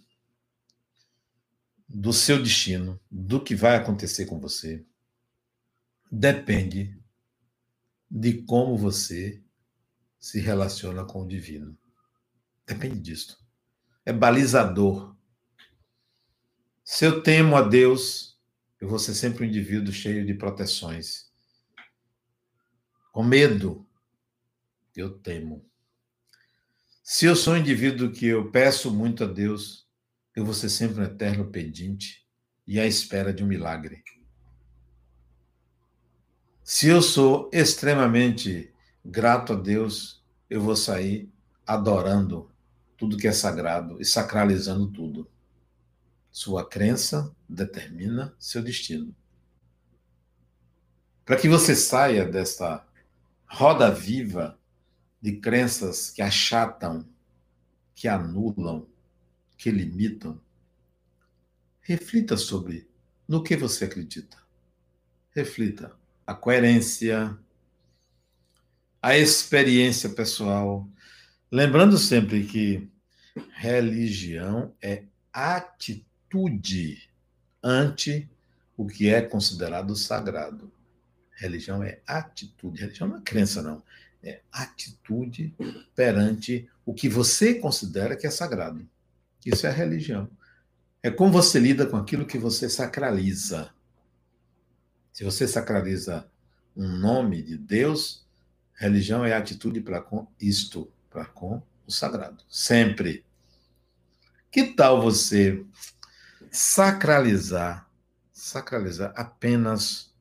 do 1.88 2.12
seu 2.12 2.40
destino, 2.40 3.00
do 3.10 3.42
que 3.42 3.54
vai 3.54 3.76
acontecer 3.76 4.26
com 4.26 4.38
você, 4.38 4.84
depende 6.10 6.96
de 8.08 8.42
como 8.42 8.76
você 8.76 9.42
se 10.18 10.40
relaciona 10.40 11.04
com 11.04 11.22
o 11.22 11.28
divino. 11.28 11.76
Depende 12.66 13.00
disso. 13.00 13.38
É 14.04 14.12
balizador. 14.12 15.16
Se 16.84 17.04
eu 17.04 17.22
temo 17.22 17.56
a 17.56 17.62
Deus, 17.62 18.38
eu 18.80 18.88
vou 18.88 18.98
ser 18.98 19.14
sempre 19.14 19.44
um 19.44 19.48
indivíduo 19.48 19.92
cheio 19.92 20.24
de 20.24 20.34
proteções. 20.34 21.30
Com 23.12 23.24
medo, 23.24 23.86
eu 24.94 25.18
temo. 25.18 25.69
Se 27.12 27.26
eu 27.26 27.34
sou 27.34 27.54
um 27.54 27.56
indivíduo 27.56 28.12
que 28.12 28.24
eu 28.26 28.52
peço 28.52 28.88
muito 28.88 29.24
a 29.24 29.26
Deus, 29.26 29.84
eu 30.32 30.44
vou 30.44 30.54
ser 30.54 30.68
sempre 30.68 31.00
um 31.00 31.04
eterno 31.04 31.44
pedinte 31.50 32.24
e 32.64 32.78
à 32.78 32.86
espera 32.86 33.34
de 33.34 33.42
um 33.42 33.48
milagre. 33.48 34.00
Se 36.62 36.86
eu 36.86 37.02
sou 37.02 37.50
extremamente 37.52 38.72
grato 39.04 39.54
a 39.54 39.56
Deus, 39.56 40.24
eu 40.48 40.60
vou 40.60 40.76
sair 40.76 41.28
adorando 41.66 42.48
tudo 42.96 43.16
que 43.16 43.26
é 43.26 43.32
sagrado 43.32 44.00
e 44.00 44.04
sacralizando 44.04 44.86
tudo. 44.86 45.28
Sua 46.30 46.64
crença 46.64 47.34
determina 47.48 48.32
seu 48.38 48.62
destino. 48.62 49.12
Para 51.24 51.34
que 51.34 51.48
você 51.48 51.74
saia 51.74 52.24
desta 52.24 52.86
roda 53.48 53.90
viva 53.90 54.59
de 55.20 55.36
crenças 55.36 56.10
que 56.10 56.22
achatam, 56.22 57.06
que 57.94 58.08
anulam, 58.08 58.86
que 59.56 59.70
limitam, 59.70 60.40
reflita 61.82 62.36
sobre 62.36 62.88
no 63.28 63.42
que 63.42 63.56
você 63.56 63.84
acredita. 63.84 64.38
Reflita 65.34 65.94
a 66.26 66.34
coerência, 66.34 67.38
a 69.02 69.16
experiência 69.16 70.08
pessoal. 70.08 70.88
Lembrando 71.50 71.98
sempre 71.98 72.46
que 72.46 72.88
religião 73.54 74.74
é 74.82 75.04
atitude 75.32 77.10
ante 77.62 78.28
o 78.76 78.86
que 78.86 79.08
é 79.08 79.20
considerado 79.20 79.94
sagrado. 79.94 80.72
Religião 81.36 81.82
é 81.82 82.00
atitude. 82.06 82.80
Religião 82.80 83.08
não 83.08 83.18
é 83.18 83.20
crença, 83.20 83.62
não. 83.62 83.82
É 84.22 84.42
atitude 84.52 85.54
perante 85.94 86.68
o 86.84 86.92
que 86.92 87.08
você 87.08 87.54
considera 87.54 88.16
que 88.16 88.26
é 88.26 88.30
sagrado. 88.30 88.86
Isso 89.44 89.66
é 89.66 89.70
a 89.70 89.72
religião. 89.72 90.28
É 91.02 91.10
como 91.10 91.32
você 91.32 91.58
lida 91.58 91.86
com 91.86 91.96
aquilo 91.96 92.26
que 92.26 92.38
você 92.38 92.68
sacraliza. 92.68 93.72
Se 95.12 95.24
você 95.24 95.48
sacraliza 95.48 96.30
um 96.76 96.86
nome 96.86 97.42
de 97.42 97.56
Deus, 97.56 98.26
Religião 98.80 99.26
é 99.26 99.34
atitude 99.34 99.82
para 99.82 100.00
com 100.00 100.26
isto, 100.40 100.90
para 101.10 101.26
com 101.26 101.62
o 101.86 101.92
sagrado. 101.92 102.42
Sempre. 102.48 103.26
Que 104.50 104.72
tal 104.72 105.02
você 105.02 105.66
sacralizar, 106.50 107.86
sacralizar 108.32 109.12
apenas 109.14 110.14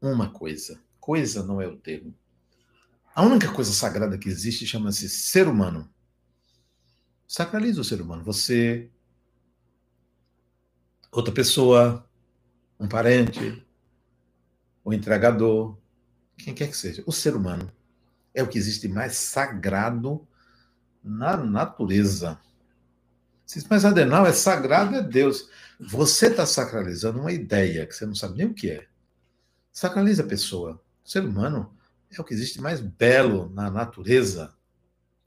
uma 0.00 0.30
coisa? 0.30 0.80
Coisa 0.98 1.44
não 1.44 1.60
é 1.60 1.66
o 1.66 1.76
termo. 1.76 2.14
A 3.14 3.22
única 3.22 3.52
coisa 3.52 3.72
sagrada 3.72 4.16
que 4.16 4.28
existe 4.28 4.66
chama-se 4.66 5.08
ser 5.08 5.48
humano. 5.48 5.92
Sacraliza 7.26 7.80
o 7.80 7.84
ser 7.84 8.00
humano. 8.00 8.22
Você, 8.24 8.90
outra 11.10 11.32
pessoa, 11.34 12.08
um 12.78 12.88
parente, 12.88 13.64
o 14.84 14.92
entregador, 14.92 15.76
quem 16.38 16.54
quer 16.54 16.68
que 16.68 16.76
seja, 16.76 17.02
o 17.06 17.12
ser 17.12 17.34
humano 17.34 17.70
é 18.32 18.42
o 18.42 18.48
que 18.48 18.58
existe 18.58 18.88
mais 18.88 19.16
sagrado 19.16 20.26
na 21.02 21.36
natureza. 21.36 22.38
Mas 23.68 23.84
Adenal 23.84 24.24
é 24.24 24.32
sagrado, 24.32 24.94
é 24.94 25.02
Deus. 25.02 25.50
Você 25.80 26.28
está 26.28 26.46
sacralizando 26.46 27.18
uma 27.18 27.32
ideia 27.32 27.84
que 27.86 27.94
você 27.94 28.06
não 28.06 28.14
sabe 28.14 28.38
nem 28.38 28.46
o 28.46 28.54
que 28.54 28.70
é. 28.70 28.86
Sacraliza 29.72 30.22
a 30.22 30.26
pessoa. 30.26 30.80
O 31.04 31.08
ser 31.08 31.24
humano 31.24 31.76
é 32.12 32.20
o 32.20 32.24
que 32.24 32.34
existe 32.34 32.60
mais 32.60 32.80
belo 32.80 33.48
na 33.50 33.70
natureza. 33.70 34.54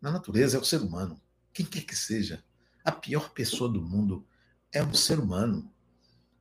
Na 0.02 0.12
natureza 0.12 0.58
é 0.58 0.60
o 0.60 0.66
ser 0.66 0.82
humano. 0.82 1.20
Quem 1.54 1.66
quer 1.66 1.84
que 1.84 1.96
seja. 1.96 2.44
A 2.84 2.92
pior 2.92 3.30
pessoa 3.30 3.72
do 3.72 3.82
mundo 3.82 4.26
é 4.72 4.84
um 4.84 4.94
ser 4.94 5.20
humano. 5.20 5.72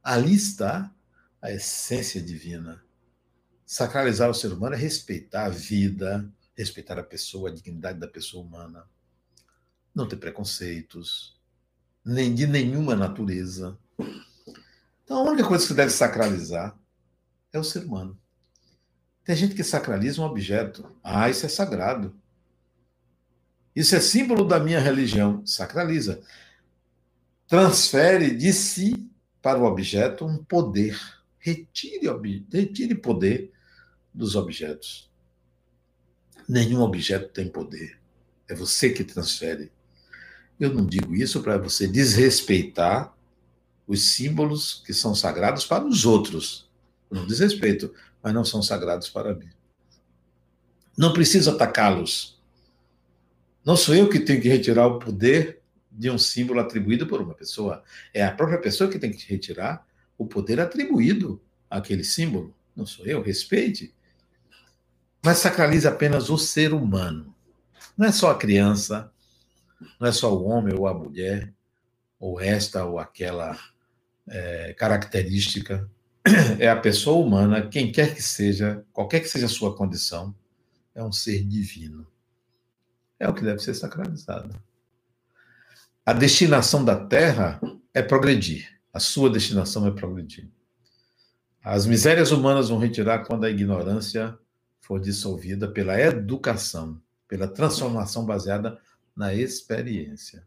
Ali 0.03 0.35
está 0.35 0.93
a 1.41 1.53
essência 1.53 2.21
divina. 2.21 2.83
Sacralizar 3.65 4.29
o 4.29 4.35
ser 4.35 4.53
humano 4.53 4.75
é 4.75 4.79
respeitar 4.79 5.47
a 5.47 5.49
vida, 5.49 6.29
respeitar 6.57 6.99
a 6.99 7.05
pessoa, 7.05 7.49
a 7.49 7.53
dignidade 7.53 7.99
da 7.99 8.09
pessoa 8.09 8.45
humana. 8.45 8.85
Não 9.95 10.09
ter 10.09 10.17
preconceitos, 10.17 11.41
nem 12.05 12.35
de 12.35 12.47
nenhuma 12.47 12.97
natureza. 12.97 13.79
Então, 15.05 15.19
a 15.19 15.31
única 15.31 15.47
coisa 15.47 15.63
que 15.63 15.69
você 15.69 15.75
deve 15.75 15.91
sacralizar 15.91 16.77
é 17.53 17.59
o 17.59 17.65
ser 17.65 17.85
humano. 17.85 18.19
Tem 19.25 19.37
gente 19.37 19.55
que 19.55 19.63
sacraliza 19.63 20.21
um 20.21 20.25
objeto. 20.25 20.85
Ah, 21.03 21.31
isso 21.31 21.47
é 21.47 21.49
sagrado. 21.49 22.15
Isso 23.75 23.95
é 23.95 24.01
símbolo 24.01 24.45
da 24.45 24.59
minha 24.59 24.81
religião. 24.81 25.45
Sacraliza. 25.47 26.21
Transfere 27.47 28.35
de 28.35 28.53
si 28.53 29.11
para 29.41 29.59
o 29.59 29.65
objeto 29.65 30.27
um 30.27 30.43
poder. 30.43 30.99
Retire, 31.39 32.09
retire 32.53 32.95
poder 32.95 33.53
dos 34.13 34.37
objetos. 34.37 35.11
Nenhum 36.49 36.81
objeto 36.81 37.29
tem 37.33 37.49
poder. 37.49 37.99
É 38.49 38.55
você 38.55 38.91
que 38.91 39.05
transfere. 39.05 39.73
Eu 40.59 40.73
não 40.73 40.85
digo 40.85 41.15
isso 41.15 41.43
para 41.43 41.59
você 41.59 41.87
desrespeitar 41.87 43.17
os 43.87 44.11
símbolos 44.11 44.83
que 44.87 44.93
são 44.93 45.15
sagrados 45.15 45.65
para 45.65 45.85
os 45.85 46.05
outros. 46.05 46.71
Não 47.11 47.27
desrespeito, 47.27 47.93
mas 48.23 48.33
não 48.33 48.45
são 48.45 48.63
sagrados 48.63 49.09
para 49.09 49.35
mim. 49.35 49.49
Não 50.97 51.13
preciso 51.13 51.51
atacá-los. 51.51 52.41
Não 53.65 53.77
sou 53.77 53.95
eu 53.95 54.09
que 54.09 54.21
tenho 54.21 54.41
que 54.41 54.49
retirar 54.49 54.87
o 54.87 54.99
poder 54.99 55.61
de 55.91 56.11
um 56.11 56.19
símbolo 56.19 56.61
atribuído 56.61 57.07
por 57.07 57.21
uma 57.21 57.35
pessoa. 57.35 57.83
É 58.13 58.25
a 58.25 58.33
própria 58.33 58.61
pessoa 58.61 58.91
que 58.91 58.99
tem 58.99 59.11
que 59.11 59.31
retirar 59.31 59.87
o 60.19 60.27
poder 60.27 60.61
atribuído 60.61 61.41
àquele 61.71 62.05
símbolo. 62.05 62.55
Não 62.75 62.87
sou 62.87 63.07
eu, 63.07 63.23
respeite 63.23 63.95
mas 65.23 65.39
sacraliza 65.39 65.89
apenas 65.89 66.29
o 66.29 66.37
ser 66.37 66.75
humano. 66.75 67.35
Não 67.97 68.09
é 68.09 68.13
só 68.13 68.33
a 68.33 68.39
criança, 68.39 69.13
não 70.01 70.09
é 70.09 70.13
só 70.13 70.35
o 70.35 70.45
homem 70.45 70.75
ou 70.75 70.89
a 70.89 70.95
mulher, 70.95 71.53
ou 72.19 72.41
esta 72.41 72.85
ou 72.85 72.99
aquela 72.99 73.57
é, 74.29 74.75
característica. 74.75 75.89
É 76.59 76.69
a 76.69 76.77
pessoa 76.77 77.25
humana, 77.25 77.67
quem 77.67 77.91
quer 77.91 78.15
que 78.15 78.23
seja, 78.23 78.85
qualquer 78.93 79.21
que 79.21 79.29
seja 79.29 79.47
a 79.47 79.49
sua 79.49 79.77
condição, 79.77 80.35
é 80.95 81.03
um 81.03 81.13
ser 81.13 81.43
divino. 81.45 82.07
É 83.19 83.29
o 83.29 83.35
que 83.35 83.43
deve 83.43 83.59
ser 83.61 83.75
sacralizado. 83.75 84.55
A 86.05 86.13
destinação 86.13 86.85
da 86.85 86.97
Terra 87.07 87.61
é 87.95 88.03
progredir. 88.03 88.69
A 88.93 89.01
sua 89.01 89.31
destinação 89.31 89.87
é 89.87 89.91
progredir. 89.91 90.49
As 91.63 91.87
misérias 91.87 92.33
humanas 92.33 92.69
vão 92.69 92.79
retirar 92.79 93.25
quando 93.25 93.45
a 93.45 93.51
ignorância 93.51 94.37
for 94.81 95.01
dissolvida 95.01 95.69
pela 95.69 95.99
educação, 95.99 97.01
pela 97.29 97.47
transformação 97.47 98.27
baseada 98.27 98.79
na 99.15 99.33
experiência. 99.33 100.45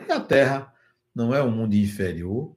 E 0.00 0.10
a 0.10 0.18
Terra 0.18 0.72
não 1.14 1.34
é 1.34 1.42
um 1.42 1.50
mundo 1.50 1.74
inferior 1.74 2.56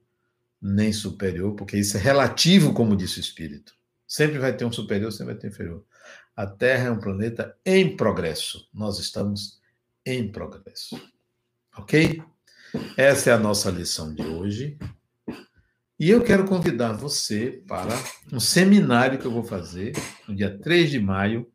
nem 0.62 0.92
superior, 0.92 1.56
porque 1.56 1.76
isso 1.76 1.96
é 1.96 2.00
relativo, 2.00 2.72
como 2.72 2.96
disse 2.96 3.18
o 3.18 3.20
Espírito. 3.20 3.74
Sempre 4.06 4.38
vai 4.38 4.56
ter 4.56 4.64
um 4.64 4.72
superior, 4.72 5.10
sempre 5.10 5.32
vai 5.32 5.40
ter 5.40 5.48
um 5.48 5.50
inferior. 5.50 5.84
A 6.36 6.46
Terra 6.46 6.86
é 6.86 6.90
um 6.90 7.00
planeta 7.00 7.56
em 7.66 7.96
progresso. 7.96 8.68
Nós 8.72 8.98
estamos 8.98 9.60
em 10.06 10.30
progresso. 10.30 11.00
Ok? 11.76 12.22
Essa 12.96 13.30
é 13.30 13.32
a 13.32 13.38
nossa 13.38 13.70
lição 13.70 14.14
de 14.14 14.22
hoje. 14.22 14.78
E 15.98 16.10
eu 16.10 16.22
quero 16.22 16.46
convidar 16.46 16.92
você 16.92 17.62
para 17.66 17.94
um 18.32 18.40
seminário 18.40 19.18
que 19.18 19.26
eu 19.26 19.30
vou 19.30 19.44
fazer 19.44 19.92
no 20.26 20.34
dia 20.34 20.58
3 20.58 20.90
de 20.90 20.98
maio, 20.98 21.50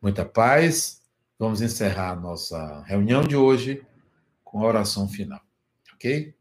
Muita 0.03 0.25
paz. 0.25 1.03
Vamos 1.39 1.61
encerrar 1.61 2.13
a 2.13 2.17
nossa 2.17 2.83
reunião 2.83 3.23
de 3.23 3.37
hoje 3.37 3.83
com 4.43 4.63
a 4.63 4.67
oração 4.67 5.07
final, 5.07 5.41
ok? 5.95 6.35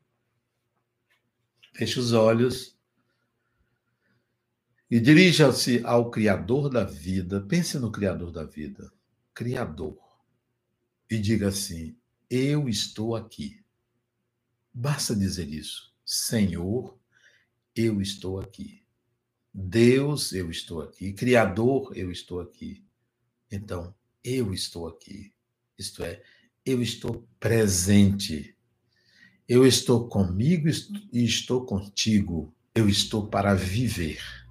Feche 1.74 2.00
os 2.00 2.14
olhos 2.14 2.75
e 4.90 5.00
dirija-se 5.00 5.82
ao 5.84 6.12
Criador 6.12 6.70
da 6.70 6.84
vida. 6.84 7.42
Pense 7.42 7.80
no 7.80 7.92
Criador 7.92 8.32
da 8.32 8.44
vida. 8.44 8.92
Criador. 9.34 9.98
E 11.10 11.18
diga 11.18 11.50
assim: 11.50 11.96
Eu 12.30 12.70
estou 12.70 13.16
aqui. 13.16 13.64
Basta 14.74 15.16
dizer 15.16 15.48
isso. 15.50 15.94
Senhor, 16.06 16.98
eu 17.76 18.02
estou 18.02 18.40
aqui. 18.40 18.84
Deus, 19.54 20.34
eu 20.34 20.50
estou 20.52 20.82
aqui. 20.82 21.14
Criador, 21.14 21.92
eu 21.96 22.12
estou 22.12 22.42
aqui. 22.42 22.84
Então, 23.50 23.96
eu 24.24 24.54
estou 24.54 24.88
aqui. 24.88 25.34
Isto 25.78 26.04
é, 26.04 26.22
eu 26.66 26.82
estou 26.82 27.28
presente. 27.40 28.56
Eu 29.48 29.66
estou 29.66 30.10
comigo 30.10 30.68
e 31.12 31.24
estou 31.24 31.66
contigo. 31.66 32.54
Eu 32.74 32.90
estou 32.90 33.28
para 33.28 33.54
viver. 33.56 34.45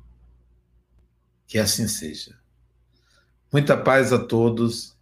Que 1.55 1.61
assim 1.61 1.87
seja. 1.87 2.37
Muita 3.53 3.77
paz 3.77 4.13
a 4.13 4.19
todos 4.19 4.97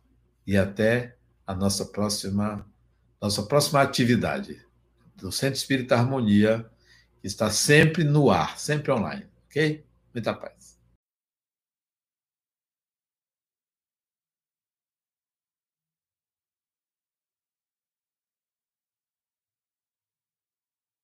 e 0.46 0.54
até 0.54 1.16
a 1.46 1.54
nossa 1.54 1.86
próxima 1.86 2.70
nossa 3.18 3.42
próxima 3.44 3.80
atividade 3.80 4.60
do 5.16 5.32
Centro 5.32 5.56
Espírita 5.56 5.96
Harmonia, 5.96 6.70
que 7.22 7.26
está 7.26 7.48
sempre 7.48 8.04
no 8.04 8.30
ar, 8.30 8.58
sempre 8.58 8.92
online, 8.92 9.26
ok? 9.46 9.82
Muita 10.12 10.34
paz. 10.34 10.61